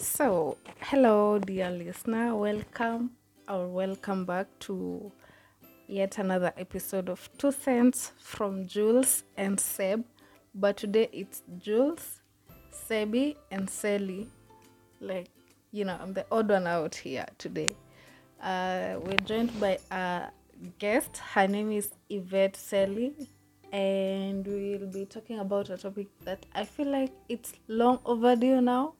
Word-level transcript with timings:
So, 0.00 0.56
hello, 0.80 1.38
dear 1.38 1.70
listener. 1.70 2.34
Welcome 2.34 3.10
or 3.46 3.68
welcome 3.68 4.24
back 4.24 4.46
to 4.60 5.12
yet 5.88 6.16
another 6.16 6.54
episode 6.56 7.10
of 7.10 7.28
Two 7.36 7.52
Cents 7.52 8.12
from 8.18 8.66
Jules 8.66 9.24
and 9.36 9.60
Seb. 9.60 10.02
But 10.54 10.78
today 10.78 11.10
it's 11.12 11.42
Jules, 11.58 12.22
Sebi, 12.72 13.36
and 13.50 13.68
Sally. 13.68 14.26
Like, 15.02 15.28
you 15.70 15.84
know, 15.84 15.98
I'm 16.00 16.14
the 16.14 16.24
odd 16.32 16.48
one 16.48 16.66
out 16.66 16.94
here 16.94 17.26
today. 17.36 17.76
Uh, 18.42 18.94
we're 19.04 19.26
joined 19.26 19.60
by 19.60 19.78
a 19.90 20.28
guest. 20.78 21.18
Her 21.18 21.46
name 21.46 21.72
is 21.72 21.90
Yvette 22.08 22.56
Sally. 22.56 23.12
And 23.70 24.46
we'll 24.46 24.86
be 24.86 25.04
talking 25.04 25.40
about 25.40 25.68
a 25.68 25.76
topic 25.76 26.08
that 26.24 26.46
I 26.54 26.64
feel 26.64 26.90
like 26.90 27.12
it's 27.28 27.52
long 27.68 28.00
overdue 28.06 28.62
now 28.62 28.94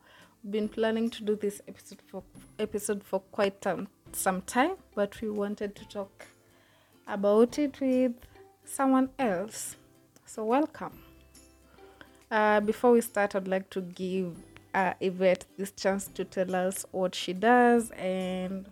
been 0.48 0.68
planning 0.68 1.10
to 1.10 1.22
do 1.22 1.36
this 1.36 1.60
episode 1.68 2.00
for 2.06 2.22
episode 2.58 3.02
for 3.04 3.20
quite 3.20 3.64
some 4.12 4.42
time, 4.42 4.76
but 4.94 5.20
we 5.20 5.30
wanted 5.30 5.74
to 5.76 5.88
talk 5.88 6.26
about 7.06 7.58
it 7.58 7.80
with 7.80 8.12
someone 8.64 9.10
else. 9.18 9.76
So 10.24 10.44
welcome. 10.44 10.98
Uh, 12.30 12.60
before 12.60 12.92
we 12.92 13.00
start, 13.00 13.34
I'd 13.34 13.48
like 13.48 13.68
to 13.70 13.80
give 13.80 14.36
uh, 14.72 14.94
Yvette 15.00 15.44
this 15.58 15.72
chance 15.72 16.06
to 16.14 16.24
tell 16.24 16.54
us 16.54 16.86
what 16.92 17.14
she 17.14 17.32
does 17.32 17.90
and 17.90 18.66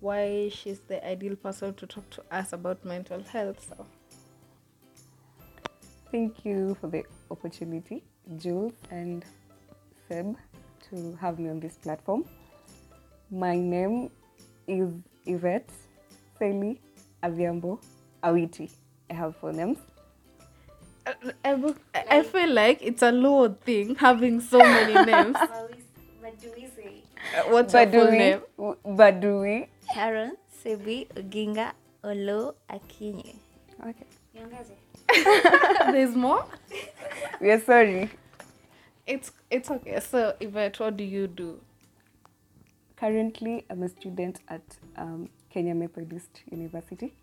why 0.00 0.50
she's 0.52 0.80
the 0.80 1.06
ideal 1.06 1.36
person 1.36 1.72
to 1.74 1.86
talk 1.86 2.08
to 2.10 2.22
us 2.30 2.52
about 2.52 2.84
mental 2.84 3.22
health. 3.22 3.64
So, 3.68 3.86
Thank 6.10 6.44
you 6.44 6.76
for 6.80 6.86
the 6.86 7.04
opportunity, 7.30 8.04
Jules 8.36 8.72
and 8.90 9.24
Seb, 10.08 10.36
to 10.90 11.16
have 11.20 11.38
me 11.38 11.48
on 11.48 11.60
this 11.60 11.74
platform. 11.76 12.24
My 13.30 13.56
name 13.56 14.10
is 14.66 14.90
Yvette 15.24 15.68
Sally 16.38 16.80
Aviambo 17.22 17.80
Awiti. 18.22 18.70
I 19.10 19.14
have 19.14 19.36
four 19.36 19.52
names. 19.52 19.78
I, 21.06 21.14
I, 21.44 21.74
I 22.10 22.22
feel 22.22 22.52
like 22.52 22.82
it's 22.82 23.02
a 23.02 23.12
low 23.12 23.48
thing 23.48 23.94
having 23.94 24.40
so 24.40 24.58
many 24.58 24.94
names. 25.12 25.36
What 26.20 26.40
do 26.40 26.52
we 26.56 26.66
say? 26.76 27.02
Uh, 27.36 27.42
What's 27.52 27.74
your 27.74 27.86
full 27.88 28.10
name? 28.10 28.40
Badui. 28.58 29.68
Sharon, 29.94 30.36
Sebi, 30.64 31.06
Oginga, 31.14 31.72
Olo, 32.02 32.56
Akinye. 32.68 33.36
Okay. 33.80 34.06
Niongeze. 34.34 34.72
There's 35.92 36.16
more. 36.16 36.44
We 37.40 37.50
are 37.50 37.60
sorry. 37.60 38.10
It's 39.06 39.30
it's 39.50 39.70
okay. 39.70 40.00
So 40.00 40.34
Yvette, 40.40 40.80
what 40.80 40.96
do 40.96 41.04
you 41.04 41.28
do? 41.28 41.60
Currently, 42.96 43.64
I'm 43.70 43.82
a 43.82 43.88
student 43.88 44.40
at 44.48 44.62
um, 44.96 45.28
Kenya 45.50 45.74
Methodist 45.74 46.42
University, 46.50 47.14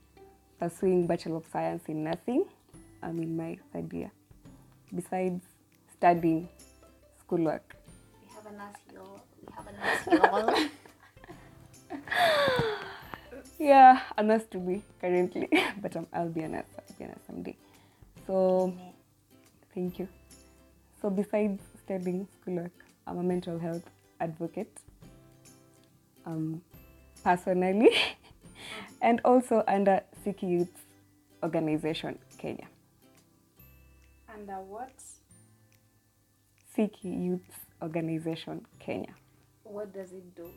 pursuing 0.59 1.07
Bachelor 1.07 1.37
of 1.37 1.45
Science 1.51 1.83
in 1.87 2.03
Nursing. 2.03 2.45
I'm 3.01 3.19
in 3.19 3.35
my 3.35 3.57
third 3.73 3.91
year. 3.91 4.11
Besides 4.95 5.43
studying 5.97 6.47
schoolwork. 7.19 7.75
We 8.21 8.27
have 8.33 8.45
a 8.45 8.51
nurse 8.57 8.75
y'all. 8.93 9.21
We 9.41 9.53
have 9.53 9.67
a 9.67 9.71
nurse 9.73 10.55
y'all. 10.55 10.69
Yeah, 13.59 14.01
a 14.17 14.23
nurse 14.23 14.43
to 14.51 14.57
be 14.57 14.83
currently, 14.99 15.47
but 15.81 15.95
um, 15.95 16.07
I'll 16.11 16.27
be 16.27 16.41
a 16.41 16.49
nurse. 16.49 16.65
I'll 16.77 16.95
be 16.97 17.05
a 17.05 17.07
nurse 17.07 17.23
someday. 17.25 17.55
So, 18.27 18.73
thank 19.73 19.99
you. 19.99 20.09
So, 21.01 21.09
besides 21.09 21.61
studying 21.85 22.27
schoolwork, 22.41 22.71
I'm 23.07 23.17
a 23.17 23.23
mental 23.23 23.59
health 23.59 23.83
advocate, 24.19 24.77
um, 26.25 26.61
personally, 27.23 27.89
and 29.01 29.21
also 29.25 29.63
under 29.67 30.01
Siki 30.25 30.49
Youth 30.49 30.85
Organization 31.43 32.17
Kenya. 32.37 32.67
Under 34.33 34.61
what? 34.61 34.93
Siki 36.75 37.25
Youth 37.25 37.65
Organization 37.81 38.65
Kenya. 38.79 39.13
What 39.63 39.93
does 39.93 40.11
it 40.11 40.35
do? 40.35 40.49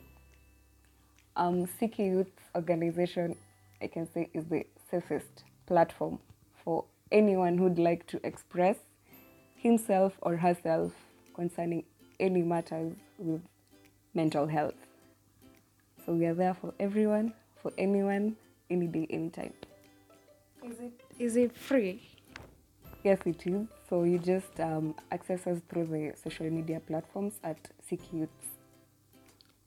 um, 1.37 1.67
Siki 1.79 1.99
Youth 2.09 2.31
Organization, 2.55 3.35
I 3.81 3.87
can 3.87 4.11
say, 4.11 4.29
is 4.33 4.45
the 4.45 4.65
safest 4.91 5.43
platform 5.67 6.19
for 6.63 6.85
anyone 7.11 7.57
who'd 7.57 7.77
like 7.79 8.05
to 8.07 8.19
express 8.25 8.77
himself 9.55 10.13
or 10.21 10.35
herself 10.37 10.91
concerning 11.37 11.83
any 12.19 12.41
matters 12.41 12.93
with 13.17 13.41
mental 14.13 14.47
health. 14.47 14.73
So 16.05 16.13
we 16.13 16.25
are 16.25 16.33
there 16.33 16.53
for 16.53 16.73
everyone, 16.79 17.33
for 17.61 17.71
anyone, 17.77 18.35
any 18.69 18.87
day, 18.87 19.07
anytime. 19.09 19.53
Is 20.63 20.79
it 20.79 21.01
is 21.19 21.35
it 21.37 21.55
free? 21.55 22.01
Yes, 23.03 23.19
it 23.25 23.47
is. 23.47 23.67
So 23.89 24.03
you 24.03 24.19
just 24.19 24.59
um, 24.59 24.95
access 25.11 25.47
us 25.47 25.59
through 25.69 25.85
the 25.85 26.13
social 26.21 26.49
media 26.49 26.79
platforms 26.79 27.39
at 27.43 27.57
Siki 27.89 28.13
Youth 28.19 28.29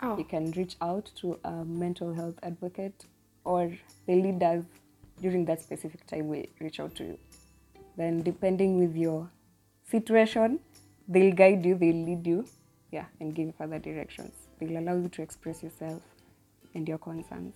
Oh, 0.02 0.16
you 0.16 0.24
can 0.24 0.50
reach 0.52 0.76
out 0.80 1.10
to 1.16 1.38
a 1.44 1.64
mental 1.64 2.14
health 2.14 2.36
advocate 2.42 3.04
or 3.44 3.70
the 4.06 4.14
leaders 4.14 4.64
during 5.20 5.44
that 5.44 5.60
specific 5.60 6.06
time 6.06 6.28
we 6.28 6.48
reach 6.58 6.80
out 6.80 6.94
to 6.96 7.04
you. 7.04 7.18
Then, 7.96 8.22
depending 8.22 8.78
with 8.78 8.96
your 8.96 9.30
situation, 9.90 10.60
they'll 11.10 11.34
guide 11.34 11.66
you, 11.66 11.74
they'll 11.74 12.04
lead 12.06 12.26
you, 12.26 12.46
yeah, 12.90 13.06
and 13.18 13.34
give 13.34 13.46
you 13.46 13.54
further 13.58 13.78
directions. 13.78 14.32
They'll 14.58 14.78
allow 14.78 14.94
you 14.94 15.08
to 15.08 15.22
express 15.22 15.62
yourself 15.62 16.02
and 16.74 16.88
your 16.88 16.98
concerns. 16.98 17.54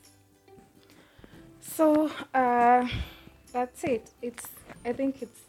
so 1.61 2.11
uh, 2.35 2.87
that's 3.53 3.85
it. 3.85 4.11
It's 4.21 4.49
I 4.85 4.93
think 4.93 5.23
it's 5.23 5.43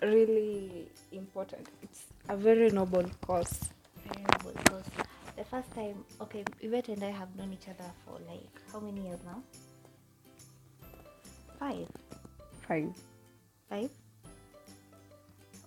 really 0.00 0.88
important. 1.12 1.68
It's 1.82 2.04
a 2.28 2.36
very 2.36 2.70
noble 2.70 3.04
cause. 3.20 3.60
Very 4.06 4.24
noble 4.32 4.52
because 4.64 4.84
the 5.36 5.44
first 5.44 5.70
time, 5.74 6.04
okay, 6.20 6.44
Yvette 6.60 6.88
and 6.88 7.04
I 7.04 7.10
have 7.10 7.34
known 7.36 7.52
each 7.52 7.68
other 7.68 7.90
for 8.04 8.18
like 8.26 8.54
how 8.72 8.80
many 8.80 9.02
years 9.06 9.20
now? 9.24 9.42
Five. 11.58 11.88
Five. 12.66 12.94
Five? 13.68 13.90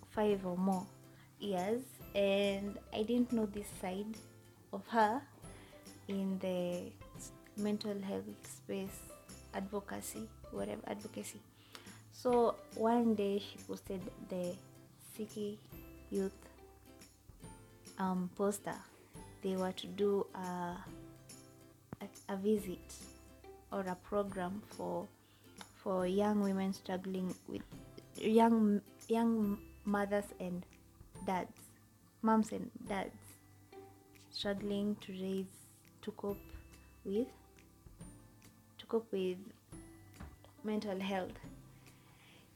Five 0.09 0.45
or 0.45 0.57
more 0.57 0.85
years. 1.43 1.83
And 2.15 2.77
I 2.93 3.03
didn't 3.03 3.31
know 3.33 3.45
this 3.45 3.67
side 3.81 4.17
of 4.71 4.85
her 4.87 5.21
in 6.07 6.39
the 6.39 6.91
mental 7.61 7.99
health 8.01 8.23
space, 8.47 8.99
advocacy, 9.53 10.27
whatever, 10.51 10.81
advocacy. 10.87 11.41
So 12.11 12.55
one 12.75 13.15
day 13.15 13.39
she 13.39 13.57
posted 13.67 14.01
the 14.29 14.55
Siki 15.17 15.57
Youth 16.09 16.31
um, 17.97 18.29
poster. 18.35 18.75
They 19.41 19.55
were 19.55 19.71
to 19.73 19.87
do 19.87 20.25
a, 20.35 20.77
a, 22.01 22.07
a 22.29 22.37
visit 22.37 22.79
or 23.71 23.81
a 23.81 23.95
program 23.95 24.61
for 24.77 25.07
for 25.83 26.07
young 26.07 26.41
women 26.41 26.71
struggling 26.71 27.35
with 27.47 27.61
young 28.15 28.79
young 29.09 29.57
mothers 29.83 30.25
and 30.39 30.65
dads, 31.25 31.59
moms 32.22 32.51
and 32.51 32.69
dads 32.88 33.16
struggling 34.31 34.95
to 35.01 35.11
raise 35.13 35.53
to 36.01 36.11
cope 36.11 36.38
with 37.06 37.28
to 38.79 38.85
cope 38.88 39.11
with 39.11 39.38
mental 40.63 41.00
health. 41.00 41.38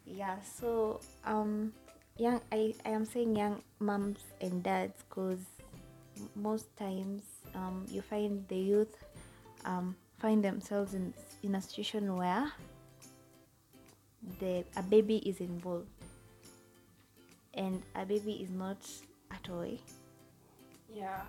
Yeah, 0.06 0.38
so 0.42 1.02
um 1.26 1.74
young 2.18 2.42
I, 2.52 2.74
I 2.86 2.90
am 2.90 3.06
saying 3.06 3.36
young 3.36 3.62
moms 3.80 4.20
and 4.42 4.64
dads 4.64 5.04
because 5.08 5.40
most 6.36 6.76
times 6.78 7.24
um, 7.54 7.86
you 7.90 8.02
find 8.02 8.48
the 8.48 8.58
youth 8.58 8.98
um, 9.66 9.96
find 10.20 10.44
themselves 10.44 10.94
in, 10.94 11.14
in 11.44 11.56
a 11.56 11.62
situation 11.62 12.16
where 12.16 12.52
the 14.40 14.64
a 14.76 14.84
baby 14.84 15.18
is 15.18 15.40
involved 15.40 15.88
and 17.58 17.82
a 17.96 18.06
baby 18.06 18.34
is 18.44 18.50
not 18.50 18.78
a 19.32 19.38
toy 19.48 19.78
Yeah. 20.94 21.22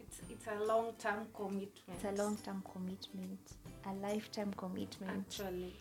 It's 0.00 0.20
it's 0.30 0.46
a 0.46 0.64
long 0.64 0.92
term 0.98 1.26
commitment. 1.34 1.72
it's 1.94 2.04
a 2.04 2.22
long 2.22 2.36
term 2.44 2.62
commitment 2.72 3.40
a 3.86 3.92
lifetime 3.94 4.52
commitment 4.56 5.26
actually. 5.28 5.74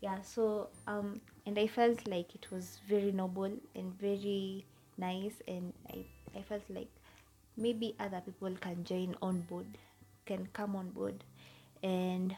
yeah 0.00 0.20
so 0.22 0.68
um 0.86 1.20
and 1.46 1.58
i 1.58 1.66
felt 1.66 2.06
like 2.06 2.34
it 2.34 2.46
was 2.50 2.80
very 2.88 3.10
noble 3.12 3.50
and 3.74 3.98
very 4.00 4.64
nice 4.98 5.34
and 5.48 5.72
i 5.94 6.04
i 6.36 6.42
felt 6.42 6.62
like 6.68 6.90
maybe 7.56 7.94
other 7.98 8.20
people 8.24 8.54
can 8.60 8.84
join 8.84 9.14
on 9.22 9.40
board 9.42 9.66
can 10.26 10.46
come 10.52 10.76
on 10.76 10.90
board 10.90 11.24
and 11.82 12.36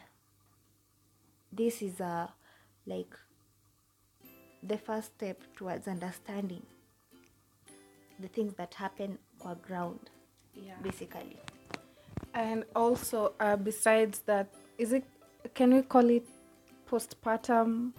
this 1.51 1.81
is 1.81 1.99
a 1.99 2.29
like 2.85 3.13
the 4.63 4.77
first 4.77 5.07
step 5.15 5.41
towards 5.55 5.87
understanding 5.87 6.61
the 8.19 8.27
things 8.27 8.53
that 8.55 8.73
happen 8.73 9.17
kwa 9.39 9.55
ground 9.55 10.09
Yeah. 10.53 10.75
basically. 10.83 11.37
And 12.33 12.65
also, 12.75 13.33
uh, 13.39 13.55
besides 13.55 14.19
that, 14.25 14.47
is 14.77 14.93
it? 14.93 15.03
Can 15.53 15.73
we 15.73 15.81
call 15.81 16.09
it 16.09 16.25
postpartum 16.89 17.93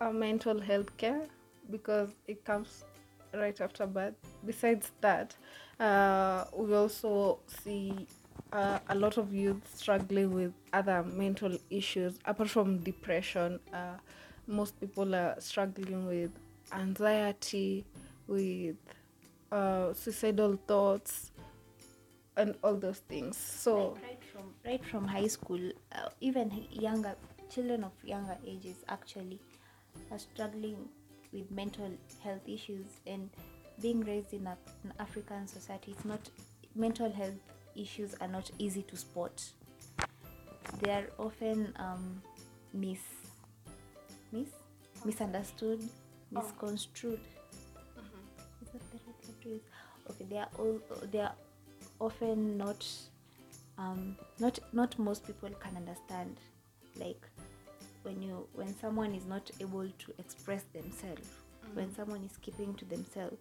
uh, 0.00 0.12
mental 0.12 0.60
health 0.60 0.96
care 0.96 1.26
because 1.70 2.10
it 2.26 2.44
comes 2.44 2.84
right 3.32 3.60
after 3.60 3.86
birth? 3.86 4.14
Besides 4.46 4.92
that, 5.00 5.34
uh, 5.80 6.44
we 6.56 6.74
also 6.74 7.38
see 7.62 8.06
uh, 8.52 8.78
a 8.88 8.94
lot 8.94 9.18
of 9.18 9.32
youth 9.34 9.62
struggling 9.74 10.32
with 10.32 10.52
other 10.72 11.02
mental 11.02 11.56
issues 11.70 12.18
apart 12.24 12.48
from 12.50 12.78
depression. 12.78 13.58
Uh, 13.72 13.96
most 14.46 14.78
people 14.80 15.14
are 15.14 15.36
struggling 15.38 16.06
with 16.06 16.30
anxiety, 16.72 17.84
with 18.26 18.76
uh, 19.52 19.92
suicidal 19.94 20.58
thoughts, 20.66 21.32
and 22.36 22.54
all 22.62 22.76
those 22.76 22.98
things. 22.98 23.36
So. 23.36 23.90
Like 23.90 24.02
right 24.02 24.24
from 24.32 24.54
right 24.64 24.84
from 24.84 25.06
high 25.06 25.26
school, 25.26 25.60
uh, 25.92 26.08
even 26.20 26.66
younger 26.70 27.14
children 27.50 27.84
of 27.84 27.92
younger 28.04 28.36
ages 28.46 28.84
actually 28.88 29.40
are 30.10 30.18
struggling 30.18 30.88
with 31.32 31.50
mental 31.50 31.90
health 32.22 32.42
issues 32.46 32.86
and 33.06 33.30
being 33.80 34.00
raised 34.00 34.32
in 34.32 34.46
a, 34.46 34.56
an 34.84 34.92
African 34.98 35.46
society. 35.46 35.92
It's 35.92 36.04
not 36.04 36.20
mental 36.74 37.10
health 37.10 37.34
issues 37.76 38.14
are 38.20 38.28
not 38.28 38.50
easy 38.58 38.82
to 38.82 38.96
spot. 38.96 39.42
They 40.80 40.90
are 40.90 41.06
often 41.18 41.72
um, 41.76 42.22
mis 44.34 44.48
mis 45.04 45.04
misunderstood, 45.04 45.80
misconstrued. 46.30 47.20
Is 48.62 48.68
that 48.72 48.82
the 48.92 48.98
right 49.06 49.20
word 49.26 49.42
to 49.42 49.48
use? 49.48 49.62
Okay, 50.10 50.26
they 50.30 50.38
are 50.38 50.52
all 50.58 50.80
they 51.12 51.20
are 51.20 51.34
often 52.00 52.58
not 52.58 52.86
um 53.78 54.16
not 54.40 54.58
not 54.72 54.98
most 54.98 55.26
people 55.26 55.50
can 55.64 55.76
understand 55.76 56.36
like 56.96 57.22
when 58.02 58.20
you 58.22 58.46
when 58.52 58.74
someone 58.78 59.14
is 59.14 59.24
not 59.24 59.50
able 59.60 59.88
to 59.98 60.12
express 60.18 60.62
themselves 60.74 61.28
when 61.74 61.92
someone 61.94 62.22
is 62.24 62.36
keeping 62.42 62.74
to 62.74 62.84
themselves 62.84 63.38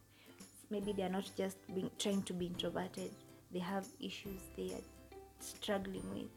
maybe 0.74 0.92
they 0.92 1.04
are 1.04 1.10
not 1.10 1.30
just 1.38 1.58
being 1.74 1.90
trying 2.00 2.24
to 2.24 2.34
be 2.34 2.48
introverted. 2.48 3.12
They 3.52 3.60
have 3.60 3.86
issues 4.00 4.42
they 4.58 4.72
are 4.74 4.86
struggling 5.40 6.04
with 6.14 6.32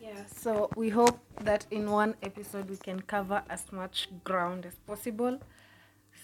Yeah, 0.00 0.24
so 0.32 0.70
we 0.76 0.88
hope 0.90 1.18
that 1.42 1.66
in 1.70 1.90
one 1.90 2.14
episode 2.22 2.70
we 2.70 2.76
can 2.76 3.00
cover 3.00 3.42
as 3.50 3.70
much 3.72 4.08
ground 4.24 4.64
as 4.66 4.74
possible. 4.86 5.38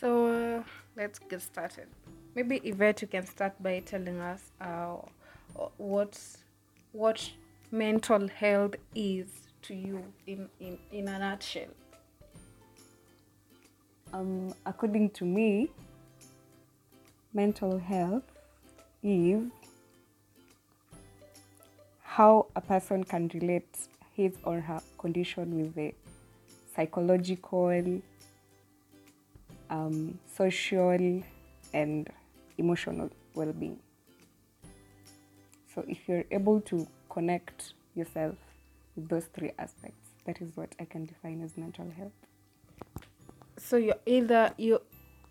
So 0.00 0.26
uh, 0.26 0.62
let's 0.96 1.18
get 1.18 1.42
started. 1.42 1.88
Maybe 2.34 2.60
Yvette, 2.64 3.02
you 3.02 3.08
can 3.08 3.26
start 3.26 3.60
by 3.62 3.80
telling 3.80 4.20
us 4.20 4.52
uh, 4.60 4.96
what 5.76 6.18
what 6.92 7.30
mental 7.70 8.28
health 8.28 8.76
is 8.94 9.26
to 9.62 9.74
you 9.74 10.04
in, 10.26 10.48
in, 10.60 10.78
in 10.92 11.08
a 11.08 11.18
nutshell. 11.18 11.68
Um, 14.12 14.54
according 14.64 15.10
to 15.10 15.24
me, 15.24 15.70
mental 17.32 17.78
health 17.78 18.22
is 19.02 19.42
how 22.14 22.46
a 22.54 22.60
person 22.60 23.02
can 23.02 23.28
relate 23.34 23.76
his 24.12 24.34
or 24.44 24.60
her 24.60 24.80
condition 24.98 25.60
with 25.60 25.74
the 25.74 25.92
psychological, 26.76 28.00
um, 29.68 30.16
social, 30.32 31.22
and 31.72 32.08
emotional 32.56 33.10
well 33.34 33.52
being. 33.52 33.80
So, 35.74 35.84
if 35.88 35.98
you're 36.06 36.22
able 36.30 36.60
to 36.60 36.86
connect 37.10 37.74
yourself 37.96 38.36
with 38.94 39.08
those 39.08 39.24
three 39.34 39.50
aspects, 39.58 40.10
that 40.24 40.40
is 40.40 40.56
what 40.56 40.72
I 40.78 40.84
can 40.84 41.06
define 41.06 41.42
as 41.42 41.56
mental 41.56 41.90
health. 41.96 42.12
So 43.58 43.76
you 43.76 43.94
either 44.06 44.52
you 44.56 44.80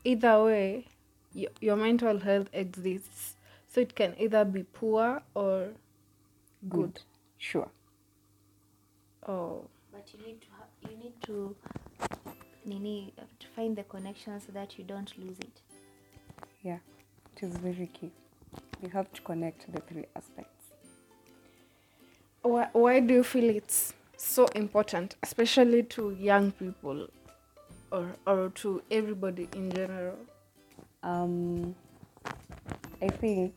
either 0.03 0.43
way 0.43 0.87
your, 1.33 1.51
your 1.61 1.77
mental 1.77 2.19
health 2.19 2.49
exists. 2.51 3.35
So 3.69 3.79
it 3.79 3.95
can 3.95 4.15
either 4.19 4.43
be 4.43 4.63
poor 4.63 5.21
or 5.33 5.69
good. 6.69 6.99
Sure. 7.37 7.69
Oh. 9.27 9.65
but 9.91 10.05
you 10.13 10.25
need 10.25 10.41
to 10.41 10.47
ha- 10.57 10.89
you 10.89 10.97
need 10.97 11.13
to 11.23 11.55
nini 12.65 13.13
to 13.39 13.47
find 13.55 13.75
the 13.75 13.83
connection 13.83 14.39
so 14.39 14.51
that 14.51 14.77
you 14.77 14.83
don't 14.83 15.17
lose 15.17 15.39
it 15.39 15.61
Yeah, 16.61 16.79
it 17.35 17.43
is 17.43 17.55
very 17.57 17.87
key. 17.93 18.11
You 18.81 18.89
have 18.89 19.11
to 19.13 19.21
connect 19.21 19.71
the 19.71 19.81
three 19.81 20.05
aspects. 20.15 20.65
Why, 22.41 22.67
why 22.73 22.99
do 22.99 23.13
you 23.13 23.23
feel 23.23 23.49
it's 23.55 23.93
so 24.17 24.45
important, 24.47 25.15
especially 25.23 25.83
to 25.83 26.11
young 26.11 26.51
people 26.51 27.07
or, 27.91 28.07
or 28.27 28.49
to 28.55 28.81
everybody 28.91 29.47
in 29.55 29.71
general? 29.71 30.17
Um, 31.03 31.75
I 33.01 33.07
think 33.09 33.53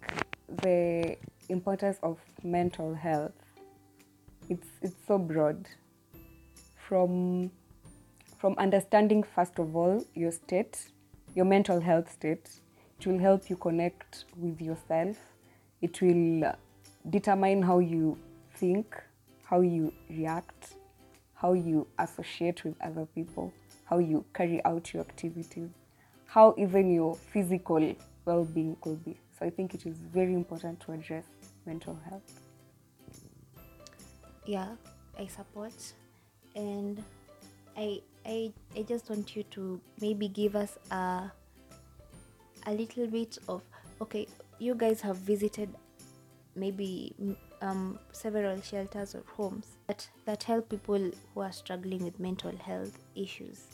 the 0.63 1.17
importance 1.49 1.99
of 2.03 2.19
mental 2.43 2.95
health 2.95 3.33
it's 4.49 4.69
it's 4.83 4.97
so 5.07 5.19
broad. 5.19 5.69
From 6.89 7.51
from 8.39 8.55
understanding 8.59 9.23
first 9.23 9.59
of 9.59 9.75
all 9.75 10.05
your 10.15 10.31
state, 10.31 10.91
your 11.35 11.45
mental 11.45 11.81
health 11.81 12.11
state, 12.13 12.61
it 12.99 13.07
will 13.07 13.19
help 13.19 13.51
you 13.51 13.57
connect 13.57 14.25
with 14.37 14.61
yourself. 14.61 15.17
It 15.83 16.01
will 16.01 16.55
determine 17.11 17.63
how 17.63 17.81
you 17.81 18.19
think, 18.55 18.97
how 19.45 19.61
you 19.61 19.93
react, 20.09 20.75
how 21.35 21.53
you 21.55 21.87
associate 21.99 22.65
with 22.65 22.75
other 22.81 23.07
people, 23.07 23.53
how 23.85 23.99
you 23.99 24.25
carry 24.33 24.65
out 24.65 24.93
your 24.95 25.03
activities, 25.03 25.71
how 26.27 26.55
even 26.57 26.93
your 26.93 27.17
physical 27.17 27.95
well 28.25 28.45
being 28.45 28.77
could 28.81 29.05
be. 29.05 29.19
So 29.39 29.45
I 29.45 29.51
think 29.51 29.75
it 29.75 29.87
is 29.87 29.97
very 30.15 30.35
important 30.35 30.81
to 30.81 30.93
address 30.93 31.25
mental 31.67 31.99
health. 32.09 32.41
yeah 34.47 34.69
i 35.19 35.27
support. 35.27 35.75
And 36.55 37.03
i 37.77 38.01
i 38.25 38.53
i 38.77 38.83
just 38.83 39.11
want 39.11 39.37
you 39.37 39.43
to 39.45 39.81
maybe 40.01 40.29
give 40.29 40.57
us 40.57 40.79
a 40.91 41.31
a 42.67 42.73
little 42.73 43.07
bit 43.07 43.39
of 43.49 43.63
okay 44.01 44.27
you 44.59 44.75
guys 44.75 45.01
have 45.01 45.17
visited 45.17 45.69
maybe 46.55 47.15
um, 47.61 47.99
several 48.13 48.61
shelters 48.61 49.15
or 49.15 49.23
homes 49.37 49.67
that 49.87 50.09
that 50.25 50.43
help 50.43 50.69
people 50.69 51.11
who 51.35 51.41
are 51.41 51.53
struggling 51.53 52.05
with 52.05 52.19
mental 52.19 52.57
health 52.57 52.99
issues. 53.15 53.65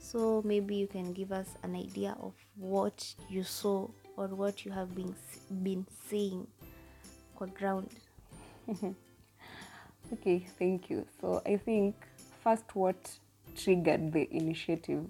So 0.00 0.42
maybe 0.44 0.76
you 0.76 0.86
can 0.86 1.12
give 1.12 1.32
us 1.32 1.48
an 1.62 1.74
idea 1.74 2.16
of 2.20 2.32
what 2.56 3.14
you 3.28 3.42
saw 3.42 3.88
or 4.16 4.28
what 4.28 4.64
you 4.64 4.72
have 4.72 4.94
been 4.94 5.14
been 5.62 5.86
seeing 6.08 6.46
kwa 7.38 7.46
ground 7.46 7.90
Okay, 10.12 10.46
thank 10.58 10.90
you. 10.90 11.06
So 11.20 11.42
I 11.44 11.58
think 11.58 11.94
first 12.42 12.74
what 12.74 12.96
triggered 13.56 14.10
the 14.12 14.26
initiative 14.34 15.04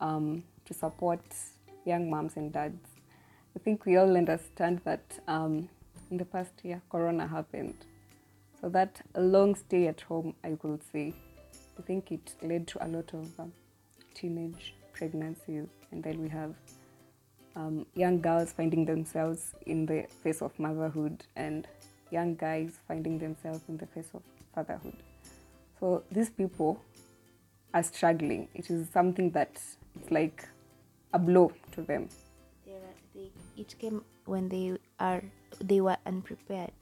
um, 0.00 0.42
to 0.64 0.74
support 0.74 1.20
young 1.84 2.08
moms 2.08 2.36
and 2.36 2.50
dads. 2.50 2.88
I 3.54 3.58
think 3.58 3.84
we 3.84 3.98
all 3.98 4.16
understand 4.16 4.80
that 4.84 5.04
um, 5.28 5.68
in 6.10 6.16
the 6.16 6.24
past 6.24 6.52
year, 6.62 6.80
Corona 6.90 7.26
happened. 7.26 7.74
So 8.60 8.70
that 8.70 9.02
long 9.14 9.54
stay 9.54 9.86
at 9.86 10.00
home, 10.00 10.34
I 10.42 10.56
could 10.60 10.80
say, 10.92 11.14
I 11.78 11.82
think 11.82 12.10
it 12.10 12.34
led 12.42 12.66
to 12.68 12.86
a 12.86 12.88
lot 12.88 13.12
of 13.12 13.38
um, 13.38 13.52
teenage 14.14 14.74
pregnancies, 14.94 15.68
and 15.92 16.02
then 16.02 16.22
we 16.22 16.28
have 16.30 16.54
um, 17.56 17.86
young 17.94 18.20
girls 18.20 18.52
finding 18.52 18.84
themselves 18.84 19.54
in 19.66 19.86
the 19.86 20.06
face 20.22 20.42
of 20.42 20.58
motherhood 20.58 21.24
and 21.36 21.66
young 22.10 22.34
guys 22.34 22.78
finding 22.88 23.18
themselves 23.18 23.62
in 23.68 23.76
the 23.76 23.86
face 23.86 24.08
of 24.14 24.22
fatherhood. 24.54 24.96
So 25.78 26.02
these 26.10 26.30
people 26.30 26.80
are 27.72 27.82
struggling. 27.82 28.48
It 28.54 28.70
is 28.70 28.88
something 28.90 29.30
that 29.30 29.60
it's 30.00 30.10
like 30.10 30.46
a 31.12 31.18
blow 31.18 31.52
to 31.72 31.82
them. 31.82 32.08
they, 32.66 32.72
they 33.14 33.30
it 33.56 33.74
came 33.78 34.04
when 34.26 34.48
they 34.48 34.78
are 34.98 35.22
they 35.60 35.80
were 35.80 35.96
unprepared 36.06 36.72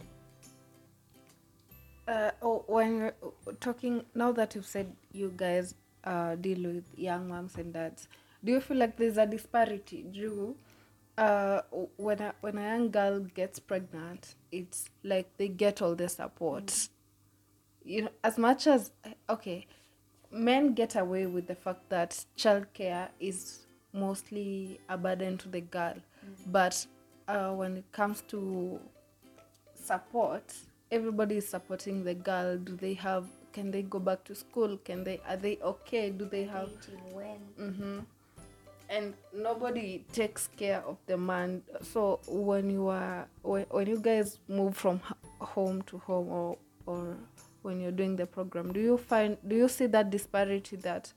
Uh, 2.09 2.31
oh, 2.41 2.65
when 2.67 2.97
you're 2.97 3.15
talking, 3.61 4.03
now 4.15 4.33
that 4.33 4.55
you've 4.55 4.65
said 4.65 4.91
you 5.13 5.31
guys 5.37 5.75
uh, 6.05 6.37
deal 6.37 6.63
with 6.73 6.85
young 6.97 7.29
moms 7.29 7.57
and 7.57 7.75
dads, 7.75 8.09
do 8.45 8.53
you 8.53 8.61
feel 8.61 8.77
like 8.77 8.97
there's 8.97 9.17
a 9.17 9.27
disparity? 9.27 10.05
Drew, 10.13 10.57
uh, 11.17 11.63
when 11.97 12.21
a, 12.21 12.35
when 12.41 12.59
a 12.59 12.63
young 12.63 12.91
girl 12.91 13.21
gets 13.21 13.59
pregnant, 13.59 14.35
it's 14.53 14.89
like 15.03 15.37
they 15.37 15.49
get 15.49 15.83
all 15.83 15.95
the 15.95 16.09
support. 16.09 16.89
You 17.85 18.03
know, 18.03 18.11
as 18.23 18.39
much 18.39 18.67
as 18.67 18.91
okay, 19.29 19.67
men 20.31 20.75
get 20.75 20.95
away 20.97 21.27
with 21.27 21.47
the 21.47 21.55
fact 21.55 21.89
that 21.89 22.25
childcare 22.37 23.09
is 23.19 23.67
mostly 23.93 24.79
a 24.89 24.97
burden 24.97 25.39
to 25.39 25.49
the 25.49 25.61
girl, 25.61 25.95
but 26.47 26.87
uh, 27.27 27.51
when 27.53 27.79
it 27.79 27.91
comes 27.93 28.23
to 28.29 28.79
support, 29.75 30.55
everybody 30.91 31.39
is 31.39 31.49
supporting 31.49 32.05
the 32.05 32.15
girl. 32.15 32.57
Do 32.59 32.77
they 32.77 32.95
have? 32.95 33.27
Can 33.53 33.71
they 33.71 33.83
go 33.83 33.99
back 33.99 34.23
to 34.25 34.35
school? 34.35 34.77
Can 34.77 35.03
they? 35.03 35.21
Are 35.27 35.37
they 35.37 35.59
okay? 35.63 36.11
Do 36.11 36.27
they 36.27 36.45
have? 36.45 36.71
Well. 37.13 37.39
Mm-hmm. 37.59 37.99
And 38.91 39.15
nobody 39.35 40.05
takes 40.13 40.49
care 40.57 40.83
of 40.87 40.97
the 41.07 41.17
man. 41.17 41.63
So 41.83 42.21
when 42.27 42.71
you 42.71 42.89
are 42.89 43.29
when, 43.43 43.67
when 43.71 43.87
you 43.87 43.99
guys 44.01 44.39
move 44.49 44.77
from 44.77 45.01
home 45.41 45.83
to 45.83 45.99
home 45.99 46.29
or 46.29 46.59
or 46.87 47.17
when 47.63 47.81
you're 47.81 47.93
doing 47.93 48.17
the 48.17 48.27
program, 48.27 48.73
do 48.73 48.81
you 48.81 48.97
find 48.97 49.37
do 49.47 49.55
you 49.57 49.69
see 49.69 49.87
that 49.87 50.11
disparity 50.11 50.77
that 50.77 51.13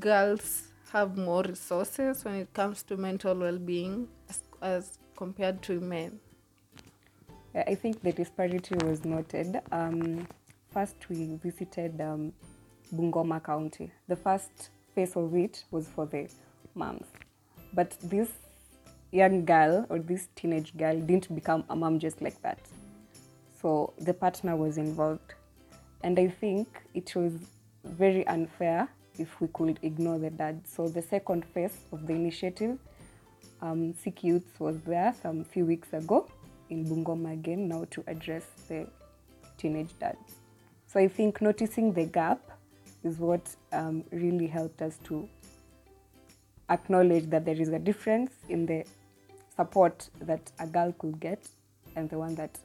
girls 0.00 0.68
have 0.92 1.16
more 1.16 1.42
resources 1.42 2.24
when 2.24 2.34
it 2.34 2.52
comes 2.52 2.82
to 2.82 2.96
mental 2.96 3.34
well-being 3.34 4.08
as, 4.28 4.42
as 4.60 4.98
compared 5.16 5.62
to 5.62 5.80
men? 5.80 6.18
I 7.54 7.74
think 7.74 8.02
the 8.02 8.12
disparity 8.12 8.74
was 8.76 9.04
noted. 9.04 9.60
Um, 9.70 10.26
first, 10.72 10.96
we 11.08 11.38
visited 11.42 12.00
um, 12.00 12.32
Bungoma 12.94 13.44
County. 13.44 13.90
The 14.08 14.16
first 14.16 14.70
phase 14.94 15.16
of 15.16 15.34
it 15.34 15.64
was 15.70 15.86
for 15.86 16.06
the 16.06 16.28
moms. 16.74 17.06
But 17.74 17.96
this 18.02 18.28
young 19.10 19.44
girl 19.44 19.86
or 19.88 19.98
this 19.98 20.28
teenage 20.34 20.76
girl 20.76 20.98
didn't 20.98 21.34
become 21.34 21.64
a 21.68 21.76
mom 21.76 21.98
just 21.98 22.20
like 22.22 22.40
that. 22.42 22.58
So 23.60 23.92
the 23.98 24.14
partner 24.14 24.56
was 24.56 24.78
involved. 24.78 25.34
And 26.02 26.18
I 26.18 26.28
think 26.28 26.66
it 26.94 27.14
was 27.14 27.32
very 27.84 28.26
unfair 28.26 28.88
if 29.18 29.40
we 29.40 29.48
could 29.48 29.78
ignore 29.82 30.18
the 30.18 30.30
dad. 30.30 30.62
So 30.66 30.88
the 30.88 31.02
second 31.02 31.44
phase 31.44 31.76
of 31.92 32.06
the 32.06 32.14
initiative, 32.14 32.78
um, 33.60 33.94
Siki 33.94 34.24
Youth 34.24 34.58
was 34.58 34.80
there 34.80 35.14
some 35.22 35.44
few 35.44 35.64
weeks 35.64 35.92
ago 35.92 36.28
in 36.70 36.84
Bungoma 36.86 37.32
again 37.32 37.68
now 37.68 37.86
to 37.90 38.02
address 38.06 38.44
the 38.68 38.88
teenage 39.58 39.96
dads. 39.98 40.36
So 40.86 41.00
I 41.00 41.08
think 41.08 41.40
noticing 41.40 41.92
the 41.92 42.04
gap 42.04 42.40
is 43.04 43.18
what 43.18 43.54
um, 43.72 44.04
really 44.10 44.46
helped 44.46 44.82
us 44.82 44.98
to 45.04 45.28
acknowledge 46.72 47.28
that 47.30 47.44
there 47.44 47.60
is 47.60 47.68
a 47.68 47.78
difference 47.78 48.32
in 48.48 48.66
the 48.66 48.84
support 49.56 50.08
that 50.20 50.50
a 50.58 50.66
girl 50.66 50.92
could 50.98 51.20
get 51.20 51.46
and 51.96 52.08
the 52.08 52.18
one 52.18 52.34
that 52.34 52.58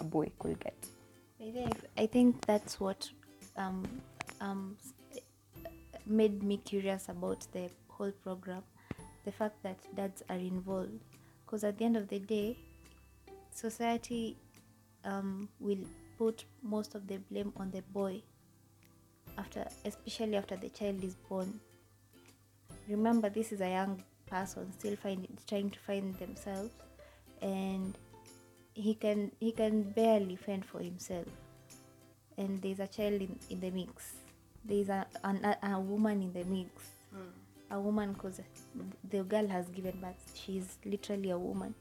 a 0.00 0.04
boy 0.04 0.30
could 0.38 0.60
get. 0.60 0.76
I 1.96 2.06
think, 2.06 2.44
that's 2.44 2.78
what 2.80 3.08
um, 3.56 3.86
um, 4.40 4.76
made 6.06 6.42
me 6.42 6.58
curious 6.58 7.08
about 7.08 7.46
the 7.52 7.70
whole 7.88 8.12
program. 8.22 8.62
The 9.24 9.32
fact 9.32 9.62
that 9.62 9.78
dads 9.94 10.22
are 10.28 10.36
involved. 10.36 11.00
Because 11.44 11.64
at 11.64 11.78
the 11.78 11.84
end 11.84 11.96
of 11.96 12.08
the 12.08 12.18
day, 12.18 12.56
society 13.50 14.36
um, 15.04 15.48
will 15.60 15.78
put 16.18 16.44
most 16.62 16.94
of 16.94 17.06
the 17.06 17.18
blame 17.30 17.52
on 17.56 17.70
the 17.70 17.82
boy, 17.92 18.22
after, 19.38 19.66
especially 19.84 20.36
after 20.36 20.56
the 20.56 20.68
child 20.70 21.02
is 21.04 21.14
born. 21.28 21.60
Remember, 22.88 23.28
this 23.28 23.52
is 23.52 23.60
a 23.60 23.68
young 23.68 24.02
person 24.26 24.72
still 24.72 24.96
find, 24.96 25.26
trying 25.48 25.70
to 25.70 25.78
find 25.80 26.14
themselves, 26.18 26.70
and 27.42 27.96
he 28.74 28.94
can 28.94 29.32
he 29.40 29.52
can 29.52 29.82
barely 29.82 30.36
fend 30.36 30.64
for 30.64 30.80
himself. 30.80 31.26
And 32.38 32.60
there's 32.60 32.80
a 32.80 32.86
child 32.86 33.22
in, 33.22 33.38
in 33.48 33.60
the 33.60 33.70
mix. 33.70 34.12
There's 34.64 34.88
a, 34.88 35.06
an, 35.24 35.44
a, 35.44 35.74
a 35.74 35.80
woman 35.80 36.22
in 36.22 36.32
the 36.32 36.44
mix. 36.44 36.70
Hmm. 37.10 37.30
A 37.70 37.80
woman 37.80 38.12
because 38.12 38.40
the 39.10 39.24
girl 39.24 39.48
has 39.48 39.68
given 39.70 39.98
birth. 40.00 40.32
She's 40.34 40.78
literally 40.84 41.30
a 41.30 41.38
woman. 41.38 41.74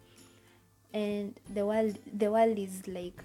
And 0.94 1.38
the 1.54 1.66
world 1.66 1.98
the 2.12 2.32
world 2.32 2.58
is 2.58 2.88
like 2.88 3.22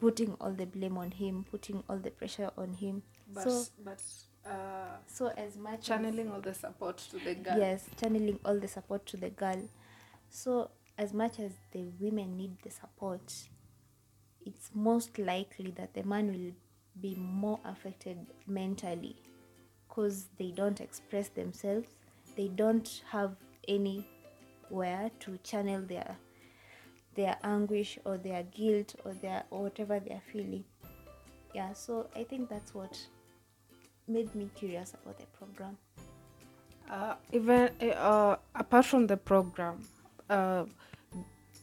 putting 0.00 0.34
all 0.40 0.52
the 0.52 0.66
blame 0.66 0.98
on 0.98 1.10
him 1.10 1.44
putting 1.50 1.82
all 1.88 1.96
the 1.96 2.10
pressure 2.10 2.50
on 2.56 2.74
him. 2.74 3.02
But 3.32 3.44
so 3.44 3.64
but 3.84 4.02
uh, 4.48 4.96
so 5.06 5.28
as 5.36 5.56
much 5.56 5.80
as- 5.80 5.86
channeling 5.86 6.30
all 6.30 6.40
the 6.40 6.54
support 6.54 6.96
to 6.98 7.18
the 7.18 7.34
girl. 7.34 7.58
yes 7.58 7.84
channeling 8.00 8.38
all 8.44 8.58
the 8.58 8.68
support 8.68 9.04
to 9.06 9.16
the 9.16 9.30
girl. 9.30 9.60
So 10.30 10.70
as 10.96 11.12
much 11.14 11.38
as 11.38 11.52
the 11.72 11.84
women 12.00 12.36
need 12.36 12.56
the 12.62 12.70
support 12.70 13.32
it's 14.44 14.70
most 14.74 15.18
likely 15.18 15.70
that 15.72 15.92
the 15.94 16.02
man 16.04 16.28
will 16.32 16.52
be 17.00 17.14
more 17.16 17.60
affected 17.64 18.18
mentally 18.46 19.16
because 19.86 20.26
they 20.38 20.50
don't 20.50 20.80
express 20.80 21.28
themselves. 21.28 21.88
They 22.36 22.48
don't 22.48 23.02
have 23.10 23.36
anywhere 23.68 25.10
to 25.20 25.38
channel 25.42 25.82
their 25.82 26.16
their 27.14 27.36
anguish 27.42 27.98
or 28.04 28.16
their 28.16 28.42
guilt 28.44 28.94
or 29.04 29.12
their 29.14 29.44
or 29.50 29.64
whatever 29.64 30.00
they're 30.00 30.22
feeling. 30.32 30.64
Yeah 31.54 31.72
so 31.72 32.08
i 32.14 32.22
think 32.24 32.48
that's 32.48 32.74
what 32.74 32.98
made 34.08 34.34
me 34.34 34.48
curious 34.54 34.94
about 34.94 35.18
the 35.18 35.26
program 35.38 35.76
Uh, 36.90 37.14
even 37.32 37.68
uh, 37.96 38.36
apart 38.54 38.86
from 38.86 39.06
the 39.06 39.16
program, 39.16 39.86
uh, 40.30 40.64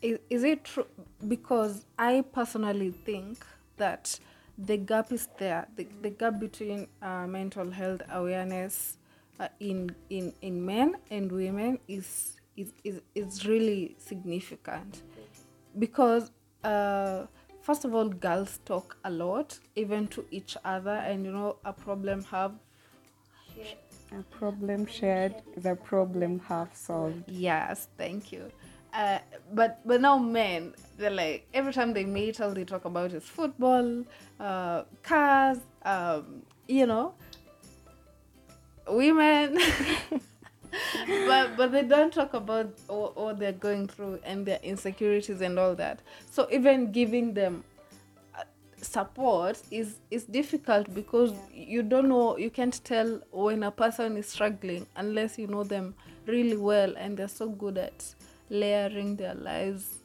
is, 0.02 0.20
is 0.30 0.44
it 0.44 0.64
true? 0.64 0.86
Because 1.28 1.86
I 1.98 2.24
personally 2.32 2.92
think 2.92 3.44
that 3.78 4.20
the 4.58 4.78
gap 4.78 5.12
is 5.12 5.28
there. 5.40 5.68
The, 5.76 5.88
the 6.04 6.12
gap 6.12 6.40
between 6.40 6.88
uh, 7.02 7.26
mental 7.26 7.72
health 7.72 8.02
awareness 8.12 8.98
uh, 9.40 9.48
in, 9.60 9.96
in 10.10 10.32
in 10.42 10.64
men 10.64 10.96
and 11.10 11.32
women 11.32 11.80
is 11.88 12.38
is, 12.56 12.72
is, 12.84 13.02
is 13.16 13.46
really 13.48 13.96
significant 13.98 15.02
because 15.80 16.32
uh, 16.64 17.26
first 17.66 17.84
of 17.84 17.96
all 17.96 18.10
girls 18.10 18.60
talk 18.66 18.96
a 19.06 19.10
lot 19.10 19.58
even 19.76 20.08
to 20.08 20.24
each 20.30 20.56
other 20.64 20.98
and 21.10 21.26
you 21.26 21.32
know 21.32 21.56
a 21.66 21.74
problem 21.74 22.24
have 22.26 22.54
A 24.12 24.22
problem 24.40 24.86
shared 24.86 25.34
is 25.58 25.66
a 25.66 25.76
problem 25.76 26.40
half 26.48 26.76
solved. 26.76 27.24
Yes, 27.28 27.88
thank 27.98 28.32
you. 28.32 28.52
Uh, 28.94 29.20
but 29.54 29.80
but 29.86 30.00
now 30.00 30.18
men, 30.18 30.74
they're 30.98 31.10
like 31.10 31.48
every 31.54 31.74
time 31.74 31.94
they 31.94 32.06
meet, 32.06 32.40
all 32.40 32.54
they 32.54 32.64
talk 32.64 32.86
about 32.86 33.12
is 33.14 33.24
football, 33.24 34.04
uh, 34.40 34.84
cars, 35.04 35.60
um, 35.84 36.44
you 36.68 36.86
know, 36.86 37.14
women. 38.88 39.58
but 41.28 41.58
but 41.58 41.72
they 41.72 41.84
don't 41.84 42.14
talk 42.14 42.34
about 42.34 42.70
what, 42.88 43.40
they're 43.40 43.52
going 43.52 43.88
through 43.88 44.20
and 44.24 44.46
their 44.46 44.60
insecurities 44.64 45.42
and 45.42 45.60
all 45.60 45.76
that. 45.76 46.00
So 46.32 46.48
even 46.52 46.92
giving 46.92 47.34
them 47.34 47.64
uh, 48.38 48.44
support 48.82 49.62
is 49.72 49.96
is 50.12 50.26
difficult 50.26 50.94
because 50.94 51.34
you 51.54 51.84
don't 51.84 52.10
know 52.10 52.38
you 52.38 52.50
can't 52.50 52.84
tell 52.84 53.22
when 53.32 53.64
a 53.64 53.72
person 53.72 54.18
is 54.18 54.28
struggling 54.28 54.86
unless 54.96 55.38
you 55.38 55.48
know 55.48 55.64
them 55.64 55.96
really 56.26 56.58
well 56.58 56.94
and 56.98 57.18
they're 57.18 57.28
so 57.28 57.50
good 57.50 57.78
at 57.78 58.16
layering 58.50 59.16
their 59.16 59.36
lives 59.36 60.00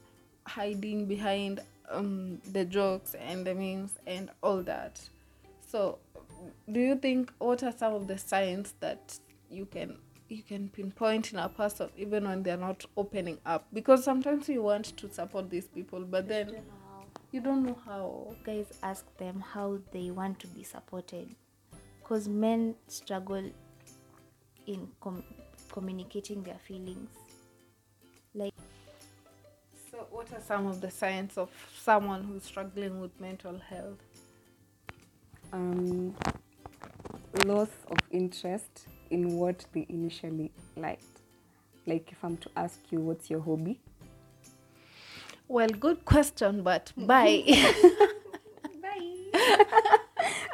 hiding 0.47 1.07
behind 1.07 1.61
um, 1.91 2.41
the 2.53 2.65
jokes 2.65 3.15
and 3.15 3.47
the 3.47 3.55
memes 3.55 3.93
and 4.07 4.31
all 4.43 4.63
that 4.63 5.01
so 5.67 5.99
do 6.71 6.81
you 6.81 6.97
think 6.97 7.33
what 7.39 7.63
are 7.63 7.73
some 7.73 7.95
of 7.95 8.07
the 8.07 8.17
signs 8.17 8.75
that 8.81 9.19
you 9.51 9.67
can 9.67 9.97
you 10.31 10.43
can 10.43 10.69
pinpoint 10.69 11.33
in 11.33 11.39
a 11.39 11.49
person 11.49 11.89
even 11.97 12.25
when 12.25 12.43
they're 12.43 12.57
not 12.57 12.85
opening 12.97 13.39
up. 13.45 13.67
Because 13.73 14.05
sometimes 14.05 14.49
you 14.49 14.63
want 14.63 14.97
to 14.97 15.13
support 15.13 15.51
these 15.51 15.67
people 15.67 16.01
but 16.01 16.29
then 16.29 16.63
you 17.33 17.41
don't 17.41 17.65
know 17.65 17.79
how 17.85 18.35
guys 18.45 18.67
ask 18.83 19.05
them 19.19 19.41
how 19.41 19.79
they 19.93 20.11
want 20.11 20.39
to 20.41 20.47
be 20.49 20.63
supported. 20.63 21.35
Because 22.01 22.29
men 22.29 22.75
struggle 22.89 23.51
in 24.67 24.89
com- 25.01 25.25
communicating 25.73 26.43
their 26.43 26.59
feelings. 26.59 27.11
Like 28.35 28.55
so 29.91 30.07
what 30.11 30.33
are 30.33 30.41
some 30.41 30.67
of 30.67 30.81
the 30.81 30.91
signs 30.91 31.37
of 31.37 31.51
someone 31.77 32.25
who's 32.25 32.45
struggling 32.45 33.01
with 33.01 33.19
mental 33.21 33.59
health? 33.59 33.99
Um, 35.53 36.15
loss 37.45 37.71
of 37.91 37.99
interest 38.13 38.87
in 39.11 39.37
what 39.37 39.65
they 39.73 39.87
initially 39.89 40.51
liked. 40.77 41.05
Like 41.87 42.11
if 42.13 42.23
I'm 42.25 42.37
to 42.39 42.51
ask 42.57 42.79
you, 42.91 43.01
what's 43.01 43.31
your 43.31 43.41
hobby? 43.41 43.81
well 45.51 45.69
good 45.69 46.05
question 46.05 46.63
but 46.63 46.93
bye 46.97 47.43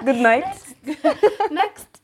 Good 0.05 0.17
night. 0.17 0.63
next 1.51 2.01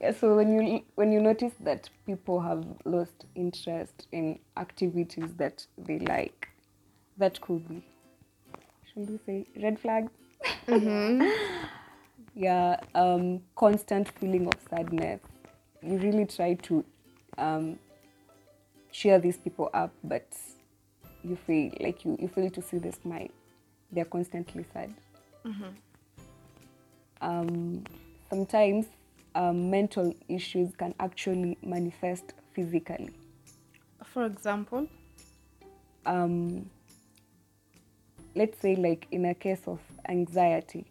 Yeah, 0.00 0.12
so 0.12 0.34
when 0.34 0.52
you 0.52 0.82
when 0.94 1.12
you 1.12 1.20
notice 1.20 1.52
that 1.60 1.88
people 2.06 2.40
have 2.40 2.64
lost 2.84 3.26
interest 3.34 4.08
in 4.12 4.38
activities 4.56 5.34
that 5.36 5.66
they 5.76 5.98
like, 5.98 6.48
that 7.18 7.40
could 7.40 7.68
be, 7.68 7.84
should 8.92 9.10
we 9.10 9.18
say, 9.26 9.46
red 9.62 9.78
flags? 9.78 10.10
Mm-hmm. 10.66 11.28
yeah, 12.34 12.76
um, 12.94 13.40
constant 13.56 14.08
feeling 14.18 14.46
of 14.46 14.54
sadness. 14.68 15.20
You 15.82 15.98
really 15.98 16.26
try 16.26 16.54
to 16.54 16.84
um, 17.38 17.78
cheer 18.92 19.18
these 19.18 19.38
people 19.38 19.70
up, 19.74 19.92
but 20.04 20.26
you 21.22 21.36
feel 21.36 21.72
like 21.80 22.04
you, 22.04 22.16
you 22.20 22.28
fail 22.28 22.50
to 22.50 22.62
see 22.62 22.78
the 22.78 22.92
smile. 22.92 23.28
They're 23.92 24.04
constantly 24.04 24.64
sad. 24.72 24.94
Um, 27.20 27.84
sometimes 28.28 28.86
um, 29.34 29.70
mental 29.70 30.14
issues 30.28 30.74
can 30.76 30.94
actually 31.00 31.58
manifest 31.62 32.32
physically. 32.54 33.10
For 34.04 34.24
example, 34.24 34.88
um, 36.06 36.68
let's 38.34 38.58
say 38.60 38.76
like 38.76 39.06
in 39.10 39.26
a 39.26 39.34
case 39.34 39.62
of 39.66 39.80
anxiety 40.08 40.86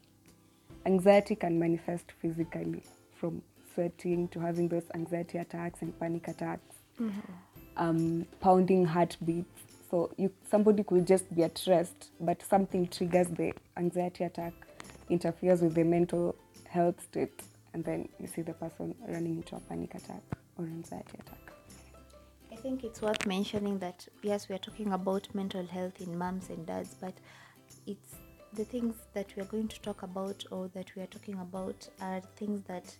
anxiety 0.85 1.35
can 1.35 1.59
manifest 1.59 2.11
physically 2.21 2.83
from 3.15 3.41
sweating 3.73 4.27
to 4.29 4.39
having 4.39 4.67
those 4.67 4.83
anxiety 4.95 5.37
attacks 5.37 5.81
and 5.81 5.97
panic 5.99 6.27
attacks. 6.27 6.75
Um, 7.77 8.25
pounding 8.41 8.85
heartbeats. 8.85 9.61
So 9.89 10.11
you 10.17 10.31
somebody 10.49 10.83
could 10.83 11.07
just 11.07 11.33
be 11.33 11.43
at 11.43 11.63
rest 11.67 12.11
but 12.19 12.43
something 12.43 12.87
triggers 12.87 13.27
the 13.29 13.53
anxiety 13.77 14.23
attack 14.25 14.53
interferes 15.09 15.61
with 15.61 15.73
the 15.73 15.83
mental 15.83 16.35
health 16.67 17.01
state 17.01 17.41
and 17.73 17.83
then 17.83 18.07
you 18.19 18.27
see 18.27 18.41
the 18.41 18.53
person 18.53 18.93
running 19.07 19.37
into 19.37 19.55
a 19.55 19.59
panic 19.61 19.95
attack 19.95 20.21
or 20.57 20.65
anxiety 20.65 21.17
attack. 21.19 21.53
I 22.51 22.55
think 22.55 22.83
it's 22.83 23.01
worth 23.01 23.25
mentioning 23.25 23.79
that 23.79 24.07
yes, 24.21 24.49
we 24.49 24.55
are 24.55 24.59
talking 24.59 24.91
about 24.93 25.27
mental 25.33 25.65
health 25.65 26.01
in 26.01 26.17
moms 26.17 26.49
and 26.49 26.65
dads, 26.65 26.95
but 26.99 27.13
it's 27.87 28.15
the 28.53 28.65
things 28.65 28.95
that 29.13 29.27
we 29.35 29.43
are 29.43 29.45
going 29.47 29.67
to 29.67 29.81
talk 29.81 30.03
about 30.03 30.43
or 30.51 30.69
that 30.69 30.95
we 30.95 31.01
are 31.01 31.07
talking 31.07 31.35
about 31.39 31.87
are 32.01 32.21
things 32.35 32.61
that 32.67 32.95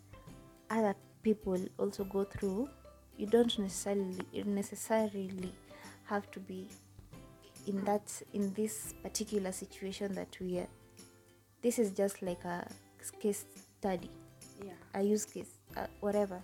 other 0.70 0.96
people 1.24 1.58
also 1.78 2.04
go 2.04 2.24
through. 2.24 2.70
You 3.18 3.28
don't 3.28 3.58
necessarily 3.60 4.20
necessarily 4.46 5.52
have 6.06 6.30
to 6.32 6.40
be 6.40 6.68
in 7.68 7.84
that 7.86 8.22
in 8.34 8.54
this 8.54 8.94
particular 9.04 9.52
situation 9.52 10.14
that 10.16 10.38
we 10.40 10.60
are. 10.60 10.68
This 11.62 11.80
is 11.80 11.92
just 11.92 12.22
like 12.22 12.44
a 12.46 12.68
case 13.20 13.46
study 13.80 14.10
yeah. 14.64 14.74
a 14.94 15.04
use 15.04 15.26
case, 15.26 15.52
uh, 15.78 15.88
whatever. 16.00 16.42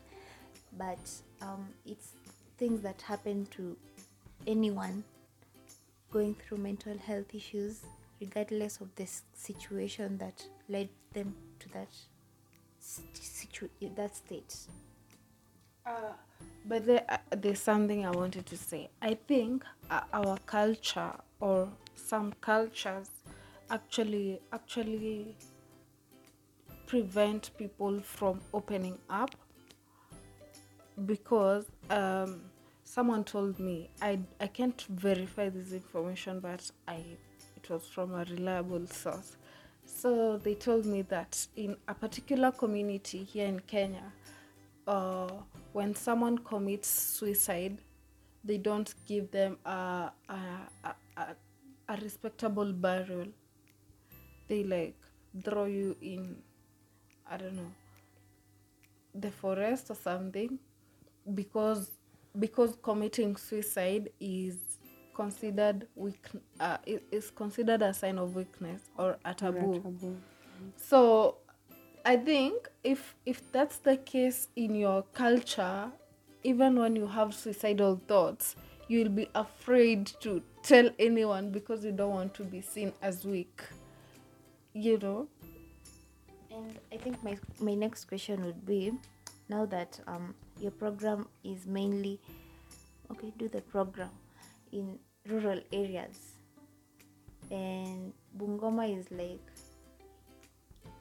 But 0.78 1.00
um, 1.42 1.68
it's 1.86 2.10
things 2.58 2.82
that 2.82 3.02
happen 3.02 3.48
to 3.52 3.78
anyone 4.48 5.04
going 6.12 6.36
through 6.36 6.58
mental 6.58 6.98
health 6.98 7.34
issues, 7.34 7.82
regardless 8.20 8.82
of 8.82 8.94
the 8.96 9.08
situation 9.34 10.18
that 10.18 10.46
led 10.70 10.90
them 11.14 11.36
to 11.60 11.70
that 11.70 11.90
situ- 12.80 13.70
that 13.96 14.16
state. 14.16 14.56
But 16.68 16.86
there, 16.86 17.06
uh, 17.08 17.18
there's 17.30 17.60
something 17.62 18.06
I 18.06 18.12
wanted 18.12 18.46
to 18.48 18.58
say. 18.58 18.90
I 19.02 19.14
think 19.28 19.64
uh, 19.92 20.02
our 20.14 20.38
culture 20.48 21.12
or 21.40 21.70
some 21.96 22.34
cultures 22.42 23.10
actually 23.70 24.42
actually 24.52 25.36
prevent 26.88 27.52
people 27.58 28.00
from 28.02 28.42
opening 28.54 28.98
up 29.10 29.36
because 31.06 31.66
um, 31.90 32.42
someone 32.84 33.24
told 33.24 33.60
me 33.60 33.90
I, 34.02 34.20
I 34.40 34.48
can't 34.48 34.82
verify 34.90 35.50
this 35.50 35.74
information 35.74 36.40
but 36.40 36.70
I 36.88 37.04
it 37.66 37.72
was 37.72 37.88
from 37.88 38.14
a 38.14 38.24
reliable 38.26 38.86
source. 38.88 39.38
So 39.86 40.38
they 40.38 40.56
told 40.56 40.86
me 40.86 41.02
that 41.04 41.48
in 41.56 41.76
a 41.88 41.94
particular 41.94 42.52
community 42.52 43.24
here 43.24 43.48
in 43.48 43.60
Kenya 43.60 44.12
uh, 44.88 45.30
when 45.74 45.96
someone 45.96 46.38
commits 46.38 46.88
suicide 46.88 47.78
they 48.44 48.58
don't 48.60 48.94
give 49.08 49.32
them 49.32 49.58
a, 49.66 50.12
a, 50.30 50.40
a, 51.18 51.26
a, 51.90 51.98
respectable 51.98 52.72
burial. 52.72 53.28
They 54.48 54.64
like 54.64 54.96
throw 55.44 55.66
you 55.66 55.96
in 56.02 56.38
I 57.30 57.38
don't 57.38 57.56
know 57.56 57.72
the 59.16 59.32
forest 59.32 59.90
or 59.90 59.96
something 59.96 60.60
because 61.34 61.90
because 62.38 62.78
committing 62.84 63.36
suicide 63.36 64.10
is 64.20 64.58
considered 65.16 65.88
weak 65.96 66.28
uh, 66.60 66.78
is 67.12 67.32
considered 67.32 67.82
a 67.82 67.94
sign 67.94 68.20
of 68.20 68.36
weakness 68.36 68.82
or 68.98 69.18
a 69.26 69.34
taboo. 69.34 69.82
taboo. 69.82 70.18
So 70.76 71.38
I 72.06 72.18
think 72.18 72.70
if 72.84 73.16
if 73.26 73.52
that's 73.52 73.78
the 73.78 73.98
case 73.98 74.50
in 74.56 74.76
your 74.76 75.04
culture, 75.14 75.92
even 76.44 76.78
when 76.78 76.96
you 76.96 77.08
have 77.08 77.34
suicidal 77.34 78.00
thoughts, 78.08 78.56
you 78.88 79.00
will 79.04 79.10
be 79.10 79.30
afraid 79.34 80.06
to 80.20 80.44
tell 80.62 80.90
anyone 81.00 81.50
because 81.52 81.84
you 81.86 81.92
don't 81.92 82.12
want 82.12 82.34
to 82.36 82.44
be 82.44 82.62
seen 82.62 82.94
as 83.02 83.26
weak. 83.26 83.64
You 84.74 84.98
know? 84.98 85.28
And 86.52 86.78
I 86.92 86.98
think 86.98 87.24
my 87.24 87.38
my 87.60 87.74
next 87.74 88.06
question 88.06 88.46
would 88.46 88.66
be, 88.66 88.92
now 89.50 89.66
that 89.66 90.00
um 90.08 90.36
your 90.60 90.72
program 90.72 91.28
is 91.44 91.66
mainly, 91.66 92.20
okay, 93.12 93.34
do 93.38 93.48
the 93.48 93.62
program 93.62 94.12
in 94.72 95.00
rural 95.28 95.62
areas, 95.72 96.36
and 97.52 98.14
Bungoma 98.38 98.98
is 98.98 99.10
like 99.12 99.52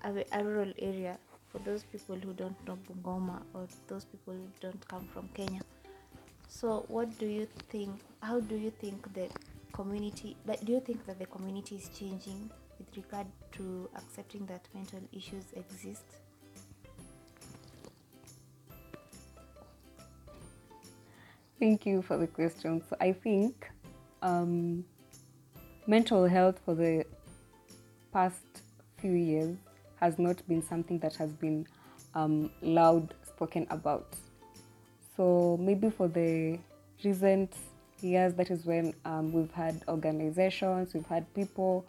a, 0.03 0.24
a 0.38 0.44
rural 0.44 0.72
area 0.79 1.18
for 1.48 1.59
those 1.61 1.85
people 1.85 2.16
who 2.16 2.33
don't 2.33 2.57
know 2.66 2.79
Bungoma 2.88 3.42
or 3.55 3.66
those 3.87 4.05
people 4.05 4.35
who 4.35 4.48
don't 4.61 4.87
come 4.88 5.09
from 5.12 5.29
Kenya. 5.35 5.61
So, 6.48 6.85
what 6.88 7.16
do 7.18 7.27
you 7.27 7.48
think? 7.68 8.00
How 8.20 8.40
do 8.40 8.57
you 8.57 8.70
think 8.70 9.12
the 9.14 9.29
community? 9.72 10.37
That 10.46 10.64
do 10.64 10.72
you 10.72 10.81
think 10.81 11.07
that 11.07 11.18
the 11.18 11.27
community 11.27 11.77
is 11.77 11.88
changing 11.98 12.50
with 12.79 12.96
regard 12.96 13.27
to 13.53 13.88
accepting 13.96 14.46
that 14.46 14.68
mental 14.74 15.00
issues 15.12 15.44
exist? 15.55 16.23
Thank 21.64 21.87
you 21.87 22.03
for 22.03 22.18
the 22.18 22.27
question. 22.27 22.83
So 22.90 22.94
I 23.00 23.12
think 23.12 23.70
um, 24.20 24.85
mental 25.87 26.27
health 26.27 26.61
for 26.62 26.74
the 26.74 27.07
past 28.12 28.44
few 28.98 29.12
years 29.12 29.57
has 29.96 30.18
not 30.18 30.46
been 30.46 30.61
something 30.61 30.98
that 30.98 31.16
has 31.16 31.31
been 31.33 31.66
um, 32.14 32.50
loud 32.61 33.14
spoken 33.27 33.66
about. 33.70 34.14
So 35.16 35.57
maybe 35.59 35.88
for 35.88 36.07
the 36.07 36.59
recent 37.03 37.55
years, 38.03 38.35
that 38.35 38.50
is 38.50 38.66
when 38.66 38.92
um, 39.07 39.33
we've 39.33 39.53
had 39.53 39.81
organizations, 39.88 40.92
we've 40.92 41.07
had 41.07 41.33
people 41.33 41.87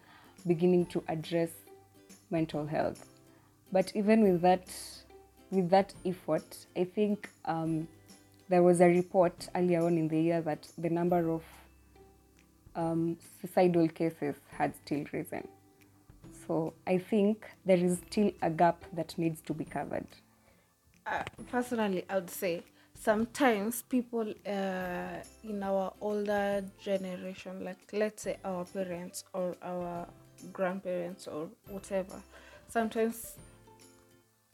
beginning 0.47 0.85
to 0.85 1.03
address 1.09 1.49
mental 2.31 2.65
health. 2.65 3.09
But 3.73 3.91
even 3.93 4.23
with 4.23 4.41
that, 4.41 4.73
with 5.51 5.69
that 5.71 5.93
effort, 6.05 6.65
I 6.77 6.85
think 6.85 7.29
um, 7.43 7.89
there 8.49 8.63
was 8.63 8.81
a 8.81 8.87
report 8.87 9.47
earlier 9.55 9.85
on 9.85 9.97
in 9.97 10.07
the 10.07 10.19
year 10.19 10.41
that 10.41 10.67
the 10.77 10.89
number 10.89 11.29
of 11.29 11.43
um, 12.75 13.17
suicidal 13.41 13.87
cases 13.87 14.35
had 14.57 14.75
still 14.75 15.03
risen. 15.11 15.47
So 16.47 16.73
I 16.85 16.97
think 16.97 17.47
there 17.65 17.77
is 17.77 17.99
still 18.07 18.31
a 18.41 18.49
gap 18.49 18.83
that 18.93 19.17
needs 19.17 19.41
to 19.41 19.53
be 19.53 19.65
covered. 19.65 20.07
uh, 21.05 21.23
personally, 21.51 22.05
I 22.09 22.15
would 22.15 22.29
say 22.29 22.63
sometimes 22.93 23.83
people 23.83 24.33
uh, 24.45 25.21
in 25.43 25.63
our 25.63 25.93
older 26.01 26.63
generation, 26.79 27.63
like 27.63 27.77
let's 27.93 28.23
say 28.23 28.37
our 28.43 28.65
parents 28.65 29.23
or 29.33 29.55
our 29.61 30.07
grandparents 30.51 31.27
or 31.27 31.49
whatever, 31.67 32.21
sometimes 32.67 33.35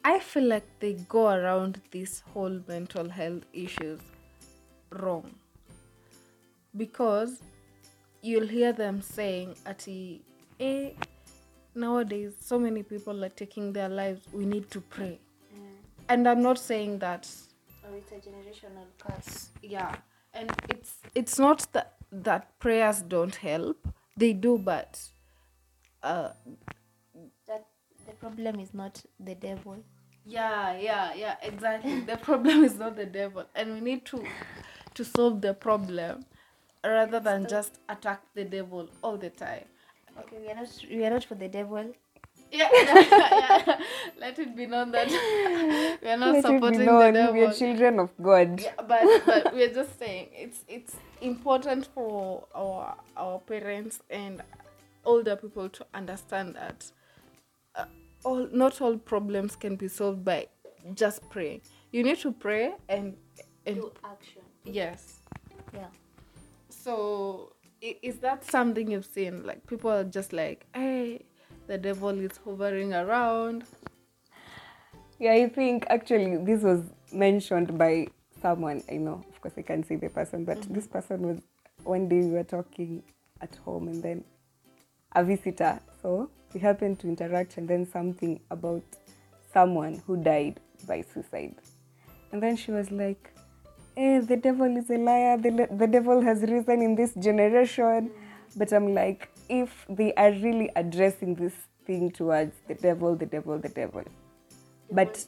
I 0.04 0.20
feel 0.20 0.44
like 0.46 0.66
they 0.80 0.94
go 1.08 1.28
around 1.30 1.82
this 1.92 2.22
whole 2.34 2.60
mental 2.68 3.10
health 3.10 3.44
issues 3.54 4.00
wrong. 4.92 5.34
Because 6.76 7.42
you'll 8.22 8.48
hear 8.48 8.72
them 8.74 9.02
saying 9.02 9.56
ati 9.66 10.22
eh, 10.60 10.92
nowadays 11.76 12.34
so 12.40 12.58
many 12.60 12.84
people 12.84 13.24
are 13.26 13.30
taking 13.30 13.74
their 13.74 13.90
lives 13.90 14.22
we 14.34 14.46
need 14.46 14.70
to 14.72 14.80
pray. 14.82 15.20
And 16.10 16.28
i'm 16.28 16.42
not 16.42 16.58
saying 16.60 17.00
that 17.00 17.28
Or 17.84 17.96
it's 17.98 18.12
a 18.12 18.16
generational 18.16 18.86
curse. 19.00 19.50
yeah. 19.62 19.96
And 20.34 20.50
it's 20.70 20.94
it's 21.16 21.38
not 21.40 21.68
that 21.74 21.96
that 22.12 22.58
prayers 22.60 23.02
don't 23.02 23.36
help. 23.36 23.88
They 24.18 24.34
do 24.34 24.58
but 24.58 25.00
uh 26.04 26.30
That 27.48 27.66
the 28.08 28.14
problem 28.14 28.60
is 28.60 28.74
not 28.74 29.04
the 29.20 29.36
devil. 29.36 29.84
Yeah 30.26 30.78
yeah 30.78 31.14
yeah 31.16 31.36
exactly 31.42 32.02
the 32.02 32.18
problem 32.18 32.64
is 32.64 32.76
not 32.78 32.96
the 32.96 33.06
devil 33.06 33.46
and 33.56 33.74
we 33.74 33.82
need 33.82 34.06
to 34.06 34.24
to 34.94 35.04
solve 35.06 35.42
the 35.42 35.54
problem 35.54 36.26
rather 36.86 37.20
than 37.20 37.48
just 37.48 37.80
attack 37.90 38.22
the 38.36 38.44
devil 38.44 38.90
all 39.02 39.18
the 39.18 39.30
time 39.30 39.66
Okay, 40.20 40.38
we 40.42 40.50
are 40.52 40.56
not 40.56 40.86
we 40.90 41.06
are 41.06 41.10
not 41.10 41.24
for 41.24 41.36
the 41.36 41.48
devil. 41.48 41.86
Yeah, 42.52 42.68
yeah, 42.74 43.64
yeah. 43.68 43.80
let 44.20 44.38
it 44.40 44.56
be 44.56 44.66
known 44.66 44.92
that 44.92 45.08
we 46.02 46.10
are 46.10 46.18
not 46.18 46.34
Let 46.34 46.46
it 46.46 46.48
be 46.48 46.56
supporting 46.56 46.80
the 46.80 47.12
devil. 47.12 47.34
we 47.34 47.44
are 47.46 47.54
children 47.54 48.00
of 48.00 48.10
God. 48.22 48.60
Yeah, 48.60 48.74
but 48.88 49.26
but 49.26 49.54
we're 49.54 49.74
just 49.74 49.98
saying 49.98 50.28
it's 50.34 50.64
it's 50.68 50.96
important 51.22 51.88
for 51.94 52.46
our 52.54 52.96
our 53.16 53.40
parents 53.40 54.02
and 54.10 54.42
older 55.06 55.36
people 55.38 55.70
to 55.70 55.86
understand 55.94 56.56
that 56.56 56.92
uh, 57.76 57.86
all 58.24 58.48
not 58.52 58.82
all 58.82 58.98
problems 58.98 59.56
can 59.56 59.76
be 59.76 59.88
solved 59.88 60.24
by 60.24 60.48
just 60.94 61.28
praying. 61.30 61.62
You 61.92 62.04
need 62.04 62.20
to 62.20 62.32
pray 62.32 62.74
and 62.90 63.16
and 63.66 63.76
Do 63.76 63.92
action. 64.04 64.42
yes. 64.64 65.22
Yeah. 65.74 65.88
So 66.70 67.54
is 67.82 68.20
that 68.20 68.46
something 68.46 68.92
you've 68.92 69.06
seen? 69.06 69.46
Like 69.46 69.66
people 69.68 69.92
are 69.92 70.04
just 70.04 70.34
like, 70.34 70.66
hey, 70.74 71.26
the 71.68 71.78
devil 71.78 72.10
is 72.10 72.38
hovering 72.44 72.94
around. 72.94 73.66
Yeah, 75.20 75.34
I 75.34 75.50
think 75.50 75.86
actually 75.90 76.38
this 76.38 76.64
was 76.64 76.82
mentioned 77.12 77.78
by 77.78 78.08
someone 78.42 78.84
I 78.92 78.98
know. 78.98 79.24
Of 79.30 79.42
course, 79.42 79.54
I 79.58 79.62
can't 79.62 79.86
say 79.86 79.96
the 79.96 80.10
person, 80.10 80.46
but 80.46 80.60
mm-hmm. 80.60 80.74
this 80.74 80.88
person 80.88 81.22
was 81.22 81.42
one 81.84 82.08
day 82.08 82.22
we 82.22 82.32
were 82.32 82.44
talking 82.44 83.04
at 83.42 83.56
home 83.56 83.88
and 83.88 84.02
then 84.02 84.24
a 85.14 85.24
visitor. 85.24 85.80
So 86.02 86.30
we 86.54 86.60
happened 86.60 87.00
to 87.00 87.08
interact 87.08 87.58
and 87.58 87.68
then 87.68 87.90
something 87.90 88.40
about 88.50 88.84
someone 89.54 90.02
who 90.06 90.18
died 90.18 90.60
by 90.88 91.02
suicide. 91.14 91.56
And 92.32 92.42
then 92.42 92.56
she 92.56 92.72
was 92.72 92.92
like, 92.92 93.34
eh, 93.98 94.22
the 94.22 94.38
devil 94.38 94.78
is 94.78 94.90
a 94.90 94.98
liar. 94.98 95.38
The, 95.38 95.68
the 95.72 95.88
devil 95.88 96.22
has 96.22 96.42
risen 96.42 96.82
in 96.82 96.96
this 96.96 97.14
generation. 97.16 98.12
But 98.56 98.72
I'm 98.74 98.94
like, 98.94 99.30
if 99.50 99.86
they 99.90 100.14
are 100.14 100.32
really 100.32 100.70
addressing 100.76 101.36
this 101.36 101.54
thing 101.86 102.12
towards 102.12 102.54
the 102.68 102.76
devil, 102.76 103.16
the 103.16 103.26
devil, 103.26 103.58
the 103.58 103.70
devil, 103.70 104.04
but 104.92 105.26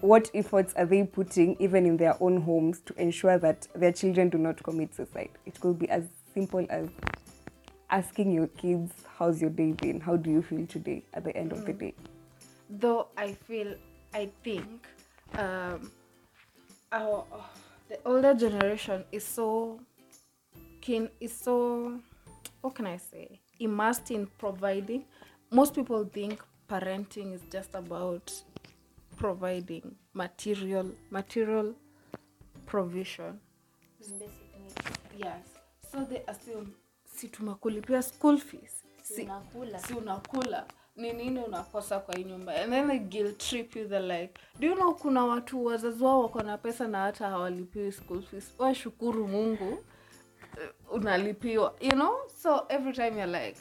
what 0.00 0.30
efforts 0.34 0.72
are 0.74 0.86
they 0.86 1.04
putting 1.04 1.56
even 1.58 1.84
in 1.84 1.96
their 1.96 2.16
own 2.22 2.40
homes 2.40 2.80
to 2.86 2.94
ensure 3.00 3.38
that 3.38 3.68
their 3.74 3.92
children 3.92 4.30
do 4.30 4.38
not 4.38 4.62
commit 4.62 4.94
suicide? 4.94 5.30
It 5.44 5.60
could 5.60 5.78
be 5.78 5.88
as 5.90 6.04
simple 6.32 6.64
as 6.70 6.88
asking 7.90 8.32
your 8.32 8.46
kids, 8.48 8.92
How's 9.18 9.40
your 9.40 9.50
day 9.50 9.72
been? 9.72 10.00
How 10.00 10.16
do 10.16 10.30
you 10.30 10.42
feel 10.42 10.66
today 10.66 11.04
at 11.14 11.24
the 11.24 11.36
end 11.36 11.52
of 11.52 11.64
the 11.66 11.72
day? 11.72 11.94
though 12.70 13.08
i 13.16 13.32
feel 13.32 13.74
i 14.14 14.30
think 14.44 14.86
um 15.36 15.90
our 16.92 17.26
the 17.88 17.98
older 18.04 18.32
generation 18.32 19.02
is 19.10 19.24
so 19.24 19.80
keen 20.80 21.08
is 21.20 21.32
so 21.36 21.98
what 22.60 22.76
can 22.76 22.86
i 22.86 22.96
say 22.96 23.40
immersed 23.58 24.12
in 24.12 24.24
providing 24.38 25.04
most 25.50 25.74
people 25.74 26.04
think 26.04 26.40
parenting 26.68 27.34
is 27.34 27.42
just 27.50 27.74
about 27.74 28.32
providing 29.16 29.96
material 30.14 30.88
material 31.10 31.74
provision 32.66 33.40
Basic 33.98 34.20
needs. 34.20 34.74
yes 35.16 35.42
so 35.90 36.04
they 36.04 36.22
assume 36.28 36.72
si 37.20 37.28
tumekulipia 37.28 38.02
school 38.02 38.38
fees. 38.38 38.84
Si, 39.02 39.22
Unakula. 39.22 39.78
si 39.78 39.94
unakula. 39.94 40.66
Ni 40.96 41.12
nini 41.12 41.40
unakosa 41.40 41.98
kwa 42.00 42.14
hii 42.14 42.24
nyumba? 42.24 42.54
And 42.54 42.72
then 42.72 42.88
they 42.88 42.98
guilt 42.98 43.38
trip 43.38 43.76
you 43.76 43.88
the 43.88 44.00
like. 44.00 44.40
Do 44.60 44.66
you 44.66 44.74
know 44.74 44.94
kuna 44.94 45.24
watu 45.24 45.64
wazazi 45.64 46.04
wao 46.04 46.22
wako 46.22 46.42
na 46.42 46.58
pesa 46.58 46.88
na 46.88 46.98
hata 47.02 47.28
hawalipiwi 47.28 47.92
school 47.92 48.22
fees? 48.22 48.54
We 48.58 48.74
shukuru 48.74 49.28
mungu 49.28 49.84
eh, 50.62 50.70
unalipiwa. 50.90 51.74
You 51.80 51.90
know? 51.90 52.16
So 52.42 52.66
every 52.68 52.92
time 52.92 53.18
you're 53.20 53.46
like 53.46 53.60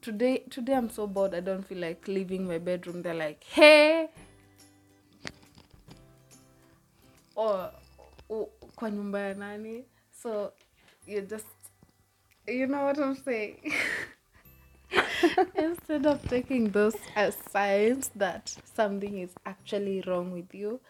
today 0.00 0.38
today 0.38 0.74
i'm 0.76 0.90
so 0.90 1.06
bored 1.06 1.34
i 1.34 1.40
don't 1.40 1.66
feel 1.66 1.84
like 1.84 2.12
leaving 2.12 2.38
my 2.40 2.58
bedroom. 2.58 3.02
They're 3.02 3.28
like 3.28 3.44
hey! 3.46 4.08
Or, 7.36 7.70
or 8.28 8.48
kwa 8.76 8.90
nyumba 8.90 9.20
ya 9.20 9.34
nani? 9.34 9.84
So 10.22 10.52
you're 11.06 11.26
just 11.26 11.46
you 12.50 12.66
know 12.66 12.84
what 12.84 12.98
i'm 12.98 13.16
saying? 13.16 13.72
Instead 15.54 16.06
of 16.06 16.26
taking 16.28 16.70
those 16.70 16.96
as 17.14 17.36
signs 17.50 18.10
that 18.16 18.54
something 18.74 19.18
is 19.18 19.30
actually 19.46 20.02
wrong 20.06 20.32
with 20.32 20.52
you 20.54 20.80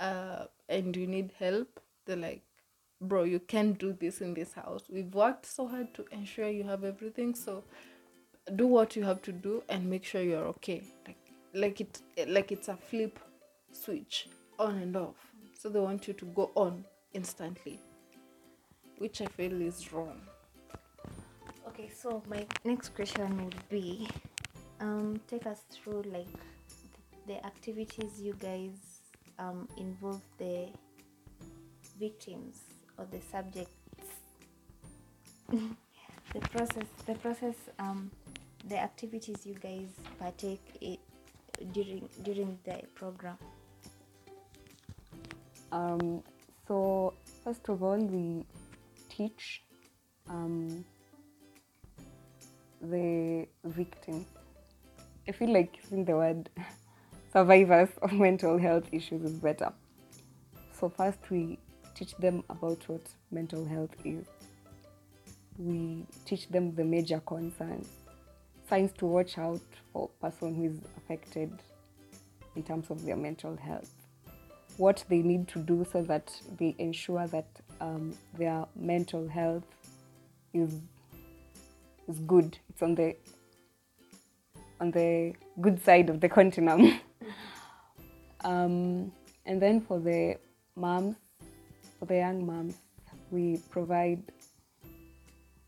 uh, 0.00 0.44
and 0.68 0.94
you 0.94 1.06
need 1.06 1.32
help 1.38 1.80
they're 2.04 2.16
like 2.16 2.42
bro 3.00 3.22
you 3.24 3.38
can't 3.38 3.78
do 3.78 3.92
this 3.92 4.20
in 4.20 4.34
this 4.34 4.52
house. 4.52 4.84
We've 4.90 5.14
worked 5.14 5.46
so 5.46 5.66
hard 5.68 5.94
to 5.94 6.04
ensure 6.10 6.48
you 6.48 6.64
have 6.64 6.84
everything 6.84 7.34
so 7.34 7.64
do 8.56 8.66
what 8.66 8.96
you 8.96 9.04
have 9.04 9.22
to 9.22 9.32
do 9.32 9.62
and 9.68 9.88
make 9.88 10.04
sure 10.04 10.22
you're 10.22 10.46
okay. 10.46 10.82
Like 11.06 11.18
like 11.54 11.80
it 11.80 12.02
like 12.28 12.52
it's 12.52 12.68
a 12.68 12.76
flip 12.76 13.18
switch 13.72 14.28
on 14.58 14.76
and 14.76 14.96
off. 14.96 15.16
So 15.54 15.68
they 15.68 15.80
want 15.80 16.06
you 16.06 16.14
to 16.14 16.24
go 16.26 16.50
on 16.54 16.84
instantly 17.14 17.80
which 18.98 19.20
i 19.20 19.26
feel 19.26 19.60
is 19.62 19.92
wrong 19.92 20.20
Okay, 21.78 21.90
so 21.94 22.20
my 22.28 22.44
next 22.64 22.88
question 22.96 23.44
would 23.44 23.68
be 23.68 24.08
um, 24.80 25.20
take 25.28 25.46
us 25.46 25.62
through 25.70 26.02
like 26.12 26.26
the 27.28 27.44
activities 27.46 28.20
you 28.20 28.34
guys 28.40 29.02
um, 29.38 29.68
involve 29.76 30.20
the 30.38 30.66
victims 32.00 32.62
or 32.98 33.06
the 33.12 33.20
subjects. 33.30 33.70
the 35.52 36.40
process, 36.50 36.86
the 37.06 37.14
process, 37.14 37.54
um, 37.78 38.10
the 38.66 38.76
activities 38.76 39.46
you 39.46 39.54
guys 39.54 39.88
partake 40.18 40.60
i 40.82 40.98
during 41.72 42.08
during 42.24 42.58
the 42.64 42.82
program. 42.96 43.38
Um, 45.70 46.24
so, 46.66 47.14
first 47.44 47.68
of 47.68 47.84
all, 47.84 47.98
we 47.98 48.44
teach 49.08 49.62
um, 50.28 50.84
the 52.80 53.46
victim. 53.64 54.26
I 55.26 55.32
feel 55.32 55.52
like 55.52 55.78
using 55.82 56.04
the 56.04 56.16
word 56.16 56.48
survivors 57.32 57.90
of 58.02 58.12
mental 58.12 58.58
health 58.58 58.84
issues 58.92 59.22
is 59.22 59.38
better. 59.38 59.72
So, 60.78 60.88
first, 60.88 61.18
we 61.30 61.58
teach 61.94 62.14
them 62.16 62.44
about 62.48 62.88
what 62.88 63.02
mental 63.30 63.64
health 63.64 63.94
is. 64.04 64.24
We 65.58 66.06
teach 66.24 66.48
them 66.48 66.74
the 66.74 66.84
major 66.84 67.20
concerns, 67.20 67.88
signs 68.68 68.92
to 68.98 69.06
watch 69.06 69.38
out 69.38 69.60
for 69.92 70.08
a 70.20 70.30
person 70.30 70.54
who 70.54 70.64
is 70.66 70.78
affected 70.96 71.52
in 72.54 72.62
terms 72.62 72.90
of 72.90 73.04
their 73.04 73.16
mental 73.16 73.56
health 73.56 73.92
what 74.78 75.04
they 75.08 75.18
need 75.18 75.48
to 75.48 75.58
do 75.58 75.84
so 75.92 76.00
that 76.02 76.32
they 76.56 76.74
ensure 76.78 77.26
that 77.26 77.46
um, 77.80 78.16
their 78.38 78.64
mental 78.76 79.28
health 79.28 79.64
is 80.54 80.80
is 82.08 82.18
good. 82.20 82.58
It's 82.70 82.82
on 82.82 82.94
the 82.94 83.16
on 84.80 84.90
the 84.90 85.34
good 85.60 85.82
side 85.82 86.08
of 86.08 86.20
the 86.20 86.28
continuum. 86.28 87.00
um, 88.44 89.12
and 89.44 89.60
then 89.60 89.80
for 89.80 89.98
the 89.98 90.36
moms, 90.76 91.16
for 91.98 92.06
the 92.06 92.16
young 92.16 92.46
moms, 92.46 92.76
we 93.30 93.60
provide 93.70 94.22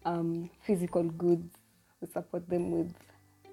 um, 0.04 0.48
physical 0.66 1.02
goods. 1.02 1.56
We 2.00 2.08
support 2.08 2.48
them 2.48 2.70
with 2.70 2.94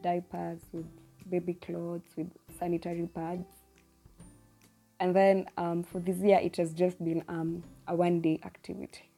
diapers, 0.02 0.60
with 0.72 0.86
baby 1.30 1.54
clothes, 1.54 2.04
with 2.16 2.32
sanitary 2.60 3.08
pads. 3.14 3.48
And 5.00 5.16
then 5.16 5.48
um, 5.58 5.84
for 5.84 6.00
this 6.00 6.18
year, 6.18 6.40
it 6.42 6.56
has 6.58 6.74
just 6.74 7.04
been 7.04 7.24
um, 7.28 7.64
a 7.88 7.96
one 7.96 8.22
day 8.22 8.40
activity. 8.46 9.10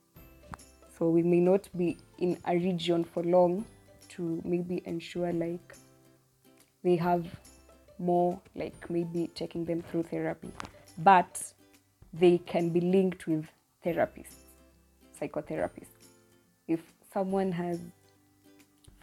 So 0.97 1.09
we 1.09 1.23
may 1.23 1.39
not 1.39 1.69
be 1.77 1.97
in 2.19 2.37
a 2.45 2.53
region 2.53 3.03
for 3.03 3.23
long 3.23 3.65
to 4.09 4.41
maybe 4.43 4.81
ensure 4.85 5.31
like 5.33 5.75
they 6.83 6.95
have 6.95 7.25
more, 7.97 8.39
like 8.55 8.89
maybe 8.89 9.29
taking 9.35 9.65
them 9.65 9.81
through 9.81 10.03
therapy. 10.03 10.51
But 10.97 11.41
they 12.13 12.37
can 12.39 12.69
be 12.69 12.81
linked 12.81 13.27
with 13.27 13.45
therapists, 13.85 14.43
psychotherapists. 15.19 16.07
If 16.67 16.81
someone 17.13 17.51
has 17.51 17.79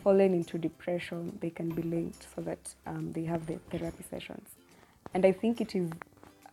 fallen 0.03 0.35
into 0.35 0.59
depression, 0.59 1.39
they 1.41 1.51
can 1.51 1.71
be 1.71 1.83
linked 1.83 2.27
so 2.35 2.41
that 2.43 2.75
um, 2.87 3.13
they 3.13 3.25
have 3.25 3.47
the 3.47 3.59
therapy 3.71 4.05
sessions. 4.09 4.49
And 5.15 5.25
I 5.25 5.33
think 5.33 5.61
it 5.61 5.75
is 5.75 5.91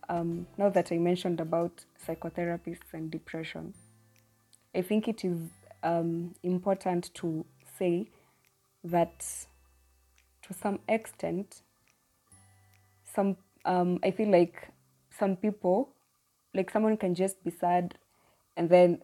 um, 0.10 0.46
now 0.58 0.70
that 0.70 0.92
I 0.92 0.98
mentioned 0.98 1.40
about 1.40 1.86
psychotherapists 2.06 2.94
and 2.94 3.10
depression, 3.10 3.74
I 4.76 4.82
think 4.82 5.08
it 5.08 5.24
is 5.24 5.38
um, 5.84 6.34
important 6.44 7.14
to 7.16 7.46
say 7.78 8.08
that 8.84 9.20
to 10.44 10.54
some 10.54 10.80
extent, 10.88 11.62
some 13.14 13.38
um, 13.66 14.00
I 14.04 14.12
feel 14.12 14.30
like 14.30 14.70
some 15.18 15.36
people, 15.36 15.90
like 16.54 16.70
someone 16.70 16.98
can 16.98 17.16
just 17.16 17.44
be 17.44 17.52
sad, 17.52 17.96
and 18.58 18.70
then 18.70 19.02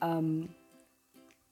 um, 0.00 0.48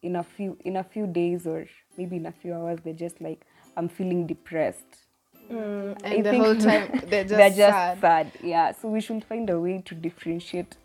in 0.02 0.16
a 0.16 0.22
few 0.22 0.56
in 0.64 0.76
a 0.76 0.84
few 0.84 1.06
days 1.06 1.46
or 1.46 1.66
maybe 1.96 2.16
in 2.16 2.26
a 2.26 2.32
few 2.32 2.54
hours, 2.54 2.78
they're 2.84 2.92
just 2.94 3.20
like, 3.20 3.46
I'm 3.76 3.88
feeling 3.88 4.26
depressed 4.26 5.06
and 5.50 5.96
I 6.04 6.22
the 6.22 6.36
whole 6.36 6.56
time 6.68 7.00
they're 7.08 7.24
just, 7.24 7.36
they're 7.36 7.50
just 7.50 7.58
sad. 7.58 8.00
sad. 8.00 8.32
Yeah. 8.42 8.72
So 8.72 8.88
we 8.88 9.00
should 9.00 9.24
find 9.24 9.48
a 9.50 9.58
way 9.58 9.82
to 9.84 9.94
differentiate 9.94 10.76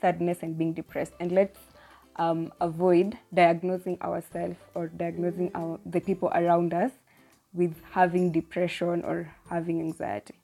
sadness 0.00 0.38
and 0.42 0.56
being 0.56 0.72
depressed, 0.72 1.12
and 1.20 1.32
let's 1.32 1.58
um, 2.18 2.52
avoid 2.60 3.16
diagnosing 3.32 3.98
ourselves 4.02 4.56
or 4.74 4.88
diagnosing 4.88 5.50
our 5.54 5.78
the 5.86 6.00
people 6.00 6.30
around 6.34 6.74
us 6.74 6.92
with 7.52 7.74
having 7.92 8.30
depression 8.32 9.02
or 9.04 9.32
having 9.48 9.80
anxiety. 9.80 10.34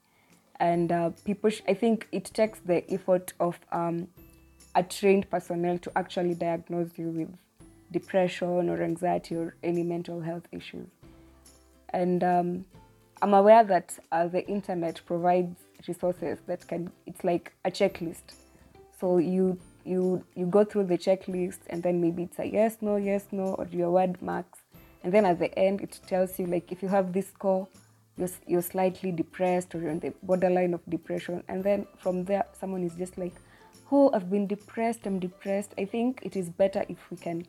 And 0.59 0.91
uh, 0.91 1.09
people, 1.25 1.49
sh- 1.49 1.61
I 1.67 1.73
think 1.73 2.07
it 2.11 2.25
takes 2.25 2.59
the 2.59 2.89
effort 2.91 3.33
of 3.39 3.59
um, 3.71 4.07
a 4.73 4.83
trained 4.83 5.29
personnel 5.29 5.77
to 5.79 5.91
actually 5.97 6.33
diagnose 6.33 6.97
you 6.97 7.09
with 7.09 7.29
depression 7.91 8.69
or 8.69 8.81
anxiety 8.81 9.35
or 9.35 9.55
any 9.63 9.83
mental 9.83 10.19
health 10.21 10.47
issues 10.51 10.87
and 11.89 12.23
um, 12.23 12.65
i'm 13.21 13.33
aware 13.33 13.63
that 13.63 13.97
uh, 14.11 14.27
the 14.27 14.45
internet 14.47 14.99
provides 15.05 15.57
resources 15.87 16.39
that 16.47 16.67
can 16.67 16.91
it's 17.05 17.23
like 17.23 17.53
a 17.63 17.71
checklist 17.71 18.35
so 18.99 19.17
you 19.17 19.57
you 19.85 20.23
you 20.35 20.45
go 20.45 20.63
through 20.63 20.85
the 20.85 20.97
checklist 20.97 21.59
and 21.69 21.83
then 21.83 22.01
maybe 22.01 22.23
it's 22.23 22.39
a 22.39 22.45
yes 22.45 22.77
no 22.81 22.95
yes 22.95 23.27
no 23.31 23.53
or 23.55 23.67
your 23.71 23.91
word 23.91 24.21
marks. 24.21 24.59
And 25.03 25.13
then 25.13 25.25
at 25.25 25.39
the 25.39 25.57
end 25.57 25.81
it 25.81 25.99
tells 26.07 26.39
you 26.39 26.47
like 26.47 26.71
if 26.71 26.81
you 26.81 26.89
have 26.89 27.13
this 27.13 27.27
score 27.29 27.67
you're, 28.17 28.29
you're 28.47 28.61
slightly 28.61 29.11
depressed 29.11 29.75
or 29.75 29.81
you're 29.81 29.91
on 29.91 29.99
the 29.99 30.13
borderline 30.23 30.73
of 30.73 30.81
depression. 30.89 31.43
And 31.47 31.63
then 31.63 31.85
from 31.97 32.25
there 32.25 32.45
someone 32.59 32.83
is 32.83 32.95
just 32.95 33.17
like 33.17 33.33
oh 33.91 34.09
i've 34.13 34.29
been 34.29 34.47
depressed 34.47 35.05
i'm 35.05 35.19
depressed. 35.19 35.73
I 35.77 35.85
think 35.85 36.21
it 36.23 36.35
is 36.35 36.49
better 36.49 36.83
if 36.89 36.97
we 37.11 37.17
can 37.17 37.45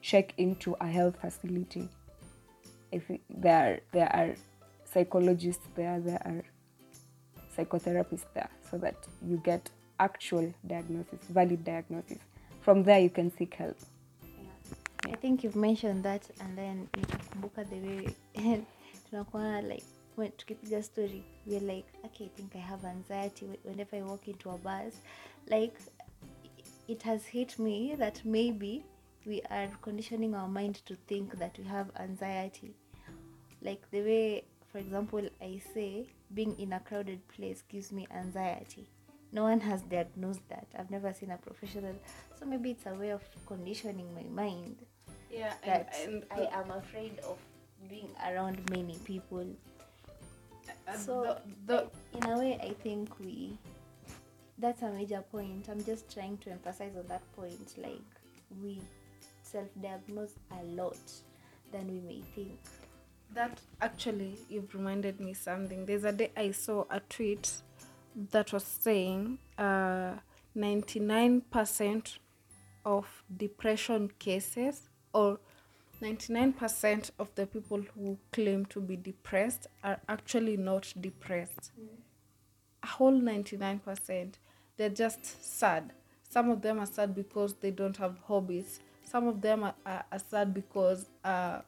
check 0.00 0.32
into 0.38 0.76
a 0.80 0.86
health 0.86 1.16
facility. 1.20 1.88
If 2.92 3.10
it- 3.10 3.22
there 3.28 3.80
there 3.92 4.14
are 4.14 4.34
psychologists 4.84 5.66
there 5.74 6.00
there 6.00 6.22
are 6.24 6.42
psychotherapists 7.56 8.26
there 8.34 8.50
so 8.70 8.78
that 8.78 8.96
you 9.24 9.40
get 9.44 9.70
actual 10.00 10.52
diagnosis 10.66 11.20
valid 11.28 11.62
diagnosis. 11.64 12.18
From 12.60 12.82
there 12.82 12.98
you 12.98 13.10
can 13.10 13.30
seek 13.36 13.54
help. 13.54 13.76
I 15.04 15.12
think 15.16 15.44
you've 15.44 15.56
mentioned 15.56 16.04
that 16.04 16.28
and 16.40 16.56
then 16.56 16.88
nikakumbuka 16.92 17.64
the 17.70 17.80
way 17.86 18.14
tunakuwa 19.10 19.62
like 19.68 19.84
when 20.16 20.30
tukipiga 20.30 20.82
story 20.82 21.22
we're 21.46 21.60
like 21.60 21.86
okay 22.04 22.24
I 22.24 22.28
think 22.36 22.56
I 22.56 22.58
have 22.58 22.84
anxiety 22.84 23.46
whenever 23.64 23.96
I 23.96 24.02
walk 24.02 24.28
into 24.28 24.50
a 24.50 24.58
bus. 24.58 24.94
Like 25.48 25.74
it 26.88 27.02
has 27.02 27.24
hit 27.24 27.58
me 27.58 27.94
that 27.96 28.24
maybe 28.24 28.84
we 29.26 29.42
are 29.50 29.68
conditioning 29.82 30.34
our 30.34 30.48
mind 30.48 30.86
to 30.86 30.96
think 31.06 31.38
that 31.38 31.58
we 31.58 31.64
have 31.64 31.90
anxiety. 31.98 32.74
Like 33.62 33.90
the 33.90 34.02
way 34.02 34.44
for 34.72 34.78
example 34.78 35.28
I 35.42 35.60
say 35.74 36.06
being 36.34 36.58
in 36.58 36.72
a 36.72 36.80
crowded 36.80 37.26
place 37.28 37.62
gives 37.68 37.92
me 37.92 38.06
anxiety 38.14 38.88
no 39.32 39.44
one 39.44 39.60
has 39.60 39.82
diagnosed 39.82 40.46
that 40.48 40.66
I've 40.78 40.90
never 40.90 41.12
seen 41.12 41.30
a 41.30 41.36
professional 41.36 41.94
so 42.38 42.46
maybe 42.46 42.72
it's 42.72 42.86
a 42.86 42.94
way 42.94 43.10
of 43.10 43.22
conditioning 43.46 44.12
my 44.14 44.24
mind 44.44 44.76
Yeah, 45.30 45.54
that 45.64 45.94
and, 46.04 46.24
and 46.30 46.50
I 46.52 46.60
am 46.60 46.70
afraid 46.70 47.18
of 47.20 47.38
being 47.88 48.10
around 48.28 48.68
many 48.70 48.98
people. 49.04 49.46
and 50.86 50.98
so 51.00 51.36
the, 51.66 51.88
the, 52.12 52.18
in 52.18 52.30
a 52.32 52.38
way, 52.38 52.58
I 52.62 52.70
think 52.82 53.18
we 53.20 53.56
that's 54.58 54.82
a 54.82 54.90
major 54.90 55.24
point. 55.32 55.68
I'm 55.70 55.82
just 55.84 56.12
trying 56.12 56.36
to 56.38 56.50
emphasize 56.50 56.92
on 56.96 57.06
that 57.08 57.22
point. 57.34 57.74
Like 57.78 58.02
we 58.62 58.80
self-diagnose 59.42 60.34
a 60.60 60.62
lot 60.64 60.98
than 61.72 61.86
we 61.88 62.00
may 62.00 62.20
think. 62.34 62.58
That 63.32 63.58
actually, 63.80 64.36
you've 64.48 64.74
reminded 64.74 65.20
me 65.20 65.32
something. 65.34 65.86
There's 65.86 66.04
a 66.04 66.12
day 66.12 66.30
I 66.36 66.50
saw 66.50 66.84
a 66.90 67.00
tweet 67.00 67.50
that 68.32 68.52
was 68.52 68.64
saying 68.64 69.38
uh, 69.58 70.14
99% 70.56 72.18
of 72.84 73.06
depression 73.36 74.10
cases, 74.18 74.88
or 75.12 75.38
99% 76.02 77.10
of 77.18 77.28
the 77.34 77.46
people 77.46 77.82
who 77.94 78.18
claim 78.32 78.64
to 78.66 78.80
be 78.80 78.96
depressed 78.96 79.66
are 79.84 80.00
actually 80.08 80.56
not 80.56 80.92
depressed. 81.00 81.72
A 82.82 82.86
whole 82.86 83.12
99%. 83.20 84.32
They're 84.76 84.88
just 84.88 85.44
sad. 85.58 85.92
Some 86.28 86.48
of 86.50 86.62
them 86.62 86.78
are 86.80 86.86
sad 86.86 87.14
because 87.14 87.54
they 87.54 87.70
don't 87.70 87.96
have 87.98 88.16
hobbies. 88.26 88.80
Some 89.04 89.26
of 89.28 89.40
them 89.42 89.64
are, 89.64 89.74
are, 89.84 90.04
are 90.10 90.18
sad 90.18 90.54
because 90.54 91.06
uh, 91.24 91.60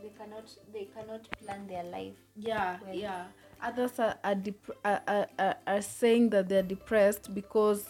They 0.00 0.10
cannot 0.16 0.44
they 0.72 0.84
cannot 0.94 1.28
plan 1.40 1.66
their 1.66 1.82
life. 1.84 2.14
yeah, 2.36 2.78
Well- 2.86 2.94
yeah. 2.94 3.24
Others 3.62 3.98
are 3.98 4.16
are, 4.22 4.34
dep- 4.34 4.78
are, 4.84 5.02
are, 5.06 5.26
are 5.38 5.56
are 5.66 5.82
saying 5.82 6.30
that 6.30 6.48
they're 6.48 6.62
depressed 6.62 7.34
because 7.34 7.84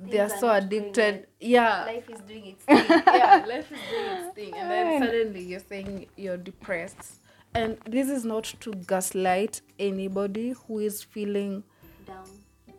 they 0.00 0.18
are 0.18 0.24
are 0.26 0.38
so 0.38 0.50
addicted. 0.50 1.26
Yeah, 1.40 1.84
Life 1.84 2.08
is 2.10 2.20
doing 2.20 2.46
its 2.46 2.64
thing. 2.64 2.84
yeah, 2.88 3.44
life 3.46 3.70
is 3.70 3.78
doing 3.90 4.06
its 4.26 4.34
thing, 4.34 4.54
and 4.54 4.70
then 4.70 5.02
suddenly 5.02 5.42
you're 5.42 5.60
saying 5.60 6.06
you're 6.16 6.36
depressed. 6.38 7.18
And 7.54 7.76
this 7.86 8.08
is 8.08 8.24
not 8.24 8.44
to 8.60 8.72
gaslight 8.72 9.60
anybody 9.78 10.54
who 10.66 10.78
is 10.78 11.02
feeling 11.02 11.62
Down. 12.06 12.24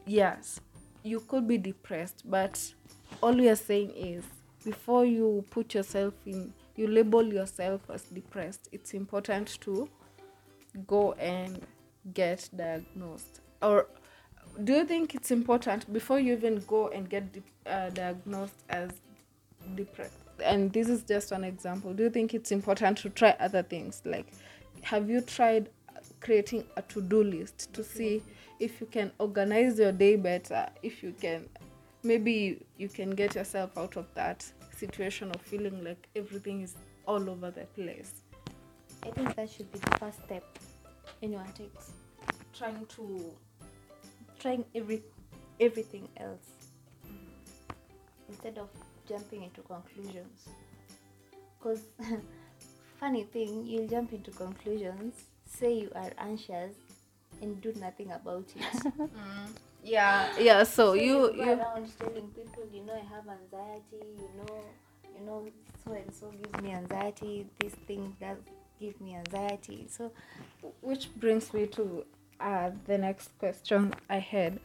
yes, 0.08 0.60
you 1.04 1.20
could 1.20 1.48
be 1.48 1.60
depressed, 1.60 2.24
but 2.26 2.74
all 3.22 3.34
we 3.36 3.48
are 3.50 3.56
saying 3.56 3.92
is 3.92 4.24
before 4.66 5.06
you 5.06 5.46
put 5.52 5.76
yourself 5.76 6.14
in, 6.26 6.52
you 6.76 6.88
label 6.88 7.22
yourself 7.24 7.82
as 7.94 8.02
depressed, 8.06 8.68
it's 8.72 8.94
important 8.96 9.60
to 9.62 9.88
go 10.88 11.12
and 11.14 11.62
get 12.14 12.50
diagnosed. 12.56 13.42
Or 13.62 13.88
do 14.64 14.74
you 14.74 14.86
think 14.86 15.16
it's 15.16 15.32
important 15.32 15.92
before 15.92 16.20
you 16.20 16.34
even 16.34 16.64
go 16.68 16.90
and 16.90 17.10
get 17.10 17.24
uh, 17.66 17.90
diagnosed 17.90 18.64
as 18.70 18.92
depressed? 19.76 20.18
And 20.44 20.72
this 20.74 20.90
is 20.90 21.04
just 21.04 21.32
an 21.32 21.44
example. 21.44 21.94
Do 21.94 22.04
you 22.04 22.10
think 22.10 22.34
it's 22.34 22.52
important 22.52 22.98
to 23.00 23.10
try 23.10 23.36
other 23.40 23.64
things? 23.64 24.02
Like, 24.06 24.28
have 24.82 25.10
you 25.10 25.22
tried 25.22 25.70
creating 26.20 26.66
a 26.78 26.82
to 26.84 27.02
do 27.02 27.24
list 27.24 27.72
to 27.74 27.84
see 27.84 28.22
if 28.60 28.82
you 28.82 28.88
can 28.88 29.12
organize 29.20 29.80
your 29.80 29.92
day 29.92 30.16
better? 30.16 30.68
If 30.82 31.02
you 31.04 31.14
can, 31.20 31.48
maybe 32.04 32.66
you 32.78 32.90
can 32.90 33.12
get 33.12 33.36
yourself 33.36 33.78
out 33.78 33.96
of 33.96 34.06
that 34.16 34.46
situation 34.76 35.32
of 35.32 35.42
feeling 35.42 35.84
like 35.84 36.10
everything 36.16 36.62
is 36.62 36.76
all 37.08 37.30
over 37.30 37.52
the 37.52 37.66
place. 37.66 38.24
I 39.04 39.12
think 39.12 39.36
that 39.36 39.50
should 39.50 39.72
be 39.72 39.80
the 39.80 39.98
first 39.98 40.24
step 40.26 40.44
anyone 41.24 41.52
takes. 41.54 41.92
Trying 42.58 42.86
to 42.98 43.34
Trying 44.40 44.66
every 44.76 45.02
everything 45.60 46.10
else 46.18 46.50
instead 48.28 48.58
of 48.58 48.70
jumping 49.08 49.44
into 49.44 49.62
conclusions. 49.62 50.50
Because 51.58 51.82
funny 53.00 53.24
thing, 53.24 53.66
you'll 53.66 53.88
jump 53.88 54.12
into 54.12 54.32
conclusions, 54.32 55.14
say 55.46 55.74
you 55.74 55.92
are 55.96 56.12
anxious, 56.18 56.76
and 57.42 57.62
do 57.62 57.74
nothing 57.80 58.12
about 58.12 58.46
it. 58.56 58.94
Mm-hmm. 58.94 59.52
yeah 59.84 60.30
yeah 60.40 60.64
so 60.64 60.88
So 60.88 60.94
you 60.94 61.16
go 61.36 61.44
you 61.44 61.52
around 61.52 61.88
telling 62.00 62.28
people, 62.36 62.64
you 62.74 62.84
know, 62.86 62.94
I 62.96 63.06
have 63.16 63.26
anxiety. 63.28 64.04
You 64.18 64.30
know, 64.40 64.56
you 65.18 65.26
know, 65.26 65.48
so 65.86 65.92
and 65.94 66.14
so 66.14 66.32
gives 66.32 66.62
me 66.64 66.72
anxiety. 66.74 67.46
This 67.60 67.74
thing 67.88 68.16
does 68.20 68.38
give 68.84 69.00
me 69.00 69.16
anxiety. 69.16 69.86
So 69.90 70.12
which 70.82 71.04
brings 71.16 71.54
me 71.54 71.68
to 71.78 72.06
uh, 72.40 72.72
the 72.86 72.98
next 72.98 73.28
question 73.40 73.94
I 74.10 74.20
had. 74.20 74.60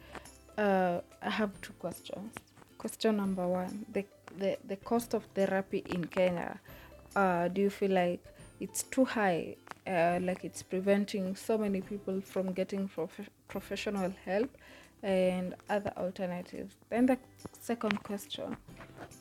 Uh, 0.57 0.99
I 1.21 1.29
have 1.29 1.51
two 1.61 1.73
questions. 1.85 2.33
Question 2.77 3.17
number 3.17 3.47
one: 3.47 3.85
the 3.93 4.03
the, 4.37 4.57
the 4.67 4.77
cost 4.89 5.13
of 5.13 5.23
therapy 5.33 5.83
in 5.95 6.05
Kenya. 6.05 6.59
Uh, 7.15 7.47
do 7.47 7.61
you 7.61 7.69
feel 7.69 7.91
like 7.91 8.21
it's 8.59 8.83
too 8.83 9.05
high? 9.05 9.55
Uh, 9.87 10.19
like 10.21 10.43
it's 10.43 10.61
preventing 10.61 11.35
so 11.35 11.57
many 11.57 11.81
people 11.81 12.21
from 12.21 12.53
getting 12.53 12.87
prof- 12.87 13.29
professional 13.47 14.13
help 14.25 14.51
and 15.01 15.55
other 15.69 15.91
alternatives. 15.97 16.75
Then 16.89 17.05
the 17.07 17.17
second 17.59 18.03
question, 18.03 18.57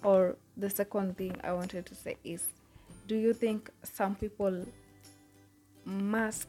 or 0.03 0.37
the 0.57 0.69
second 0.69 1.17
thing 1.17 1.35
I 1.43 1.53
wanted 1.53 1.87
to 1.87 1.95
say 1.95 2.17
is, 2.25 2.43
do 3.07 3.17
you 3.17 3.33
think 3.33 3.71
some 3.83 4.15
people 4.17 4.67
mask 5.89 6.49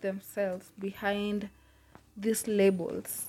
themselves 0.00 0.70
behind 0.78 1.48
these 2.16 2.46
labels 2.46 3.26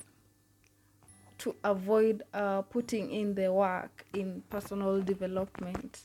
to 1.40 1.56
avoid 1.64 2.24
uh, 2.34 2.62
putting 2.64 3.12
in 3.12 3.34
the 3.36 3.52
work 3.52 4.06
in 4.14 4.44
personal 4.50 5.02
development. 5.02 6.02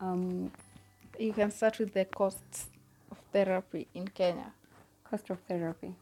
um, 0.00 0.50
You 1.18 1.32
can 1.32 1.50
start 1.50 1.78
with 1.78 1.94
the 1.94 2.04
costs 2.04 2.66
of 3.10 3.18
therapy 3.32 3.86
in 3.94 4.08
Kenya. 4.08 4.52
cost 5.04 5.30
of 5.30 5.38
therapy 5.48 5.94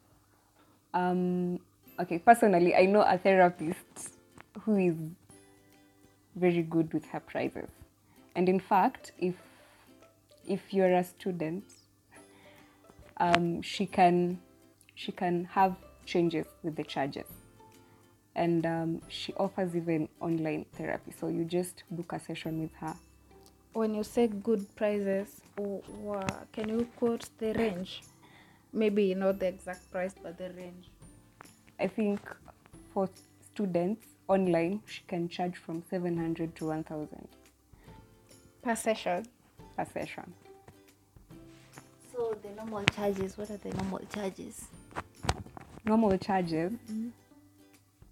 um, 0.95 1.59
okay 2.01 2.19
personally 2.19 2.75
i 2.75 2.87
know 2.87 3.03
a 3.03 3.19
therapist 3.19 4.15
who 4.63 4.77
is 4.77 4.95
very 6.37 6.63
good 6.63 6.93
with 6.95 7.05
her 7.07 7.21
prices 7.21 7.69
and 8.37 8.49
in 8.49 8.61
fact 8.61 9.13
if 9.19 9.35
if 10.47 10.73
you're 10.73 10.95
a 10.95 11.05
student 11.05 11.65
um, 13.19 13.63
she 13.63 13.87
can 13.87 14.41
she 14.95 15.13
can 15.13 15.45
have 15.47 15.75
changes 16.05 16.47
with 16.63 16.77
the 16.77 16.85
charges. 16.85 17.27
And 18.35 18.65
um, 18.65 19.03
she 19.09 19.35
offers 19.35 19.77
even 19.77 20.09
online 20.21 20.65
therapy. 20.73 21.13
So 21.19 21.29
you 21.29 21.45
just 21.45 21.85
book 21.91 22.13
a 22.13 22.21
session 22.21 22.61
with 22.63 22.73
her. 22.81 22.95
When 23.75 23.95
you 23.95 24.05
say 24.05 24.27
good 24.27 24.75
prices, 24.77 25.41
can 26.53 26.69
you 26.69 26.87
quote 26.97 27.29
the 27.39 27.53
range? 27.55 28.03
Maybe 28.73 29.15
not 29.15 29.39
the 29.39 29.47
exact 29.49 29.91
price, 29.91 30.15
but 30.23 30.39
the 30.39 30.51
range. 30.51 30.91
I 31.79 31.89
think 31.89 32.21
for 32.95 33.09
students 33.53 34.07
online, 34.29 34.81
she 34.87 35.03
can 35.07 35.29
charge 35.29 35.57
from 35.57 35.83
700 35.91 36.55
to 36.57 36.67
1000 36.67 37.29
Per 38.63 38.77
session. 38.77 39.27
per 39.77 39.85
session. 39.85 40.33
So 42.13 42.37
the 42.43 42.51
normal 42.57 42.85
charges, 42.85 43.37
what 43.39 43.51
are 43.51 43.57
the 43.57 43.71
normal 43.71 44.01
charges? 44.15 44.67
Normal 45.85 46.17
charges, 46.19 46.73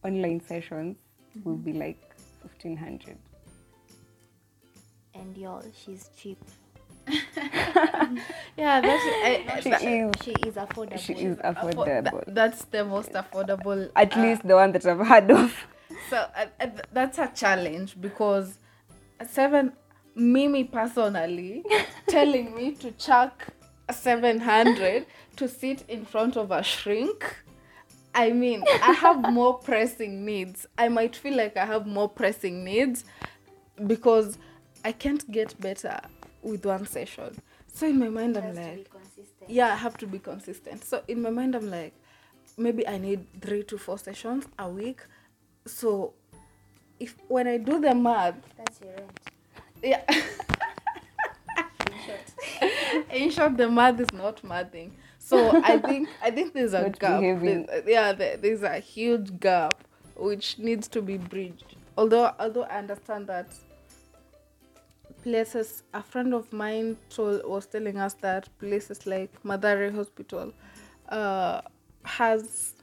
online 0.05 0.41
sessions 0.41 0.97
will 1.45 1.57
be 1.57 1.73
like 1.73 2.01
1500 2.43 3.17
And 5.15 5.37
y'all, 5.37 5.63
she's 5.85 6.11
cheap. 6.17 6.39
Yeah, 8.57 8.81
that's 8.81 9.03
I, 9.03 9.61
She 9.63 9.71
that- 9.71 9.83
is, 9.83 10.11
She 10.25 10.31
is 10.47 10.55
affordable. 10.55 10.99
she 10.99 11.13
is 11.15 11.37
affo- 11.39 11.73
affordable. 11.75 12.25
that- 12.27 12.35
that's 12.35 12.65
the 12.67 12.85
most 12.85 13.13
affordable. 13.13 13.91
At 13.97 14.17
uh, 14.17 14.21
least 14.23 14.47
the 14.47 14.55
one 14.57 14.73
that 14.73 14.85
I've 14.87 15.07
heard 15.07 15.31
of. 15.31 15.55
So 16.09 16.17
uh, 16.17 16.47
uh, 16.61 16.67
that's 16.93 17.19
a 17.19 17.31
challenge 17.35 18.01
because 18.01 18.59
seven, 19.29 19.73
Mimi 20.15 20.65
personally, 20.65 21.65
telling 22.09 22.55
me 22.55 22.73
to 22.73 22.91
chuck 22.93 23.47
a 23.49 23.60
700 23.92 25.07
to 25.37 25.48
sit 25.48 25.85
in 25.88 26.05
front 26.05 26.37
of 26.37 26.50
a 26.50 26.62
shrink. 26.62 27.37
I 28.14 28.33
mean, 28.33 28.64
I 28.83 28.92
have 28.92 29.33
more 29.33 29.59
pressing 29.59 30.24
needs. 30.24 30.66
I 30.76 30.88
might 30.88 31.14
feel 31.14 31.37
like 31.37 31.57
I 31.57 31.64
have 31.64 31.87
more 31.87 32.09
pressing 32.09 32.64
needs 32.64 33.05
because 33.87 34.37
I 34.85 34.92
can't 34.92 35.31
get 35.31 35.59
better 35.61 36.00
with 36.42 36.66
one 36.66 36.87
session. 36.87 37.37
So 37.72 37.87
in 37.87 37.98
my 37.98 38.09
mind, 38.09 38.37
I'm 38.37 38.42
Has 38.42 38.57
to 38.57 38.62
be 38.62 38.76
like, 38.79 38.88
yeah, 39.48 39.72
I 39.72 39.76
have 39.76 39.96
to 39.98 40.07
be 40.07 40.18
consistent. 40.18 40.85
So 40.85 41.03
in 41.07 41.22
my 41.22 41.31
mind, 41.31 41.55
I'm 41.55 41.70
like, 41.70 41.94
maybe 42.59 42.87
I 42.87 42.98
need 42.98 43.26
three 43.40 43.62
to 43.64 43.79
four 43.79 43.98
sessions 43.98 44.46
a 44.59 44.68
week. 44.68 45.03
So 45.66 46.14
if 46.98 47.14
when 47.29 47.46
I 47.46 47.59
do 47.59 47.81
the 47.81 47.94
math, 47.94 48.35
That's 48.57 48.81
your 48.81 48.92
rent. 48.94 49.11
yeah. 49.83 50.03
In 53.13 53.31
short, 53.31 53.57
the 53.57 53.69
math 53.71 54.01
is 54.01 54.13
not 54.13 54.43
mathing. 54.43 54.91
So 55.19 55.51
I 55.63 55.79
think 55.79 56.09
I 56.23 56.31
think 56.31 56.55
there's 56.55 56.73
a 56.75 56.83
Not 56.83 56.99
gap. 56.99 57.21
There's- 57.21 57.83
yeah, 57.87 58.13
there, 58.13 58.37
there's 58.37 58.63
a 58.63 58.79
huge 58.79 59.39
gap 59.41 59.83
which 60.17 60.59
needs 60.59 60.89
to 60.89 61.03
be 61.03 61.17
bridged. 61.17 61.77
Although 61.97 62.33
although 62.39 62.65
I 62.65 62.79
understand 62.79 63.27
that 63.29 63.47
places 65.23 65.83
a 65.93 66.03
friend 66.03 66.33
of 66.35 66.53
mine 66.53 66.97
told 67.11 67.45
was 67.47 67.67
telling 67.67 67.99
us 67.99 68.15
that 68.23 68.49
places 68.59 69.07
like 69.07 69.31
Mathari 69.43 69.95
Hospital 69.95 70.53
uh, 71.09 71.61
has 72.05 72.75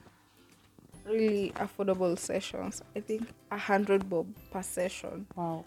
really 1.04 1.52
affordable 1.56 2.16
sessions. 2.18 2.82
I 2.94 3.00
think 3.00 3.28
a 3.50 3.58
hundred 3.58 4.08
bob 4.08 4.26
per 4.52 4.62
session. 4.62 5.26
Wow. 5.34 5.64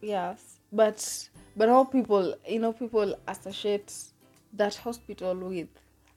Yes, 0.00 0.53
but 0.74 1.28
but 1.56 1.68
how 1.68 1.84
people 1.84 2.34
you 2.48 2.58
know 2.58 2.72
people 2.72 3.14
associate 3.28 3.92
that 4.52 4.74
hospital 4.74 5.34
with 5.34 5.68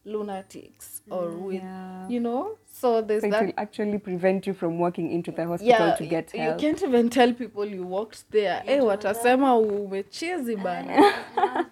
lunatics 0.05 1.01
or 1.09 1.29
with 1.29 1.61
yeah. 1.61 2.07
you 2.07 2.19
know 2.19 2.57
so 2.71 3.01
there's 3.01 3.21
So 3.21 3.27
it 3.27 3.31
that 3.31 3.45
will 3.45 3.53
actually 3.57 3.97
prevent 3.97 4.47
you 4.47 4.53
from 4.53 4.79
walking 4.79 5.11
into 5.11 5.31
the 5.31 5.45
hospital 5.45 5.95
to 5.97 6.05
get 6.05 6.33
you 6.33 6.55
can't 6.57 6.81
even 6.81 7.09
tell 7.09 7.33
people 7.33 7.65
you 7.65 7.83
walked 7.83 8.31
there. 8.31 8.61
Hey 8.65 8.79
watasema 8.79 9.57
umechizi 9.57 10.55
bana. 10.55 11.13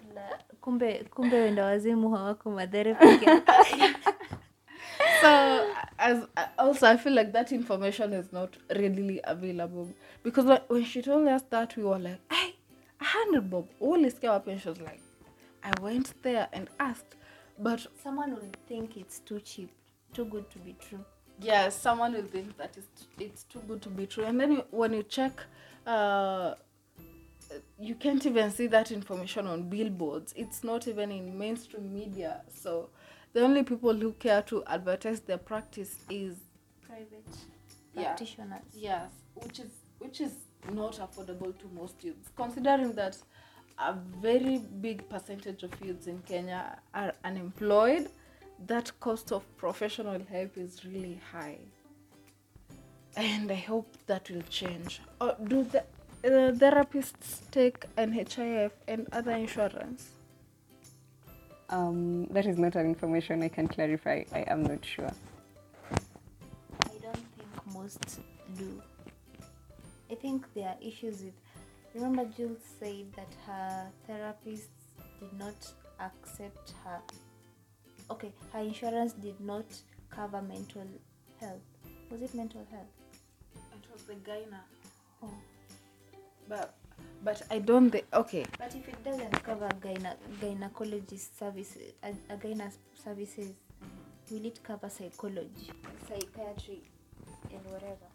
Kumbe 0.62 1.06
kumbe 1.10 1.40
wenda 1.40 1.66
wazimu 1.66 2.10
hawako 2.10 2.52
madhere 2.52 2.96
so 5.22 5.62
as 5.98 6.28
also 6.58 6.88
i 6.88 6.98
feel 6.98 7.14
like 7.14 7.32
that 7.32 7.52
information 7.52 8.14
is 8.14 8.34
not 8.34 8.58
readily 8.70 9.22
available. 9.24 9.88
Because 10.24 10.48
when, 10.50 10.60
when 10.68 10.86
she 10.86 11.02
told 11.02 11.28
us 11.28 11.44
that 11.50 11.78
we 11.78 11.84
were 11.84 12.00
like 12.00 12.20
hey 12.30 12.45
a 13.16 13.26
hundred 13.26 13.50
bob 13.50 13.66
ulisikia 13.80 14.32
wapi 14.32 14.52
and 14.52 14.62
she 14.62 14.70
was 14.70 14.80
like 14.80 15.02
i 15.64 15.72
went 15.82 16.22
there 16.22 16.48
and 16.52 16.70
asked 16.80 17.18
but 17.60 17.80
someone 18.04 18.32
will 18.34 18.52
think 18.68 18.98
it's 18.98 19.20
too 19.26 19.40
cheap 19.40 19.70
too 20.14 20.26
good 20.26 20.50
to 20.50 20.60
be 20.60 20.74
true. 20.74 21.00
Yes 21.42 21.84
someone 21.84 22.14
will 22.18 22.28
think 22.28 22.58
that 22.58 22.78
it's, 22.78 23.08
it's 23.20 23.44
too 23.44 23.60
good 23.68 23.82
to 23.82 23.90
be 23.90 24.08
true. 24.08 24.24
And 24.26 24.40
then 24.40 24.52
you, 24.52 24.64
when 24.72 24.94
you 24.94 25.04
check 25.04 25.42
uh, 25.86 26.56
you 27.80 27.96
can't 27.96 28.26
even 28.26 28.52
see 28.52 28.68
that 28.68 28.92
information 28.92 29.48
on 29.48 29.70
billboards. 29.70 30.34
It's 30.36 30.64
not 30.64 30.88
even 30.88 31.12
in 31.12 31.38
mainstream 31.38 31.94
media. 31.94 32.42
So 32.54 32.90
the 33.34 33.42
only 33.42 33.64
people 33.64 33.94
who 33.94 34.14
care 34.14 34.42
to 34.44 34.64
advertise 34.66 35.20
their 35.22 35.38
practice 35.38 35.98
is 36.10 36.38
private 36.82 37.28
Yeah. 37.94 38.04
practitioners. 38.04 38.64
Yes 38.74 39.10
which 39.36 39.60
is 39.60 39.72
which 40.00 40.22
is 40.22 40.32
not 40.74 40.94
affordable 40.94 41.58
to 41.60 41.66
most 41.74 42.04
youths. 42.04 42.30
Considering 42.36 42.94
that 42.94 43.18
a 43.80 43.94
very 44.22 44.60
big 44.82 45.08
percentage 45.10 45.64
of 45.64 45.72
youths 45.84 46.08
in 46.08 46.18
kenya 46.20 46.80
are 46.94 47.12
unemployed 47.26 48.10
that 48.68 48.90
cost 49.02 49.34
of 49.34 49.44
professional 49.58 50.20
help 50.32 50.58
is 50.58 50.86
really 50.86 51.20
high. 51.32 51.60
And 53.18 53.52
i 53.52 53.56
hope 53.56 53.88
that 54.08 54.30
will 54.30 54.44
change. 54.50 55.02
Uh, 55.20 55.34
do 55.44 55.64
the 55.64 55.80
uh, 55.80 56.52
therapists 56.54 57.42
take 57.52 57.86
nhif 57.98 58.72
and 58.88 59.08
other 59.12 59.32
insurance? 59.32 60.10
Um, 61.70 62.28
that 62.28 62.46
is 62.46 62.58
not 62.58 62.76
an 62.76 62.86
information 62.86 63.42
I 63.44 63.50
can 63.50 63.68
clarify. 63.68 64.24
I 64.32 64.42
am 64.48 64.64
not 64.64 64.86
sure. 64.86 65.12
i 66.86 66.98
don't 67.02 67.26
think 67.38 67.74
most 67.74 68.20
do 68.58 68.82
i 70.16 70.18
think 70.18 70.46
there 70.54 70.70
are 70.70 70.78
issues 70.82 71.24
with 71.24 71.34
remember 71.94 72.24
jules 72.38 72.60
said 72.80 73.06
that 73.16 73.28
her 73.46 73.92
therapists 74.08 74.68
did 75.20 75.34
not 75.38 75.74
accept 76.00 76.74
her 76.84 77.02
okay 78.10 78.32
her 78.54 78.60
insurance 78.60 79.12
did 79.14 79.40
not 79.42 79.66
cover 80.10 80.42
mental 80.42 80.88
health 81.42 81.60
was 82.10 82.22
it 82.22 82.34
mental 82.34 82.66
health 82.72 82.94
it 83.74 83.92
was 83.92 84.04
the 84.04 84.14
gyna 84.30 84.62
oh. 85.22 85.30
but 86.48 86.76
but 87.24 87.42
i 87.52 87.60
don't 87.60 87.90
think 87.90 88.06
okay 88.14 88.46
But 88.58 88.74
if 88.74 88.88
it 88.88 89.04
doesn't 89.04 89.44
cover 89.44 89.70
gyna- 89.82 90.18
gynecologist 90.42 91.38
services, 91.38 91.94
a, 92.04 92.10
a 92.34 92.38
gyna 92.38 92.72
services, 93.04 93.54
will 94.32 94.46
it 94.46 94.60
cover 94.64 94.90
psychology, 94.90 95.72
psychiatry, 96.08 96.82
and 97.52 97.66
whatever? 97.66 98.15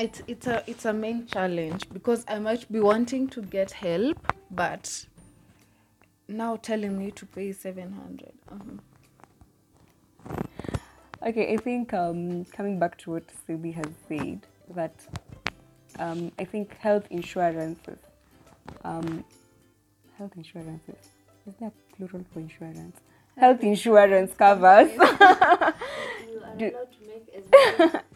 It's 0.00 0.22
it's 0.26 0.46
a 0.46 0.62
it's 0.66 0.84
a 0.84 0.92
main 0.92 1.26
challenge 1.26 1.88
because 1.92 2.24
I 2.28 2.38
might 2.38 2.70
be 2.72 2.80
wanting 2.80 3.28
to 3.28 3.42
get 3.42 3.70
help, 3.70 4.18
but 4.50 5.06
now 6.28 6.56
telling 6.56 6.98
me 6.98 7.10
to 7.12 7.26
pay 7.26 7.52
seven 7.52 7.92
hundred. 7.92 8.32
Uh-huh. 8.50 8.78
Okay, 11.26 11.52
I 11.52 11.56
think 11.58 11.92
um, 11.92 12.46
coming 12.46 12.78
back 12.78 12.96
to 12.98 13.10
what 13.12 13.24
Sylvie 13.46 13.72
has 13.72 13.86
said, 14.08 14.40
that 14.74 14.94
um, 15.98 16.32
I 16.38 16.44
think 16.44 16.76
health 16.78 17.06
insurances, 17.10 17.98
um, 18.84 19.22
health 20.16 20.32
insurances, 20.36 20.96
is 21.46 21.54
there 21.60 21.68
a 21.68 21.96
plural 21.96 22.24
for 22.32 22.40
insurance? 22.40 22.96
Health 23.36 23.62
insurance 23.62 24.32
covers. 24.34 24.90
You 26.30 26.40
are 26.44 26.56
Do- 26.56 26.70
allowed 26.70 26.92
to 26.92 27.06
make 27.06 27.28
as 27.36 27.44
many 27.78 28.04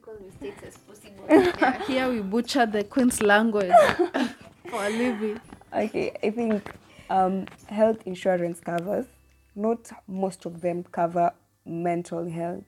grammatical 0.00 0.26
mistakes 0.26 0.62
as 0.62 0.76
possible. 0.78 1.24
Yeah, 1.28 1.82
here 1.86 2.10
we 2.10 2.20
butcher 2.20 2.66
the 2.66 2.84
Queen's 2.84 3.22
language 3.22 3.70
for 4.70 4.84
a 4.84 4.90
living. 4.90 5.40
Okay, 5.72 6.16
I 6.22 6.30
think 6.30 6.74
um, 7.10 7.46
health 7.68 8.02
insurance 8.06 8.60
covers, 8.60 9.06
not 9.54 9.90
most 10.06 10.46
of 10.46 10.60
them 10.60 10.84
cover 10.84 11.32
mental 11.64 12.28
health, 12.28 12.64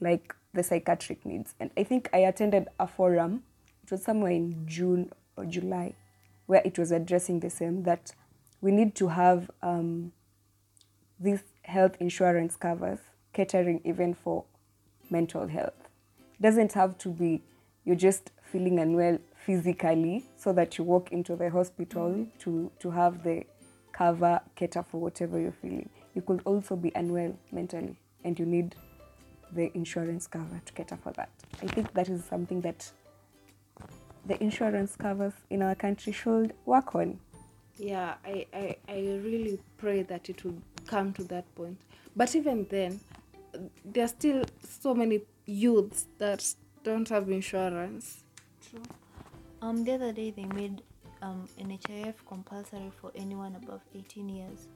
like 0.00 0.34
the 0.54 0.62
psychiatric 0.62 1.24
needs. 1.24 1.54
And 1.60 1.70
I 1.76 1.84
think 1.84 2.08
I 2.12 2.18
attended 2.18 2.68
a 2.78 2.86
forum, 2.86 3.42
it 3.82 3.90
was 3.90 4.02
somewhere 4.02 4.32
in 4.32 4.66
June 4.66 5.12
or 5.36 5.44
July, 5.44 5.94
where 6.46 6.62
it 6.64 6.78
was 6.78 6.92
addressing 6.92 7.40
the 7.40 7.50
same 7.50 7.84
that 7.84 8.12
we 8.60 8.72
need 8.72 8.94
to 8.96 9.08
have 9.08 9.50
um, 9.62 10.12
these 11.20 11.42
health 11.62 11.96
insurance 12.00 12.56
covers 12.56 12.98
catering 13.32 13.80
even 13.84 14.14
for 14.14 14.44
mental 15.10 15.46
health. 15.46 15.87
It 16.38 16.42
doesn't 16.42 16.72
have 16.74 16.98
to 16.98 17.08
be 17.08 17.42
you're 17.84 17.96
just 17.96 18.30
feeling 18.42 18.78
unwell 18.78 19.18
physically 19.46 20.24
so 20.36 20.52
that 20.52 20.76
you 20.76 20.84
walk 20.84 21.10
into 21.10 21.36
the 21.36 21.48
hospital 21.48 22.26
to, 22.40 22.70
to 22.80 22.90
have 22.90 23.22
the 23.22 23.44
cover 23.92 24.40
cater 24.54 24.82
for 24.82 25.00
whatever 25.00 25.40
you're 25.40 25.52
feeling. 25.52 25.88
You 26.14 26.22
could 26.22 26.42
also 26.44 26.76
be 26.76 26.92
unwell 26.94 27.34
mentally. 27.50 27.96
and 28.24 28.38
you 28.38 28.44
need 28.44 28.74
the 29.52 29.74
insurance 29.74 30.26
cover 30.26 30.60
to 30.64 30.72
cater 30.74 30.98
for 31.02 31.12
that. 31.12 31.30
I 31.62 31.66
think 31.66 31.92
that 31.94 32.08
is 32.08 32.24
something 32.24 32.60
that 32.60 32.90
the 34.26 34.42
insurance 34.42 34.96
covers 34.96 35.32
in 35.48 35.62
our 35.62 35.74
country 35.74 36.12
should 36.12 36.52
work 36.66 36.94
on. 36.94 37.18
Yeah, 37.78 38.14
I, 38.24 38.44
I, 38.52 38.76
I 38.88 38.98
really 39.24 39.58
pray 39.78 40.02
that 40.02 40.28
it 40.28 40.44
will 40.44 40.60
come 40.86 41.12
to 41.14 41.24
that 41.24 41.52
point. 41.54 41.80
But 42.14 42.34
even 42.36 42.66
then, 42.68 43.00
there 43.84 44.04
are 44.04 44.08
still 44.08 44.44
so 44.62 44.94
many 44.94 45.22
youths 45.48 46.06
that 46.18 46.44
don't 46.84 47.08
have 47.08 47.30
insurance. 47.30 48.22
True. 48.70 48.82
Um, 49.62 49.82
the 49.82 49.92
other 49.94 50.12
day 50.12 50.30
they 50.30 50.44
made 50.44 50.82
um, 51.22 51.48
NHIF 51.58 52.14
compulsory 52.28 52.92
for 53.00 53.10
anyone 53.16 53.56
above 53.56 53.80
18 53.94 54.28
years. 54.28 54.68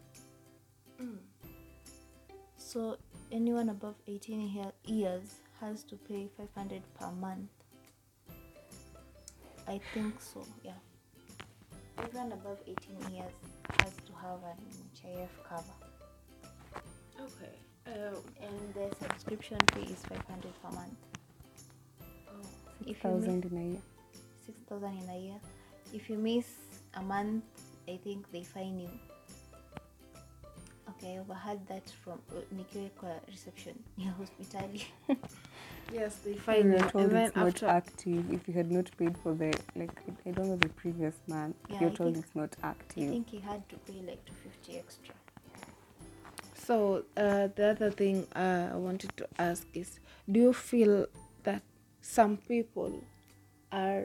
So 2.56 2.96
anyone 3.30 3.68
above 3.68 3.96
18 4.06 4.40
he- 4.40 4.92
years 4.94 5.34
has 5.60 5.84
to 5.84 5.96
pay 5.96 6.28
500 6.38 6.82
per 6.98 7.10
month. 7.12 7.50
I 9.68 9.78
think 9.92 10.20
so, 10.20 10.44
yeah. 10.64 10.72
Everyone 11.98 12.32
above 12.32 12.58
18 12.66 13.14
years 13.14 13.32
has 13.80 13.92
to 14.06 14.12
have 14.22 14.38
an 14.42 14.56
NHIF 14.96 15.28
cover. 15.48 15.76
Okay. 17.20 17.58
Uh, 17.86 17.90
And 18.42 18.74
the 18.74 18.94
subscription 19.00 19.58
fee 19.74 19.92
is 19.92 20.00
500 20.08 20.52
per 20.62 20.70
month. 20.70 20.98
oh, 22.28 22.32
If 22.80 22.86
you 22.86 22.86
miss- 22.86 23.02
Thousand 23.02 23.44
in 23.44 23.58
a 23.58 23.64
year. 23.70 23.80
6000 24.46 24.98
in 25.02 25.08
a 25.10 25.18
year 25.18 25.40
if 25.92 26.08
you 26.10 26.16
miss 26.18 26.46
a 26.94 27.02
month 27.02 27.44
i 27.88 27.96
think 27.98 28.26
they 28.32 28.42
fine 28.42 28.80
you 28.80 28.88
okay 30.88 31.14
i 31.14 31.18
overheard 31.18 31.60
that 31.68 31.88
from 31.90 32.18
uh, 32.30 32.42
nikiwa 32.52 32.88
kwa 32.88 33.20
reception 33.28 33.74
ya 33.98 34.10
hospitali 34.12 34.82
yes, 35.94 36.18
they 36.24 36.32
You 36.32 36.40
find 36.40 36.72
you. 36.72 36.78
told 36.90 37.04
And 37.04 37.12
then 37.12 37.26
it's 37.26 37.36
not 37.36 37.62
active 37.62 38.34
if 38.34 38.48
you 38.48 38.54
had 38.54 38.72
not 38.72 38.90
paid 38.96 39.16
for 39.22 39.34
the 39.38 39.50
like 39.76 39.92
I- 40.08 40.28
I 40.28 40.32
don't 40.32 40.46
know 40.48 40.56
the 40.56 40.68
previous 40.68 41.14
month. 41.28 41.56
Yeah, 41.68 41.80
you're 41.82 41.92
I 41.92 41.96
told 41.96 42.14
think- 42.14 42.26
it's 42.26 42.36
not 42.36 42.56
active. 42.62 43.08
i 43.08 43.12
think 43.12 43.28
he 43.30 43.38
had 43.40 43.68
to 43.68 43.76
pay 43.76 44.00
like 44.00 44.24
250 44.24 44.78
extra 44.78 45.14
So 46.64 47.04
uh, 47.16 47.48
the 47.56 47.70
other 47.70 47.90
thing 47.90 48.26
uh, 48.36 48.70
I 48.72 48.76
wanted 48.76 49.16
to 49.16 49.26
ask 49.38 49.66
is, 49.74 49.98
do 50.30 50.38
you 50.38 50.52
feel 50.52 51.06
that 51.42 51.62
some 52.00 52.36
people 52.36 53.02
are 53.72 54.04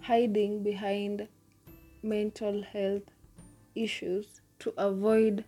hiding 0.00 0.62
behind 0.62 1.28
mental 2.02 2.62
health 2.62 3.02
issues 3.74 4.40
to 4.60 4.72
avoid 4.78 5.44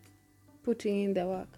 putting 0.62 1.04
in 1.04 1.14
the 1.14 1.24
work? 1.26 1.48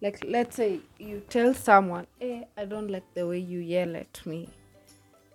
Like, 0.00 0.24
let's 0.26 0.56
say 0.56 0.80
you 0.98 1.22
tell 1.28 1.54
someone, 1.54 2.06
"Hey, 2.18 2.48
I 2.56 2.64
don't 2.64 2.88
like 2.90 3.04
the 3.14 3.26
way 3.28 3.38
you 3.38 3.60
yell 3.60 3.94
at 3.94 4.26
me," 4.26 4.48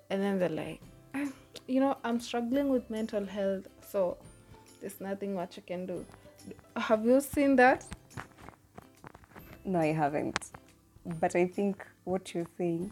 and 0.09 0.21
then 0.21 0.39
they're 0.39 0.49
like, 0.49 0.81
"Ah, 1.13 1.29
"You 1.67 1.79
know, 1.79 1.97
I'm 2.03 2.19
struggling 2.19 2.69
with 2.69 2.89
mental 2.89 3.25
health, 3.25 3.67
so 3.87 4.17
there's 4.81 4.99
nothing 4.99 5.35
much 5.35 5.59
I 5.59 5.61
can 5.61 5.85
do." 5.85 6.03
Have 6.75 7.05
you 7.05 7.21
seen 7.21 7.55
that? 7.57 7.85
No, 9.65 9.79
I 9.79 9.87
haven't. 9.93 10.51
But 11.19 11.35
I 11.35 11.47
think 11.47 11.85
what 12.03 12.33
you're 12.33 12.47
saying, 12.57 12.91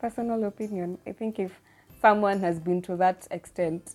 personal 0.00 0.44
opinion, 0.44 0.98
I 1.06 1.12
think 1.12 1.38
if 1.38 1.52
someone 2.02 2.40
has 2.40 2.58
been 2.60 2.82
to 2.82 2.96
that 2.96 3.26
extent, 3.30 3.94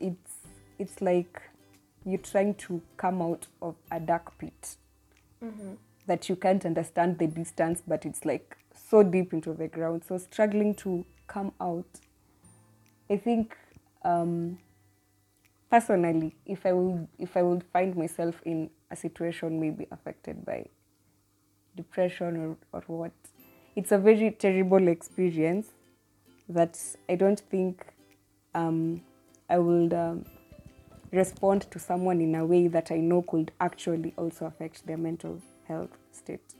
it's 0.00 0.32
it's 0.78 1.00
like 1.00 1.40
you're 2.04 2.18
trying 2.18 2.54
to 2.54 2.82
come 2.96 3.22
out 3.22 3.46
of 3.60 3.76
a 3.92 4.00
dark 4.00 4.36
pit 4.38 4.76
that 6.06 6.28
you 6.28 6.36
can't 6.36 6.64
understand 6.66 7.18
the 7.18 7.26
distance, 7.28 7.82
but 7.86 8.04
it's 8.04 8.24
like 8.24 8.56
so 8.90 9.02
deep 9.04 9.32
into 9.32 9.54
the 9.54 9.68
ground. 9.68 10.02
So 10.06 10.18
struggling 10.18 10.74
to 10.76 11.04
come 11.28 11.52
out. 11.60 11.86
I 13.08 13.16
think 13.16 13.56
um, 14.04 14.58
personally, 15.70 16.34
if 16.46 16.66
I 16.66 16.72
would 16.72 17.06
if 17.18 17.36
I 17.36 17.42
would 17.42 17.64
find 17.72 17.96
myself 17.96 18.40
in 18.44 18.70
a 18.92 18.96
situation 18.96 19.58
may 19.58 19.70
be 19.70 19.86
affected 19.90 20.44
by 20.44 20.66
depression 21.74 22.56
or, 22.72 22.78
or 22.78 22.82
what, 22.86 23.12
it's 23.74 23.90
a 23.90 23.98
very 23.98 24.30
terrible 24.30 24.86
experience 24.88 25.68
that 26.48 26.78
I 27.08 27.14
don't 27.16 27.40
think 27.40 27.86
um, 28.54 29.02
I 29.48 29.58
would 29.58 29.94
um, 29.94 30.26
respond 31.10 31.62
to 31.70 31.78
someone 31.78 32.20
in 32.20 32.34
a 32.34 32.44
way 32.44 32.68
that 32.68 32.92
I 32.92 32.98
know 32.98 33.22
could 33.22 33.50
actually 33.60 34.12
also 34.18 34.46
affect 34.46 34.86
their 34.86 34.98
mental 34.98 35.40
health 35.66 35.96
state. 36.10 36.54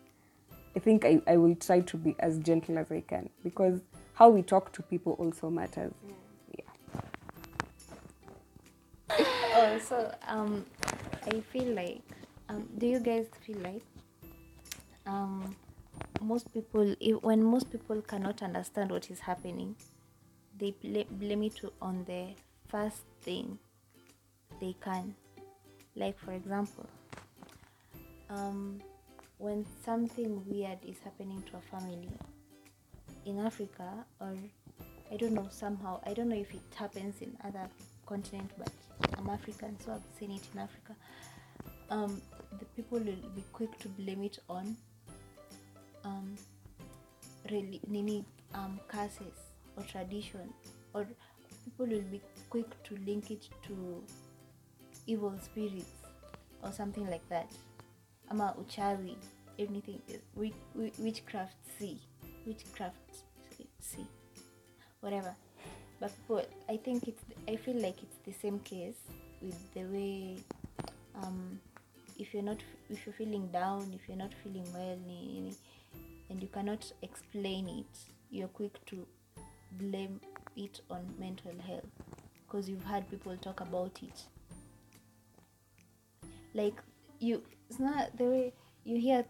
I 0.75 0.79
think 0.79 1.05
I, 1.05 1.21
I 1.27 1.37
will 1.37 1.55
try 1.55 1.81
to 1.81 1.97
be 1.99 2.17
as 2.19 2.39
gentle 2.39 2.79
as 2.79 2.91
I 2.91 3.03
can 3.03 3.29
because 3.45 3.81
how 4.15 4.31
we 4.31 4.41
talk 4.43 4.73
to 4.73 4.83
people 4.83 5.13
also 5.19 5.51
matters. 5.51 5.93
Yeah. 6.57 6.65
also 9.55 10.15
um 10.29 10.65
i 11.27 11.41
feel 11.53 11.75
like 11.75 12.03
um 12.53 12.69
do 12.79 12.87
you 12.87 13.01
guys 13.01 13.27
feel 13.47 13.59
like 13.59 13.83
um 15.07 15.57
most 16.21 16.53
people 16.53 16.95
if, 17.01 17.23
when 17.23 17.43
most 17.43 17.71
people 17.71 18.01
cannot 18.03 18.43
understand 18.43 18.91
what 18.91 19.11
is 19.11 19.21
happening 19.21 19.75
they 20.59 20.75
bla- 20.83 21.05
blame 21.11 21.43
it 21.43 21.59
on 21.81 22.05
the 22.05 22.29
first 22.69 23.03
thing 23.23 23.59
they 24.61 24.75
can 24.81 25.15
like 25.97 26.19
for 26.19 26.33
example 26.33 26.87
um 28.31 28.81
when 29.39 29.65
something 29.85 30.43
weird 30.47 30.79
is 30.87 30.99
happening 31.03 31.43
to 31.51 31.57
a 31.57 31.79
family 31.79 32.09
in 33.25 33.39
africa 33.39 34.05
or 34.21 34.37
I 35.13 35.17
don't 35.17 35.35
know 35.35 35.47
somehow. 35.51 36.01
I 36.07 36.15
don't 36.15 36.31
know 36.31 36.37
if 36.37 36.55
it 36.55 36.63
happens 36.75 37.21
in 37.21 37.37
other 37.45 37.69
continent, 38.07 38.51
but 38.57 38.71
I'm 39.19 39.29
African, 39.29 39.79
so 39.85 39.93
I've 39.93 40.19
seen 40.19 40.31
it 40.31 40.41
in 40.55 40.61
Africa. 40.61 40.97
Um, 41.91 42.23
the 42.59 42.65
people 42.77 42.99
will 42.99 43.31
be 43.35 43.45
quick 43.53 43.79
to 43.81 43.89
blame 43.89 44.23
it 44.25 44.39
on 44.49 44.77
um, 46.05 46.35
really 47.51 47.81
nini 47.89 48.25
um 48.55 48.79
curses 48.89 49.39
or 49.77 49.83
tradition, 49.85 50.53
or 50.95 51.07
people 51.65 51.87
will 51.87 52.05
be 52.11 52.21
quick 52.51 52.71
to 52.85 52.97
link 53.07 53.31
it 53.31 53.49
to 53.67 54.03
evil 55.07 55.33
spirits 55.43 55.91
or 56.63 56.73
something 56.73 57.09
like 57.11 57.27
that. 57.29 57.51
Ama 58.31 58.55
uchawi, 58.61 59.17
anything, 59.59 60.01
wi- 60.35 60.53
wi- 60.75 60.93
witchcraft, 60.99 61.57
see, 61.79 61.99
witchcraft, 62.47 62.97
see 63.81 64.07
whatever 65.01 65.35
but 66.01 66.11
people 66.17 66.43
i 66.69 66.77
think 66.77 67.09
it's 67.09 67.23
i 67.49 67.57
feel 67.57 67.77
like 67.77 67.97
it's 68.03 68.17
the 68.25 68.33
same 68.33 68.59
case 68.61 68.95
with 69.41 69.59
the 69.75 69.83
way 69.85 70.37
um 71.17 71.59
if 72.23 72.35
you're 72.35 72.47
not 72.51 72.61
if 72.91 73.07
you're 73.07 73.17
feeling 73.19 73.47
down 73.53 73.93
if 73.95 74.09
you're 74.09 74.23
not 74.25 74.35
feeling 74.43 74.67
well 74.75 74.97
ni- 75.07 75.57
and 76.31 76.43
you 76.43 76.49
cannot 76.49 76.93
explain 77.03 77.69
it 77.69 77.99
you're 78.31 78.49
quick 78.53 78.85
to 78.87 78.97
blame 79.73 80.21
it 80.57 80.83
on 80.91 81.03
mental 81.19 81.53
health 81.67 81.91
because 82.47 82.71
you've 82.71 82.85
had 82.85 83.09
people 83.11 83.37
talk 83.39 83.61
about 83.61 84.03
it. 84.03 84.27
Like 86.55 86.75
you 87.21 87.43
it's 87.71 87.79
not 87.81 88.17
the 88.19 88.25
way 88.25 88.53
you 88.85 88.99
hear 89.01 89.25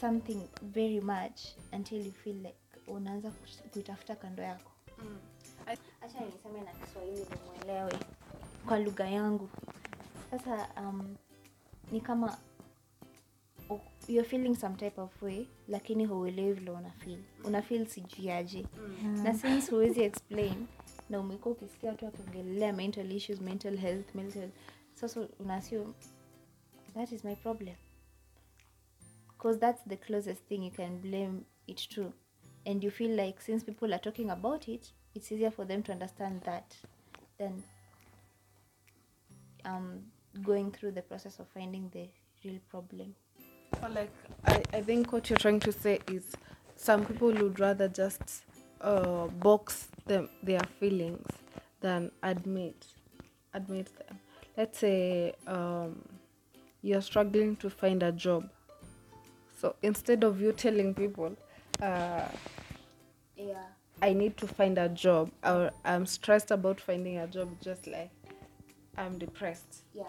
something 0.00 0.48
very 0.62 1.00
much 1.00 1.54
until 1.72 1.98
you 1.98 2.10
feel 2.12 2.36
like 2.42 2.56
unaanza 2.88 3.30
kuitafuta 3.72 4.16
kando 4.16 4.42
yako. 4.42 4.70
Hacha 6.00 6.20
niseme 6.20 6.60
na 6.64 6.72
kiswahili 6.72 7.26
nimwelewe 7.30 7.92
kwa 8.66 8.78
lugha 8.78 9.08
yangu. 9.10 9.48
Sasa 10.30 10.68
um, 10.76 11.16
ni 11.92 12.00
kama 12.00 12.38
u- 13.70 13.80
you're 14.08 14.28
feeling 14.28 14.54
some 14.54 14.76
type 14.76 15.00
of 15.00 15.22
way 15.22 15.46
lakini 15.68 16.06
huelewi 16.06 16.52
vile 16.52 16.70
una 16.70 16.90
feel. 16.90 17.22
Una 17.44 17.62
feel 17.62 17.86
na 19.22 19.34
since 19.34 19.70
huwezi 19.70 20.02
explain 20.02 20.66
na 21.10 21.20
umekuwa 21.20 21.54
ukisikia 21.54 21.90
watu 21.90 22.04
wakiongelelea 22.04 22.72
mental 22.72 23.12
issues 23.12 23.40
mental 23.40 23.76
health 23.76 24.14
mental 24.14 24.50
sasa 24.94 25.28
assume 25.56 25.92
that 26.94 27.12
is 27.12 27.24
my 27.24 27.34
problem. 27.36 27.76
Because 29.28 29.58
that's 29.58 29.84
the 29.88 29.96
closest 29.96 30.42
thing 30.48 30.64
you 30.66 30.70
can 30.72 31.00
blame 31.00 31.40
it 31.66 31.88
to. 31.88 32.12
And 32.66 32.84
you 32.84 32.90
feel 32.90 33.20
like 33.20 33.40
since 33.42 33.64
people 33.64 33.94
are 33.94 34.02
talking 34.02 34.30
about 34.30 34.68
it 34.68 34.94
it's 35.14 35.32
easier 35.32 35.50
for 35.50 35.66
them 35.66 35.82
to 35.82 35.92
understand 35.92 36.42
that 36.42 36.74
than 37.38 37.62
um, 39.64 40.02
going 40.42 40.70
through 40.72 40.90
the 40.92 41.02
process 41.02 41.38
of 41.38 41.46
finding 41.54 41.88
the 41.92 42.08
real 42.44 42.58
problem 42.70 43.14
Or 43.82 43.88
like 43.88 44.10
I, 44.46 44.62
I 44.72 44.80
think 44.82 45.12
what 45.12 45.30
you're 45.30 45.38
trying 45.38 45.60
to 45.60 45.72
say 45.72 46.00
is 46.08 46.24
some 46.76 47.04
people 47.04 47.32
would 47.32 47.60
rather 47.60 47.88
just 47.88 48.44
uh, 48.80 49.26
box 49.28 49.88
them 50.06 50.28
their 50.42 50.60
feelings 50.80 51.26
than 51.80 52.10
admit 52.22 52.86
admit 53.54 53.86
them. 53.98 54.18
Let's 54.56 54.78
say 54.78 55.34
um, 55.46 56.02
you're 56.82 57.02
struggling 57.02 57.56
to 57.56 57.70
find 57.70 58.02
a 58.02 58.12
job. 58.12 58.48
So 59.60 59.76
instead 59.82 60.24
of 60.24 60.40
you 60.40 60.52
telling 60.52 60.94
people, 60.94 61.36
uh, 61.82 62.28
Yeah. 63.36 63.66
I 64.02 64.12
need 64.12 64.36
to 64.38 64.46
find 64.46 64.76
a 64.78 64.88
job 64.88 65.30
or 65.44 65.70
I'm 65.84 66.06
stressed 66.06 66.50
about 66.50 66.80
finding 66.80 67.18
a 67.18 67.26
job, 67.26 67.48
just 67.62 67.86
like 67.86 68.10
I'm 68.96 69.18
depressed. 69.18 69.82
Yeah. 69.92 70.04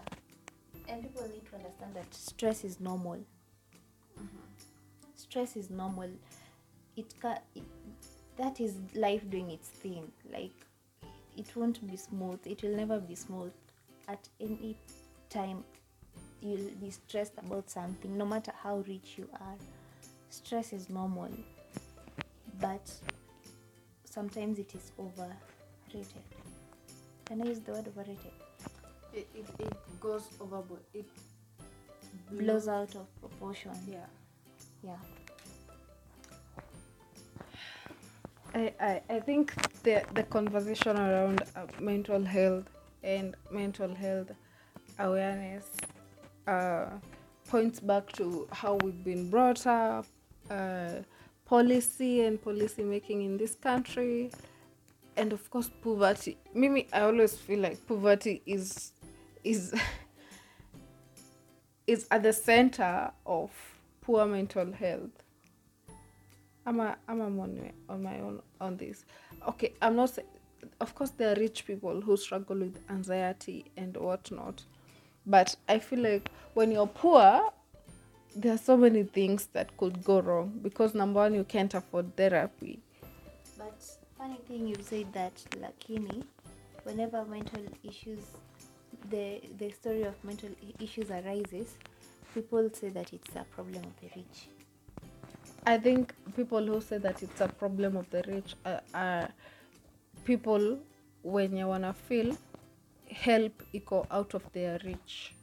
And 0.87 1.01
people 1.01 1.27
need 1.27 1.45
to 1.49 1.55
understand 1.55 1.95
that 1.95 2.13
stress 2.13 2.63
is 2.63 2.79
normal. 2.79 3.17
Mm-hmm. 4.17 4.37
Stress 5.15 5.55
is 5.55 5.69
normal. 5.69 6.09
It 6.95 7.13
ca- 7.19 7.41
it, 7.55 7.63
that 8.37 8.59
is 8.59 8.75
life 8.93 9.27
doing 9.29 9.49
its 9.51 9.69
thing. 9.69 10.11
Like 10.31 10.53
it 11.37 11.55
won't 11.55 11.85
be 11.89 11.97
smooth. 11.97 12.39
It 12.45 12.61
will 12.63 12.75
never 12.75 12.99
be 12.99 13.15
smooth. 13.15 13.51
At 14.07 14.27
any 14.39 14.77
time, 15.29 15.63
you'll 16.41 16.69
be 16.79 16.91
stressed 16.91 17.33
about 17.37 17.69
something, 17.69 18.15
no 18.17 18.25
matter 18.25 18.51
how 18.61 18.83
rich 18.87 19.15
you 19.17 19.27
are. 19.33 19.55
Stress 20.29 20.73
is 20.73 20.89
normal, 20.89 21.29
but 22.59 22.91
sometimes 24.03 24.59
it 24.59 24.75
is 24.75 24.91
overrated. 24.99 26.23
Can 27.25 27.41
I 27.41 27.45
use 27.45 27.59
the 27.61 27.71
word 27.71 27.87
overrated? 27.87 28.31
It, 29.15 29.27
it, 29.33 29.45
it 29.59 29.99
goes 30.01 30.27
overboard. 30.41 30.81
It 30.93 31.05
blows 32.29 32.67
out 32.67 32.93
of 32.95 33.07
proportion. 33.21 33.71
Yeah. 33.87 34.05
Yeah. 34.83 34.97
I, 38.53 38.73
I, 38.79 39.01
I 39.09 39.19
think 39.21 39.53
the, 39.83 40.03
the 40.13 40.23
conversation 40.23 40.97
around 40.97 41.43
uh, 41.55 41.65
mental 41.79 42.23
health 42.23 42.65
and 43.03 43.35
mental 43.51 43.93
health 43.95 44.31
awareness 44.99 45.65
uh, 46.47 46.87
points 47.47 47.79
back 47.79 48.11
to 48.13 48.47
how 48.51 48.75
we've 48.75 49.03
been 49.03 49.29
brought 49.29 49.65
up, 49.65 50.05
uh, 50.49 50.89
policy 51.45 52.21
and 52.21 52.41
policy 52.41 52.83
making 52.83 53.21
in 53.23 53.37
this 53.37 53.55
country, 53.55 54.31
and 55.17 55.31
of 55.31 55.49
course 55.49 55.69
poverty. 55.81 56.37
Mimi, 56.53 56.87
I 56.91 57.01
always 57.01 57.35
feel 57.35 57.59
like 57.59 57.85
poverty 57.87 58.41
is 58.45 58.91
is 59.45 59.73
is 61.87 62.07
at 62.11 62.23
the 62.23 62.33
center 62.33 63.11
of 63.25 63.51
poor 64.01 64.25
mental 64.25 64.71
health. 64.71 65.11
I'm 66.65 66.79
a, 66.79 66.97
I'm 67.07 67.21
a 67.21 67.25
on, 67.25 67.37
my, 67.37 67.71
on 67.89 68.03
my 68.03 68.19
own 68.19 68.41
on 68.59 68.77
this. 68.77 69.05
Okay, 69.47 69.73
I'm 69.81 69.95
not. 69.95 70.17
Of 70.81 70.95
course, 70.95 71.11
there 71.11 71.31
are 71.31 71.39
rich 71.39 71.65
people 71.67 72.01
who 72.01 72.17
struggle 72.17 72.57
with 72.57 72.79
anxiety 72.89 73.65
and 73.77 73.95
whatnot, 73.95 74.63
but 75.27 75.55
I 75.69 75.77
feel 75.77 75.99
like 75.99 76.31
when 76.55 76.71
you're 76.71 76.87
poor, 76.87 77.51
there 78.35 78.55
are 78.55 78.57
so 78.57 78.75
many 78.75 79.03
things 79.03 79.47
that 79.53 79.77
could 79.77 80.03
go 80.03 80.21
wrong 80.21 80.59
because 80.63 80.95
number 80.95 81.19
one, 81.19 81.35
you 81.35 81.43
can't 81.43 81.73
afford 81.75 82.15
therapy. 82.17 82.79
But 83.59 83.79
funny 84.17 84.39
thing 84.47 84.67
you 84.67 84.75
said 84.81 85.13
that 85.13 85.35
lakini 85.51 86.23
whenever 86.83 87.23
mental 87.25 87.61
issues 87.83 88.25
the 89.09 89.41
the 89.57 89.71
story 89.71 90.03
of 90.03 90.15
mental 90.23 90.49
issues 90.79 91.09
arises, 91.11 91.77
people 92.33 92.69
say 92.73 92.89
that 92.89 93.13
it's 93.13 93.35
a 93.35 93.43
problem 93.55 93.83
of 93.83 93.95
the 94.01 94.09
rich. 94.15 94.47
I 95.65 95.77
think 95.77 96.13
people 96.35 96.65
who 96.65 96.81
say 96.81 96.97
that 96.99 97.23
it's 97.23 97.41
a 97.41 97.47
problem 97.47 97.97
of 97.97 98.09
the 98.11 98.23
rich 98.27 98.55
are, 98.65 98.81
are 98.93 99.29
people 100.23 100.79
when 101.23 101.55
you 101.57 101.67
wanna 101.67 101.93
feel 101.93 102.37
help 103.11 103.63
iko 103.73 104.05
out 104.11 104.33
of 104.33 104.43
their 104.53 104.79
reach. 104.83 105.33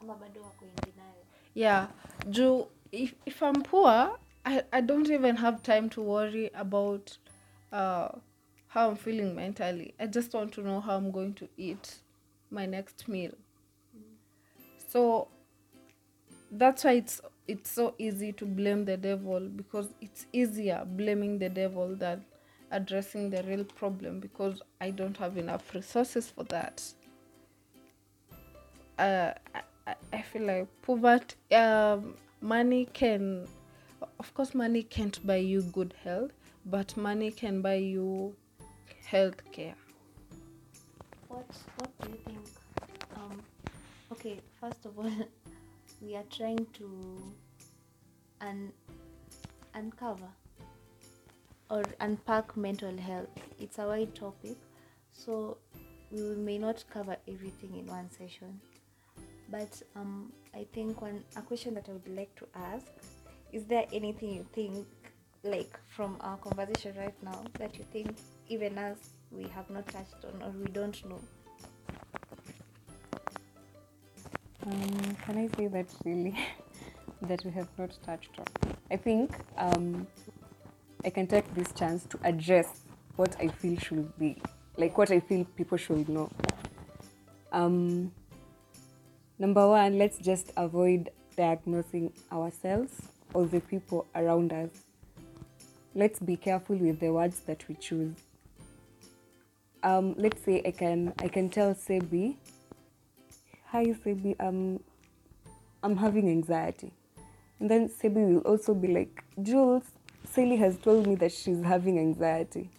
Ama 0.00 0.14
bado 0.14 0.40
in 0.62 0.68
denial. 0.82 1.22
Yeah, 1.54 1.86
Ju, 2.30 2.66
if, 2.92 3.14
if 3.24 3.42
I'm 3.42 3.62
poor, 3.62 4.18
I, 4.44 4.62
I 4.72 4.80
don't 4.80 5.10
even 5.10 5.36
have 5.36 5.62
time 5.62 5.88
to 5.90 6.02
worry 6.02 6.50
about 6.54 7.16
uh, 7.72 8.08
how 8.68 8.90
I'm 8.90 8.96
feeling 8.96 9.34
mentally. 9.34 9.94
I 9.98 10.06
just 10.06 10.32
want 10.34 10.52
to 10.54 10.62
know 10.62 10.80
how 10.80 10.96
I'm 10.96 11.10
going 11.10 11.34
to 11.34 11.48
eat 11.56 11.96
my 12.56 12.66
next 12.66 13.06
meal. 13.08 13.32
So 14.88 15.28
that's 16.50 16.84
why 16.84 16.92
it's 16.92 17.20
it's 17.48 17.70
so 17.70 17.94
easy 17.98 18.32
to 18.32 18.44
blame 18.46 18.84
the 18.84 18.96
devil 18.96 19.40
because 19.40 19.88
it's 20.00 20.26
easier 20.32 20.84
blaming 20.84 21.38
the 21.38 21.48
devil 21.48 21.94
than 21.94 22.24
addressing 22.72 23.30
the 23.30 23.42
real 23.44 23.64
problem 23.64 24.18
because 24.20 24.60
I 24.80 24.90
don't 24.90 25.16
have 25.18 25.36
enough 25.36 25.74
resources 25.74 26.28
for 26.30 26.44
that. 26.44 26.82
Uh, 28.98 29.32
I, 29.86 29.94
I- 30.12 30.22
feel 30.22 30.42
like 30.46 30.66
poverty, 30.82 31.36
um, 31.54 32.14
money 32.40 32.88
can, 32.92 33.46
of 34.18 34.34
course, 34.34 34.54
money 34.54 34.82
can't 34.82 35.24
buy 35.26 35.36
you 35.36 35.62
good 35.62 35.94
health, 36.02 36.32
but 36.64 36.96
money 36.96 37.30
can 37.30 37.62
buy 37.62 37.74
you 37.76 38.34
health 39.04 39.40
care. 39.52 39.76
What 41.28 41.46
do 42.00 42.08
you 42.10 42.18
think? 42.24 42.38
Um 43.16 43.42
okay, 44.26 44.40
first 44.60 44.84
of 44.84 44.98
all 44.98 45.10
we 46.02 46.16
are 46.16 46.24
trying 46.30 46.66
to 46.72 47.22
un- 48.40 48.72
uncover 49.74 50.28
or 51.70 51.82
unpack 52.00 52.56
mental 52.56 52.96
health. 52.96 53.28
It's 53.60 53.78
a 53.78 53.86
wide 53.86 54.14
topic, 54.14 54.56
so 55.12 55.58
we 56.10 56.20
may 56.34 56.58
not 56.58 56.84
cover 56.90 57.16
everything 57.28 57.76
in 57.76 57.86
one 57.86 58.10
session. 58.10 58.60
But 59.48 59.80
um, 59.94 60.32
I 60.54 60.66
think 60.72 61.00
one 61.00 61.22
a 61.36 61.42
question 61.42 61.74
that 61.74 61.88
I 61.88 61.92
would 61.92 62.16
like 62.16 62.34
to 62.36 62.46
ask 62.54 62.86
is 63.52 63.64
there 63.64 63.84
anything 63.92 64.34
you 64.34 64.46
think 64.52 64.86
like 65.44 65.78
from 65.86 66.16
our 66.20 66.36
conversation 66.38 66.96
right 66.98 67.22
now 67.22 67.44
that 67.58 67.78
you 67.78 67.84
think 67.92 68.16
even 68.48 68.76
us 68.76 68.98
we 69.30 69.44
have 69.44 69.70
not 69.70 69.86
touched 69.86 70.24
on 70.24 70.42
or 70.42 70.50
we 70.50 70.66
don't 70.72 71.08
know? 71.08 71.20
Um, 74.66 75.16
can 75.24 75.38
I 75.38 75.56
say 75.56 75.68
that 75.68 75.86
really 76.04 76.36
that 77.22 77.44
we 77.44 77.52
have 77.52 77.68
not 77.78 77.96
touched 78.04 78.30
on? 78.36 78.74
I 78.90 78.96
think 78.96 79.30
um, 79.56 80.08
I 81.04 81.10
can 81.10 81.28
take 81.28 81.54
this 81.54 81.70
chance 81.72 82.04
to 82.06 82.18
address 82.24 82.80
what 83.14 83.36
I 83.40 83.46
feel 83.46 83.78
should 83.78 84.18
be, 84.18 84.42
like 84.76 84.98
what 84.98 85.12
I 85.12 85.20
feel 85.20 85.44
people 85.56 85.78
should 85.78 86.08
know. 86.08 86.30
Um, 87.52 88.10
number 89.38 89.68
one, 89.68 89.98
let's 89.98 90.18
just 90.18 90.52
avoid 90.56 91.10
diagnosing 91.36 92.12
ourselves 92.32 92.92
or 93.34 93.46
the 93.46 93.60
people 93.60 94.04
around 94.16 94.52
us. 94.52 94.70
Let's 95.94 96.18
be 96.18 96.36
careful 96.36 96.74
with 96.74 96.98
the 96.98 97.12
words 97.12 97.38
that 97.46 97.62
we 97.68 97.76
choose. 97.76 98.16
Um, 99.84 100.16
let's 100.18 100.42
say 100.44 100.60
I 100.66 100.72
can 100.72 101.14
I 101.20 101.28
can 101.28 101.50
tell 101.50 101.72
Sebi 101.72 102.34
hi 103.68 103.86
Sebi, 103.86 104.36
um, 104.38 104.78
I'm 105.82 105.96
having 105.96 106.28
anxiety. 106.28 106.92
And 107.58 107.68
then 107.68 107.88
Sebi 107.88 108.34
will 108.34 108.40
also 108.42 108.74
be 108.74 108.86
like, 108.88 109.24
Jules, 109.42 109.82
Sally 110.24 110.56
has 110.56 110.76
told 110.78 111.06
me 111.06 111.16
that 111.16 111.32
she's 111.32 111.62
having 111.62 111.98
anxiety. 111.98 112.70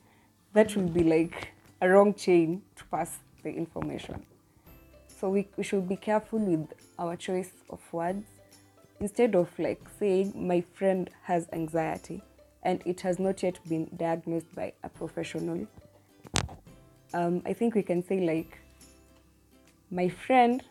That 0.54 0.74
will 0.76 0.88
be 0.88 1.04
like 1.04 1.50
a 1.82 1.90
wrong 1.90 2.14
chain 2.14 2.62
to 2.78 2.86
pass 2.86 3.20
the 3.44 3.50
information. 3.50 4.26
So 5.08 5.30
we, 5.30 5.50
we 5.58 5.64
should 5.64 5.90
be 5.90 5.98
careful 5.98 6.40
with 6.40 6.68
our 6.98 7.18
choice 7.18 7.52
of 7.70 7.82
words. 7.92 8.26
Instead 9.02 9.36
of 9.36 9.50
like 9.60 9.82
saying, 10.00 10.34
my 10.36 10.62
friend 10.74 11.10
has 11.24 11.48
anxiety 11.52 12.22
and 12.64 12.82
it 12.86 13.02
has 13.02 13.20
not 13.20 13.44
yet 13.44 13.60
been 13.68 13.90
diagnosed 13.98 14.56
by 14.56 14.72
a 14.84 14.90
professional, 14.90 15.68
um, 17.14 17.42
I 17.46 17.52
think 17.52 17.76
we 17.76 17.84
can 17.84 18.02
say 18.08 18.22
like, 18.22 18.60
my 19.92 20.08
friend 20.10 20.64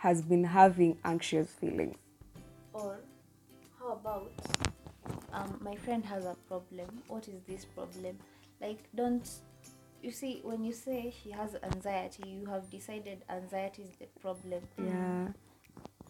has 0.00 0.22
been 0.22 0.44
having 0.44 0.96
anxious 1.04 1.48
feelings. 1.48 1.96
Or 2.72 3.00
how 3.78 3.92
about 3.92 4.32
um, 5.32 5.60
my 5.62 5.76
friend 5.76 6.02
has 6.06 6.24
a 6.24 6.36
problem. 6.48 6.88
What 7.06 7.28
is 7.28 7.42
this 7.46 7.66
problem? 7.66 8.18
Like, 8.62 8.78
don't 8.94 9.28
you 10.02 10.10
see 10.10 10.40
when 10.42 10.64
you 10.64 10.72
say 10.72 11.12
she 11.22 11.30
has 11.30 11.54
anxiety, 11.62 12.28
you 12.28 12.46
have 12.46 12.70
decided 12.70 13.24
anxiety 13.28 13.82
is 13.82 13.90
the 13.98 14.06
problem. 14.20 14.62
Yeah. 14.78 15.28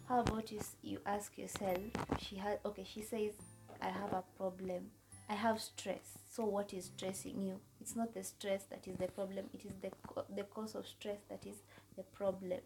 How 0.07 0.21
about 0.21 0.51
you, 0.51 0.61
you 0.81 0.99
ask 1.05 1.37
yourself, 1.37 1.79
she 2.17 2.37
has 2.37 2.59
okay, 2.65 2.85
she 2.85 3.01
says, 3.01 3.33
I 3.81 3.89
have 3.89 4.13
a 4.13 4.23
problem. 4.37 4.91
I 5.29 5.33
have 5.33 5.59
stress. 5.59 6.17
So 6.29 6.45
what 6.45 6.73
is 6.73 6.91
stressing 6.95 7.41
you? 7.41 7.59
It's 7.81 7.95
not 7.95 8.13
the 8.13 8.23
stress 8.23 8.63
that 8.69 8.87
is 8.87 8.95
the 8.97 9.07
problem. 9.07 9.45
It 9.53 9.65
is 9.65 9.73
the 9.81 9.91
co- 10.07 10.25
the 10.33 10.43
cause 10.43 10.75
of 10.75 10.87
stress 10.87 11.19
that 11.29 11.45
is 11.45 11.57
the 11.97 12.03
problem. 12.03 12.59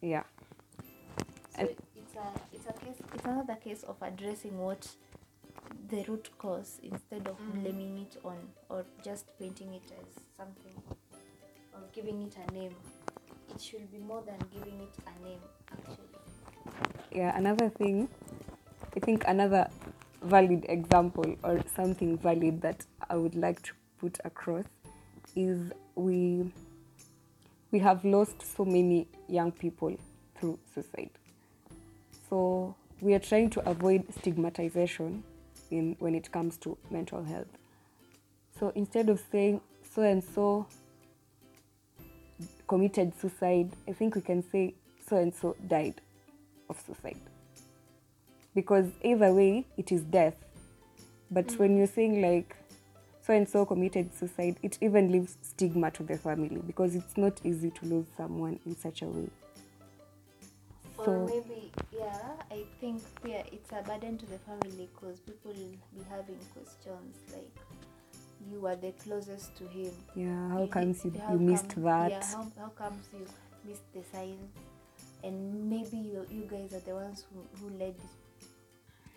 Yeah. 0.00 0.22
So 1.54 1.60
And- 1.60 1.68
it's 1.96 2.14
a 2.14 2.26
it's 2.52 2.66
a 2.66 2.72
case 2.72 2.96
it's 3.14 3.24
another 3.24 3.56
case 3.56 3.82
of 3.82 3.96
addressing 4.02 4.58
what 4.58 4.88
the 5.88 6.04
root 6.04 6.30
cause 6.38 6.78
instead 6.82 7.26
of 7.26 7.36
mm. 7.40 7.62
blaming 7.62 7.98
it 7.98 8.16
on 8.24 8.38
or 8.68 8.84
just 9.04 9.26
painting 9.38 9.74
it 9.74 9.92
as 10.00 10.22
something 10.36 10.80
or 11.74 11.80
giving 11.92 12.22
it 12.22 12.36
a 12.48 12.52
name. 12.52 12.74
It 13.54 13.60
should 13.60 13.90
be 13.90 13.98
more 13.98 14.22
than 14.22 14.38
giving 14.52 14.80
it 14.80 14.94
a 15.06 15.24
name 15.24 15.40
actually. 15.72 16.06
Yeah. 17.12 17.36
Another 17.36 17.68
thing 17.68 18.08
I 18.96 19.00
think 19.00 19.24
another 19.26 19.68
valid 20.22 20.66
example 20.68 21.36
or 21.44 21.62
something 21.74 22.18
valid 22.18 22.60
that 22.62 22.84
I 23.08 23.16
would 23.16 23.34
like 23.34 23.62
to 23.62 23.72
put 23.98 24.18
across 24.24 24.64
is 25.36 25.72
we 25.94 26.52
we 27.70 27.78
have 27.78 28.04
lost 28.04 28.42
so 28.56 28.64
many 28.64 29.06
young 29.28 29.52
people 29.52 29.96
through 30.38 30.58
suicide. 30.74 31.10
So 32.28 32.74
we 33.00 33.14
are 33.14 33.18
trying 33.18 33.50
to 33.50 33.68
avoid 33.68 34.04
stigmatization 34.18 35.22
in 35.70 35.96
when 35.98 36.14
it 36.14 36.30
comes 36.32 36.56
to 36.58 36.76
mental 36.90 37.22
health. 37.22 37.48
So 38.58 38.72
instead 38.74 39.08
of 39.08 39.22
saying 39.30 39.60
so 39.94 40.02
and 40.02 40.22
so 40.22 40.66
committed 42.66 43.12
suicide, 43.20 43.70
I 43.88 43.92
think 43.92 44.14
we 44.14 44.20
can 44.20 44.42
say 44.42 44.74
so 45.08 45.16
and 45.16 45.34
so 45.34 45.56
died 45.66 46.00
of 46.68 46.80
suicide. 46.86 47.20
Because 48.54 48.90
either 49.02 49.32
way, 49.32 49.66
it 49.76 49.92
is 49.92 50.02
death. 50.02 50.36
But 51.30 51.46
mm. 51.46 51.58
when 51.58 51.76
you're 51.76 51.86
saying 51.86 52.20
like 52.20 52.56
so 53.30 53.36
and 53.36 53.48
so 53.48 53.64
committed 53.64 54.12
suicide, 54.12 54.56
it 54.60 54.76
even 54.80 55.12
leaves 55.12 55.38
stigma 55.40 55.88
to 55.92 56.02
the 56.02 56.18
family 56.18 56.60
because 56.66 56.96
it's 56.96 57.16
not 57.16 57.40
easy 57.44 57.70
to 57.70 57.86
lose 57.86 58.06
someone 58.16 58.58
in 58.66 58.74
such 58.76 59.02
a 59.02 59.06
way. 59.06 59.28
Or 60.98 61.04
So- 61.04 61.26
maybe, 61.26 61.70
yeah, 61.92 62.32
I 62.50 62.64
think 62.80 63.00
yeah, 63.24 63.44
it's 63.52 63.70
a 63.70 63.82
burden 63.82 64.18
to 64.18 64.26
the 64.26 64.38
family 64.38 64.88
because 64.92 65.20
people 65.20 65.52
will 65.52 65.76
be 65.94 66.04
having 66.10 66.38
questions 66.52 67.16
like, 67.32 67.56
you 68.50 68.66
are 68.66 68.74
the 68.74 68.90
closest 69.04 69.54
to 69.58 69.64
him. 69.68 69.92
Yeah, 70.16 70.48
how 70.48 70.62
Is 70.64 70.70
comes 70.72 71.04
it- 71.04 71.14
you, 71.14 71.20
how 71.20 71.32
you 71.34 71.38
missed 71.38 71.68
come- 71.68 71.84
that? 71.84 72.10
Yeah, 72.10 72.24
how, 72.26 72.46
how 72.58 72.68
comes 72.70 73.06
you 73.12 73.26
missed 73.64 73.92
the 73.94 74.02
signs? 74.12 74.50
And 75.22 75.70
maybe 75.70 75.98
you, 75.98 76.26
you 76.32 76.48
guys 76.50 76.72
are 76.74 76.80
the 76.80 76.94
ones 76.96 77.26
who, 77.32 77.44
who 77.64 77.78
led 77.78 77.94
this. 77.94 78.48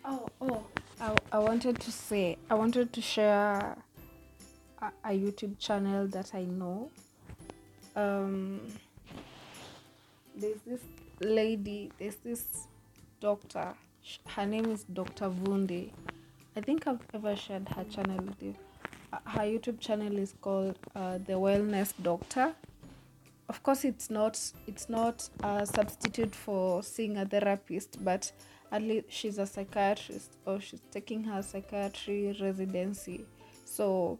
Oh, 0.04 0.28
oh, 0.40 0.62
I, 1.00 1.16
I 1.32 1.38
wanted 1.40 1.80
to 1.80 1.90
say, 1.90 2.36
I 2.48 2.54
wanted 2.54 2.92
to 2.92 3.00
share 3.00 3.76
a, 5.04 5.10
YouTube 5.10 5.58
channel 5.58 6.06
that 6.08 6.34
I 6.34 6.44
know. 6.44 6.90
Um, 7.96 8.60
there's 10.36 10.60
this 10.66 10.80
lady, 11.20 11.90
there's 11.98 12.16
this 12.16 12.66
doctor. 13.20 13.74
Her 14.26 14.46
name 14.46 14.66
is 14.66 14.84
Dr. 14.84 15.30
Vundi. 15.30 15.90
I 16.56 16.60
think 16.60 16.86
I've 16.86 17.00
ever 17.14 17.34
shared 17.36 17.68
her 17.70 17.84
channel 17.84 18.18
with 18.24 18.42
you. 18.42 18.54
Uh, 19.12 19.18
Her 19.24 19.42
YouTube 19.42 19.80
channel 19.80 20.18
is 20.18 20.34
called 20.40 20.78
uh, 20.94 21.18
The 21.18 21.34
Wellness 21.34 21.92
Doctor. 22.02 22.54
Of 23.48 23.62
course, 23.62 23.84
it's 23.84 24.10
not 24.10 24.40
it's 24.66 24.88
not 24.88 25.28
a 25.42 25.66
substitute 25.66 26.34
for 26.34 26.82
seeing 26.82 27.18
a 27.18 27.26
therapist, 27.26 28.02
but 28.02 28.32
at 28.72 28.82
least 28.82 29.06
she's 29.10 29.38
a 29.38 29.46
psychiatrist 29.46 30.32
or 30.46 30.60
she's 30.60 30.80
taking 30.90 31.24
her 31.24 31.42
psychiatry 31.42 32.36
residency. 32.40 33.26
So 33.64 34.18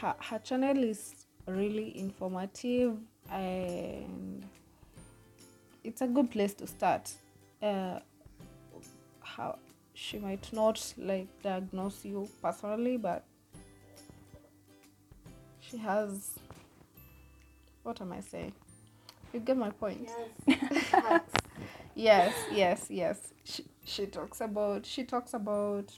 her, 0.00 0.14
her 0.18 0.38
channel 0.38 0.82
is 0.82 1.26
really 1.46 1.98
informative 1.98 2.96
and 3.30 4.44
it's 5.82 6.00
a 6.02 6.06
good 6.06 6.30
place 6.30 6.54
to 6.54 6.66
start. 6.66 7.12
Uh, 7.62 7.98
how 9.22 9.58
she 9.94 10.18
might 10.18 10.52
not 10.52 10.92
like 10.98 11.28
diagnose 11.42 12.04
you 12.04 12.28
personally, 12.42 12.96
but 12.96 13.24
she 15.60 15.76
has. 15.78 16.32
What 17.82 18.00
am 18.00 18.12
I 18.12 18.20
saying? 18.20 18.52
You 19.32 19.40
get 19.40 19.56
my 19.56 19.70
point. 19.70 20.08
Hacks. 20.90 21.32
Yes, 21.96 22.34
yes, 22.52 22.86
yes. 22.90 23.32
She 23.44 23.64
she 23.84 24.06
talks 24.06 24.40
about 24.40 24.84
she 24.84 25.04
talks 25.04 25.32
about 25.32 25.92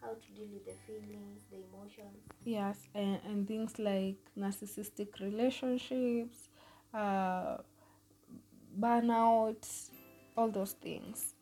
how 0.00 0.08
to 0.08 0.32
deal 0.34 0.48
with 0.52 0.64
the 0.66 0.72
feelings, 0.84 1.42
the 1.50 1.58
emotions. 1.58 2.27
Yes, 2.48 2.88
and, 2.94 3.18
and 3.26 3.46
things 3.46 3.78
like 3.78 4.16
narcissistic 4.36 5.20
relationships, 5.20 6.48
uh, 6.94 7.58
burnout, 8.80 9.90
all 10.36 10.48
those 10.48 10.72
things. 10.72 11.34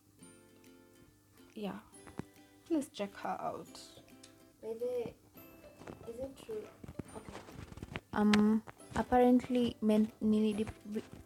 Yeah, 1.55 1.79
please 2.67 2.89
check 2.93 3.17
her 3.23 3.37
out. 3.41 3.81
By 4.63 4.69
the, 4.81 5.09
is 6.11 6.19
it 6.19 6.39
true? 6.45 6.63
Okay. 7.17 7.41
Um. 8.13 8.63
Apparently, 8.99 9.77
men, 9.83 10.11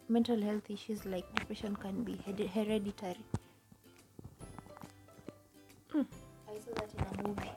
mental 0.09 0.41
health 0.41 0.69
issues 0.69 1.05
like 1.05 1.23
depression 1.35 1.73
can 1.73 2.03
be 2.03 2.17
hereditary. 2.53 3.25
Hmm. 5.89 6.01
I 6.49 6.59
saw 6.59 6.73
that 6.75 6.89
in 6.93 7.25
a 7.25 7.27
movie, 7.29 7.51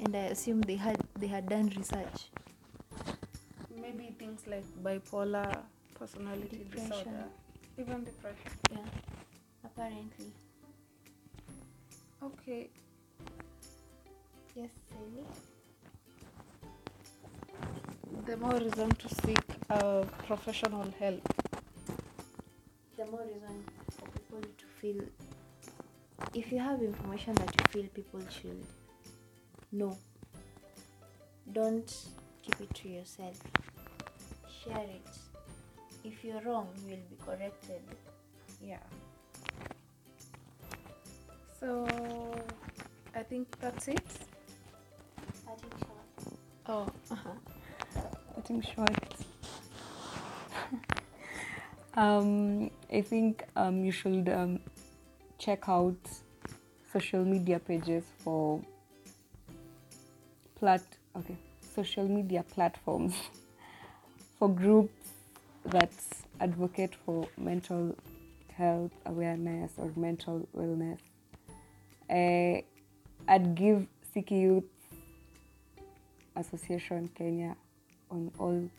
and 0.00 0.16
I 0.16 0.20
assume 0.32 0.62
they 0.62 0.76
had 0.76 1.05
they 1.18 1.26
had 1.26 1.48
done 1.48 1.68
research. 1.76 2.30
Maybe 3.80 4.14
things 4.18 4.42
like 4.46 4.64
bipolar 4.82 5.62
personality 5.98 6.58
Depression. 6.70 6.88
disorder, 6.90 7.24
even 7.78 8.04
depression. 8.04 8.50
Yeah. 8.70 8.78
Apparently. 9.64 10.32
Okay, 12.22 12.70
Yes, 14.54 14.70
Sally. 14.88 15.24
the 18.26 18.36
more 18.38 18.54
reason 18.58 18.90
to 18.90 19.08
seek 19.22 19.38
uh, 19.70 20.02
professional 20.26 20.90
help. 20.98 21.20
the 22.96 23.04
more 23.06 23.24
reason 23.32 23.62
for 23.90 24.06
people 24.16 24.40
to 24.40 24.66
feel 24.80 25.00
if 26.34 26.50
you 26.50 26.58
have 26.58 26.80
information 26.82 27.34
that 27.34 27.50
you 27.58 27.64
feel 27.72 27.86
people 27.98 28.20
should 28.36 28.64
know 29.72 29.96
don't 31.56 31.92
keep 32.42 32.60
it 32.60 32.74
to 32.74 32.88
yourself 32.88 33.36
share 34.62 34.86
it 34.98 35.08
if 36.04 36.22
you're 36.22 36.42
wrong 36.42 36.68
you 36.84 36.90
will 36.90 37.06
be 37.10 37.16
corrected 37.24 37.82
Yeah. 38.60 38.78
So 41.60 41.86
I 43.14 43.22
think 43.22 43.46
that's 43.60 43.88
it. 43.88 44.00
Cutting 45.46 45.70
short. 45.80 46.38
Oh, 46.66 46.86
uh-huh. 47.10 47.30
cutting 48.34 48.62
short. 48.62 49.14
um, 51.94 52.70
I 52.92 53.00
think 53.00 53.44
um, 53.56 53.84
you 53.84 53.92
should 53.92 54.28
um, 54.28 54.60
check 55.38 55.68
out 55.68 55.96
social 56.92 57.24
media 57.24 57.58
pages 57.58 58.04
for 58.18 58.60
plat 60.58 60.82
okay 61.14 61.36
social 61.76 62.08
media 62.08 62.42
platforms 62.42 63.14
for 64.38 64.48
groups 64.48 65.10
that 65.66 65.92
advocate 66.40 66.94
for 67.04 67.28
mental 67.36 67.94
health 68.56 68.92
awareness 69.04 69.72
or 69.76 69.92
mental 69.94 70.48
wellness. 70.56 70.98
Uh, 72.08 72.62
I'd 73.28 73.54
give 73.54 73.86
Siki 74.14 74.40
Youth 74.40 74.64
Association 76.34 77.10
Kenya 77.14 77.54
on 78.10 78.30
all 78.38 78.70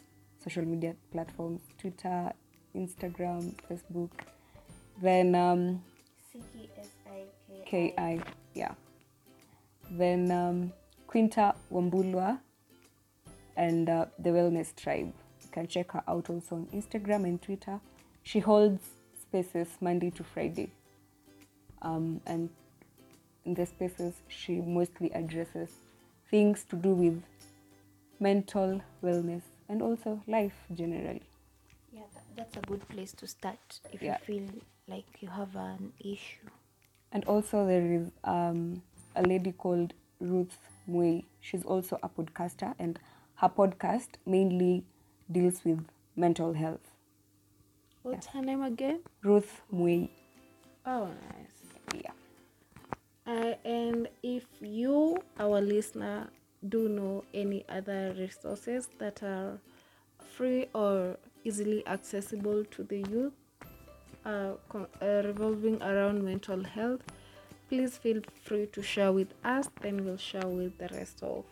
social 0.44 0.66
media 0.66 0.96
platforms 1.12 1.62
Twitter, 1.78 2.32
Instagram, 2.76 3.54
Facebook. 3.70 4.10
Then 5.02 5.36
um, 5.36 5.84
Siki 6.34 6.70
S-I-K-I. 6.80 8.22
Yeah. 8.56 8.74
Then 9.92 10.32
um, 10.32 10.74
Quinta 11.06 11.54
Wambulwa 11.72 12.40
and 13.58 13.90
uh, 13.90 14.06
the 14.20 14.30
Wellness 14.30 14.74
Tribe. 14.76 15.12
You 15.42 15.50
can 15.52 15.68
check 15.68 15.92
her 15.92 16.04
out 16.08 16.30
also 16.30 16.56
on 16.56 16.68
Instagram 16.74 17.26
and 17.26 17.42
Twitter. 17.42 17.80
She 18.24 18.40
holds 18.40 18.82
spaces 19.22 19.68
Monday 19.82 20.12
to 20.12 20.24
Friday. 20.24 20.72
Um, 21.82 22.22
and 22.26 22.50
in 23.46 23.54
the 23.54 23.66
spaces, 23.66 24.14
she 24.28 24.62
mostly 24.62 25.12
addresses 25.14 25.70
things 26.30 26.64
to 26.70 26.76
do 26.76 26.90
with 26.94 27.22
mental 28.20 28.82
wellness 29.04 29.42
and 29.70 29.82
also 29.82 30.22
life 30.28 30.56
generally. 30.74 31.22
Yeah, 31.92 32.02
that, 32.14 32.24
that's 32.36 32.58
a 32.58 32.62
good 32.62 32.88
place 32.90 33.12
to 33.14 33.28
start 33.28 33.80
if 33.92 34.02
Yeah. 34.02 34.18
you 34.28 34.40
feel 34.40 34.50
like 34.88 35.06
you 35.22 35.30
have 35.30 35.56
an 35.56 35.94
issue. 36.00 36.48
And 37.12 37.24
also 37.26 37.66
there 37.66 37.94
is 37.94 38.12
um, 38.24 38.82
a 39.16 39.24
lady 39.24 39.52
called 39.52 39.94
Ruth 40.20 40.58
Mui. 40.90 41.24
She's 41.42 41.64
also 41.64 41.98
a 42.04 42.10
podcaster, 42.10 42.74
and 42.80 43.00
her 43.38 43.50
podcast 43.50 44.10
mainly 44.26 44.84
deals 45.32 45.62
with 45.64 45.86
mental 46.16 46.54
health. 46.54 46.92
What's 48.04 48.28
her 48.28 48.42
name 48.42 48.64
again? 48.64 49.02
Ruth 49.24 49.62
Mui, 49.74 50.10
Oh, 50.86 51.08
nice. 51.08 52.02
yeah. 52.04 52.12
Uh, 53.26 53.56
and 53.66 54.08
if 54.24 54.46
you, 54.62 55.18
our 55.40 55.60
listener, 55.60 56.30
do 56.70 56.88
know 56.88 57.24
any 57.34 57.66
other 57.68 58.16
resources 58.18 58.88
that 59.00 59.22
are 59.22 59.60
free 60.36 60.68
or 60.74 61.18
easily 61.44 61.86
accessible 61.88 62.64
to 62.72 62.84
the 62.84 63.00
youth, 63.10 63.34
uh, 64.26 64.54
uh, 64.74 64.86
revolving 65.26 65.82
around 65.84 66.24
mental 66.24 66.64
health, 66.64 67.02
please 67.70 67.98
feel 67.98 68.22
free 68.44 68.66
to 68.68 68.82
share 68.82 69.12
with 69.12 69.34
us 69.44 69.70
then 69.82 70.06
we'll 70.06 70.18
share 70.18 70.48
with 70.48 70.78
the 70.78 70.88
rest 70.94 71.22
of 71.22 71.44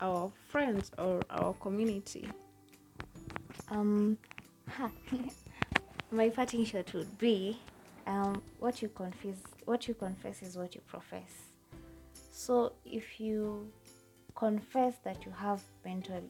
our 0.00 0.30
friends 0.48 0.90
or 0.98 1.22
our 1.30 1.54
community 1.54 2.28
Um, 3.70 4.16
my 6.10 6.28
parting 6.30 6.64
shot 6.64 6.92
would 6.94 7.18
be, 7.18 7.58
um, 8.06 8.42
what 8.58 8.80
you 8.80 8.88
confess, 8.88 9.36
what 9.64 9.86
you 9.88 9.94
confess 9.94 10.42
is 10.42 10.56
what 10.56 10.74
you 10.74 10.80
profess. 10.86 11.30
So 12.32 12.72
if 12.84 13.20
you 13.20 13.70
confess 14.34 14.94
that 15.04 15.26
you 15.26 15.32
have 15.32 15.62
mental, 15.84 16.22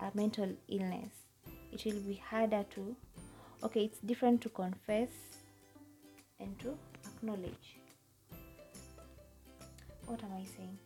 a 0.00 0.10
mental 0.14 0.48
illness, 0.68 1.10
it 1.72 1.84
will 1.84 2.00
be 2.00 2.22
harder 2.30 2.64
to. 2.74 2.96
Okay, 3.64 3.84
it's 3.84 3.98
different 3.98 4.40
to 4.42 4.48
confess 4.48 5.08
and 6.40 6.58
to 6.60 6.76
acknowledge. 7.04 7.78
What 10.06 10.22
am 10.22 10.30
I 10.32 10.44
saying? 10.56 10.78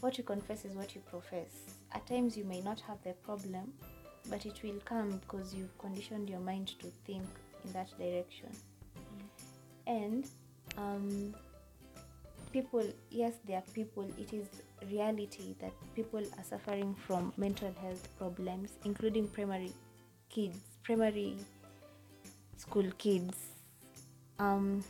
What 0.00 0.16
you 0.18 0.24
confess 0.24 0.64
is 0.64 0.74
what 0.74 0.94
you 0.94 1.00
profess. 1.02 1.50
At 1.92 2.06
times 2.06 2.36
you 2.36 2.44
may 2.44 2.60
not 2.60 2.80
have 2.80 3.02
the 3.02 3.12
problem, 3.12 3.72
but 4.28 4.46
it 4.46 4.62
will 4.62 4.80
come 4.84 5.18
because 5.18 5.54
you've 5.54 5.76
conditioned 5.78 6.28
your 6.28 6.40
mind 6.40 6.68
to 6.80 6.86
think 7.06 7.26
in 7.64 7.72
that 7.72 7.88
direction. 7.98 8.48
And 9.86 10.26
um, 10.78 11.34
people 12.52 12.84
yes 13.10 13.34
there 13.46 13.58
are 13.58 13.72
people 13.74 14.04
it 14.18 14.32
is 14.32 14.46
reality 14.90 15.54
that 15.60 15.72
people 15.94 16.20
are 16.20 16.44
suffering 16.44 16.96
from 17.06 17.32
mental 17.36 17.72
health 17.80 18.08
problems 18.18 18.70
including 18.84 19.28
primary 19.28 19.72
kids 20.28 20.58
primary 20.82 21.36
school 22.60 22.90
kids. 22.98 23.36
Um, 24.38 24.84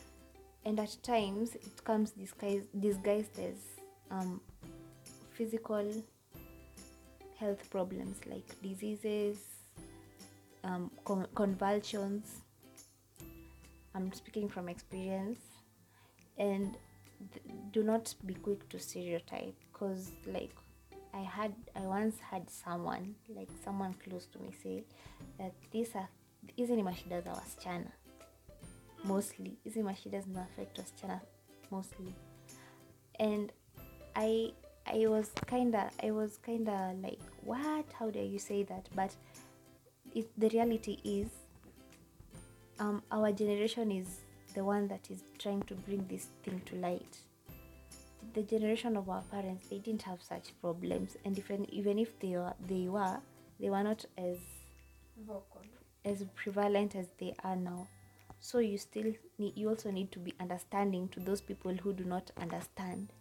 and 0.65 0.79
at 0.79 0.97
times 1.03 1.55
it 1.55 1.85
comes 1.85 2.11
disguised, 2.11 2.67
disguised 2.79 3.39
as 3.39 3.57
um, 4.11 4.41
physical 5.41 5.87
health 7.39 7.63
problems 7.71 8.19
like 8.27 8.49
diseases, 8.63 9.39
um, 10.65 10.91
con- 11.07 11.29
convulsions. 11.35 12.43
I'm 13.95 14.13
speaking 14.13 14.51
from 14.51 14.69
experience, 14.69 15.41
and 16.37 16.77
th- 17.33 17.57
do 17.73 17.83
not 17.83 18.15
be 18.27 18.35
quick 18.35 18.69
to 18.69 18.79
stereotype 18.79 19.55
because, 19.73 20.11
like, 20.27 20.55
I 21.15 21.23
had, 21.23 21.55
I 21.75 21.87
once 21.87 22.17
had 22.21 22.51
someone, 22.51 23.15
like 23.35 23.49
someone 23.65 23.95
close 24.05 24.27
to 24.33 24.39
me, 24.41 24.51
say 24.63 24.85
that 25.39 25.55
these 25.71 25.95
are 25.97 26.09
hizi 26.57 26.77
ni 26.77 26.83
mashida 26.83 27.21
za 27.23 27.33
wasichana 27.33 27.93
mostly. 29.05 29.57
Hizi 29.65 29.83
zina 30.21 30.43
affect 30.43 30.79
wasichana 30.79 31.21
mostly. 31.71 32.15
And 33.19 33.53
i 34.15 34.53
i 34.93 35.07
was 35.07 35.31
kinda 35.47 35.91
i 36.03 36.11
was 36.11 36.39
kinda 36.45 36.95
like 37.03 37.21
what? 37.45 37.87
How 37.99 38.11
dare 38.11 38.25
you 38.25 38.39
say 38.39 38.63
that? 38.65 38.89
But 38.95 39.15
it, 40.15 40.29
the 40.39 40.49
reality 40.49 40.99
is 41.05 41.29
um, 42.79 43.03
our 43.11 43.33
generation 43.33 43.91
is 43.91 44.21
the 44.55 44.65
one 44.65 44.89
that 44.89 45.11
is 45.11 45.23
trying 45.39 45.63
to 45.63 45.75
bring 45.75 46.07
this 46.09 46.29
thing 46.43 46.61
to 46.67 46.77
light. 46.77 47.19
The 48.35 48.43
generation 48.43 48.97
of 48.97 49.09
our 49.09 49.23
parents 49.23 49.69
they 49.69 49.79
didn't 49.79 50.03
have 50.03 50.23
such 50.23 50.53
problems. 50.61 51.17
And 51.25 51.39
even 51.39 51.73
even 51.73 51.99
if 51.99 52.19
they 52.21 52.37
were 52.37 52.55
they 52.67 52.89
were 52.89 53.19
they 53.59 53.71
were 53.71 53.83
not 53.83 54.05
as 54.19 54.39
vocal. 55.27 55.63
as 56.05 56.25
prevalent 56.35 56.95
as 56.95 57.07
they 57.19 57.35
are 57.45 57.57
now. 57.57 57.87
So 58.41 58.59
you 58.59 58.79
still 58.79 59.13
need 59.39 59.57
you 59.57 59.69
also 59.69 59.91
need 59.91 60.13
to 60.13 60.19
be 60.19 60.35
understanding 60.41 61.09
to 61.09 61.21
those 61.21 61.41
people 61.41 61.75
who 61.75 61.93
do 61.93 62.05
not 62.05 62.31
understand 62.41 63.13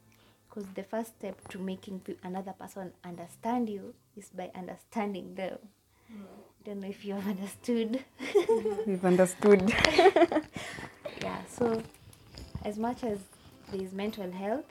because 0.50 0.68
the 0.74 0.84
first 0.84 1.16
step 1.18 1.48
to 1.50 1.60
making 1.60 2.02
another 2.24 2.54
person 2.54 2.92
understand 3.04 3.70
you 3.70 3.94
is 4.18 4.30
by 4.30 4.50
understanding 4.56 5.36
them. 5.36 5.58
Hmm. 6.08 6.24
Don't 6.66 6.80
know 6.82 6.90
if 6.90 7.06
you 7.06 7.14
have 7.14 7.28
understood. 7.28 8.04
We've 8.86 9.06
understood. 9.06 9.74
yeah 11.22 11.42
so 11.48 11.82
as 12.64 12.78
much 12.78 13.04
as 13.04 13.20
there 13.72 13.82
is 13.82 13.92
mental 13.92 14.32
health 14.32 14.66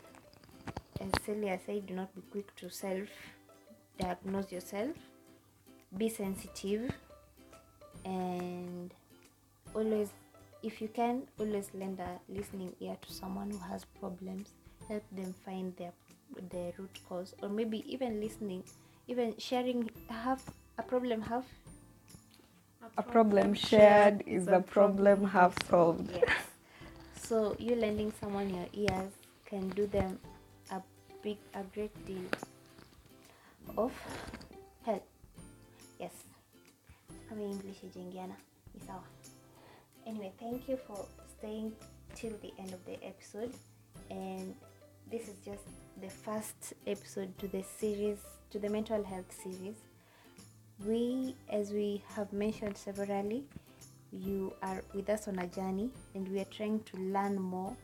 as 1.00 1.10
celia 1.24 1.58
said 1.64 1.86
do 1.86 1.94
not 1.94 2.14
be 2.14 2.22
quick 2.30 2.54
to 2.56 2.70
self 2.70 3.08
diagnose 3.98 4.52
yourself. 4.52 4.96
Be 5.96 6.08
sensitive 6.08 6.92
and 8.04 8.92
always 9.74 10.10
if 10.62 10.80
you 10.80 10.88
can 10.88 11.22
always 11.38 11.70
lend 11.74 11.98
a 12.00 12.18
listening 12.28 12.74
ear 12.80 12.96
to 13.00 13.12
someone 13.12 13.50
who 13.50 13.58
has 13.58 13.84
problems 13.84 14.52
help 14.88 15.04
them 15.12 15.34
find 15.44 15.76
their 15.76 15.92
their 16.50 16.72
root 16.78 16.98
cause 17.08 17.34
or 17.42 17.48
maybe 17.48 17.84
even 17.92 18.20
listening 18.20 18.62
even 19.06 19.34
sharing 19.38 19.90
have 20.08 20.42
a 20.78 20.82
problem 20.82 21.20
have 21.20 21.44
a 22.96 23.02
problem 23.02 23.54
shared 23.54 24.22
is 24.26 24.48
a 24.48 24.60
problem 24.60 25.24
half 25.24 25.54
solved. 25.68 26.10
yes. 26.10 26.30
So 27.20 27.54
you 27.58 27.76
lending 27.76 28.12
someone 28.20 28.48
your 28.50 28.66
ears 28.72 29.12
can 29.44 29.68
do 29.70 29.86
them 29.86 30.18
a 30.70 30.80
big 31.22 31.36
a 31.54 31.62
great 31.74 31.94
deal 32.06 32.26
of 33.76 33.92
help. 34.84 35.04
Yes. 36.00 36.12
Kama 37.28 37.42
english 37.42 37.84
ijaingiana 37.84 38.34
ni 38.74 38.80
sawa. 38.86 39.04
Anyway 40.06 40.32
thank 40.40 40.68
you 40.68 40.76
for 40.76 41.04
staying 41.38 41.72
till 42.14 42.34
the 42.42 42.52
end 42.58 42.72
of 42.72 42.80
the 42.84 42.96
episode 43.04 43.52
and 44.10 44.54
this 45.10 45.28
is 45.28 45.36
just 45.42 45.62
the 46.02 46.10
first 46.10 46.74
episode 46.86 47.36
to 47.38 47.48
the 47.48 47.62
series 47.62 48.18
to 48.50 48.58
the 48.58 48.68
mental 48.68 49.02
health 49.02 49.32
series. 49.42 49.76
We 50.84 51.34
as 51.50 51.72
we 51.72 52.02
have 52.14 52.32
mentioned 52.32 52.76
severally 52.76 53.44
you 54.12 54.52
are 54.62 54.82
with 54.94 55.08
us 55.08 55.26
on 55.28 55.38
a 55.38 55.46
journey 55.46 55.90
and 56.14 56.28
we 56.28 56.40
are 56.40 56.50
trying 56.56 56.80
to 56.80 56.96
learn 56.98 57.40
more 57.40 57.74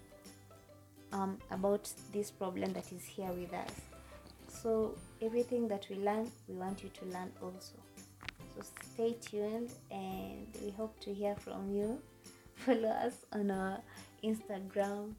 um, 1.12 1.38
about 1.50 1.90
this 2.12 2.30
problem 2.30 2.72
that 2.74 2.92
is 2.92 3.04
here 3.04 3.32
with 3.32 3.52
us. 3.54 3.70
So 4.48 4.94
everything 5.22 5.66
that 5.68 5.86
we 5.88 5.96
learn 5.96 6.30
we 6.46 6.56
want 6.56 6.82
you 6.82 6.90
to 6.90 7.04
learn 7.06 7.32
also. 7.42 7.76
So 8.54 8.62
stay 8.92 9.16
tuned 9.20 9.70
and 9.90 10.46
we 10.62 10.70
hope 10.72 11.00
to 11.00 11.14
hear 11.14 11.36
from 11.36 11.74
you. 11.74 11.98
Follow 12.54 12.88
us 12.88 13.14
on 13.32 13.50
our 13.50 13.80
instagram 14.22 15.14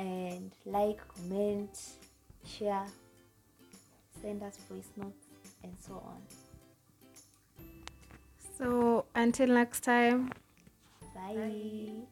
and 0.00 0.50
like 0.64 0.98
comment 1.08 1.78
share 2.46 2.86
send 4.22 4.42
us 4.42 4.56
voice 4.68 4.90
notes 4.96 5.26
and 5.62 5.72
so 5.78 5.94
on. 5.94 6.22
So 8.58 9.04
until 9.14 9.48
next 9.48 9.80
time. 9.84 10.32
Bye. 11.14 12.06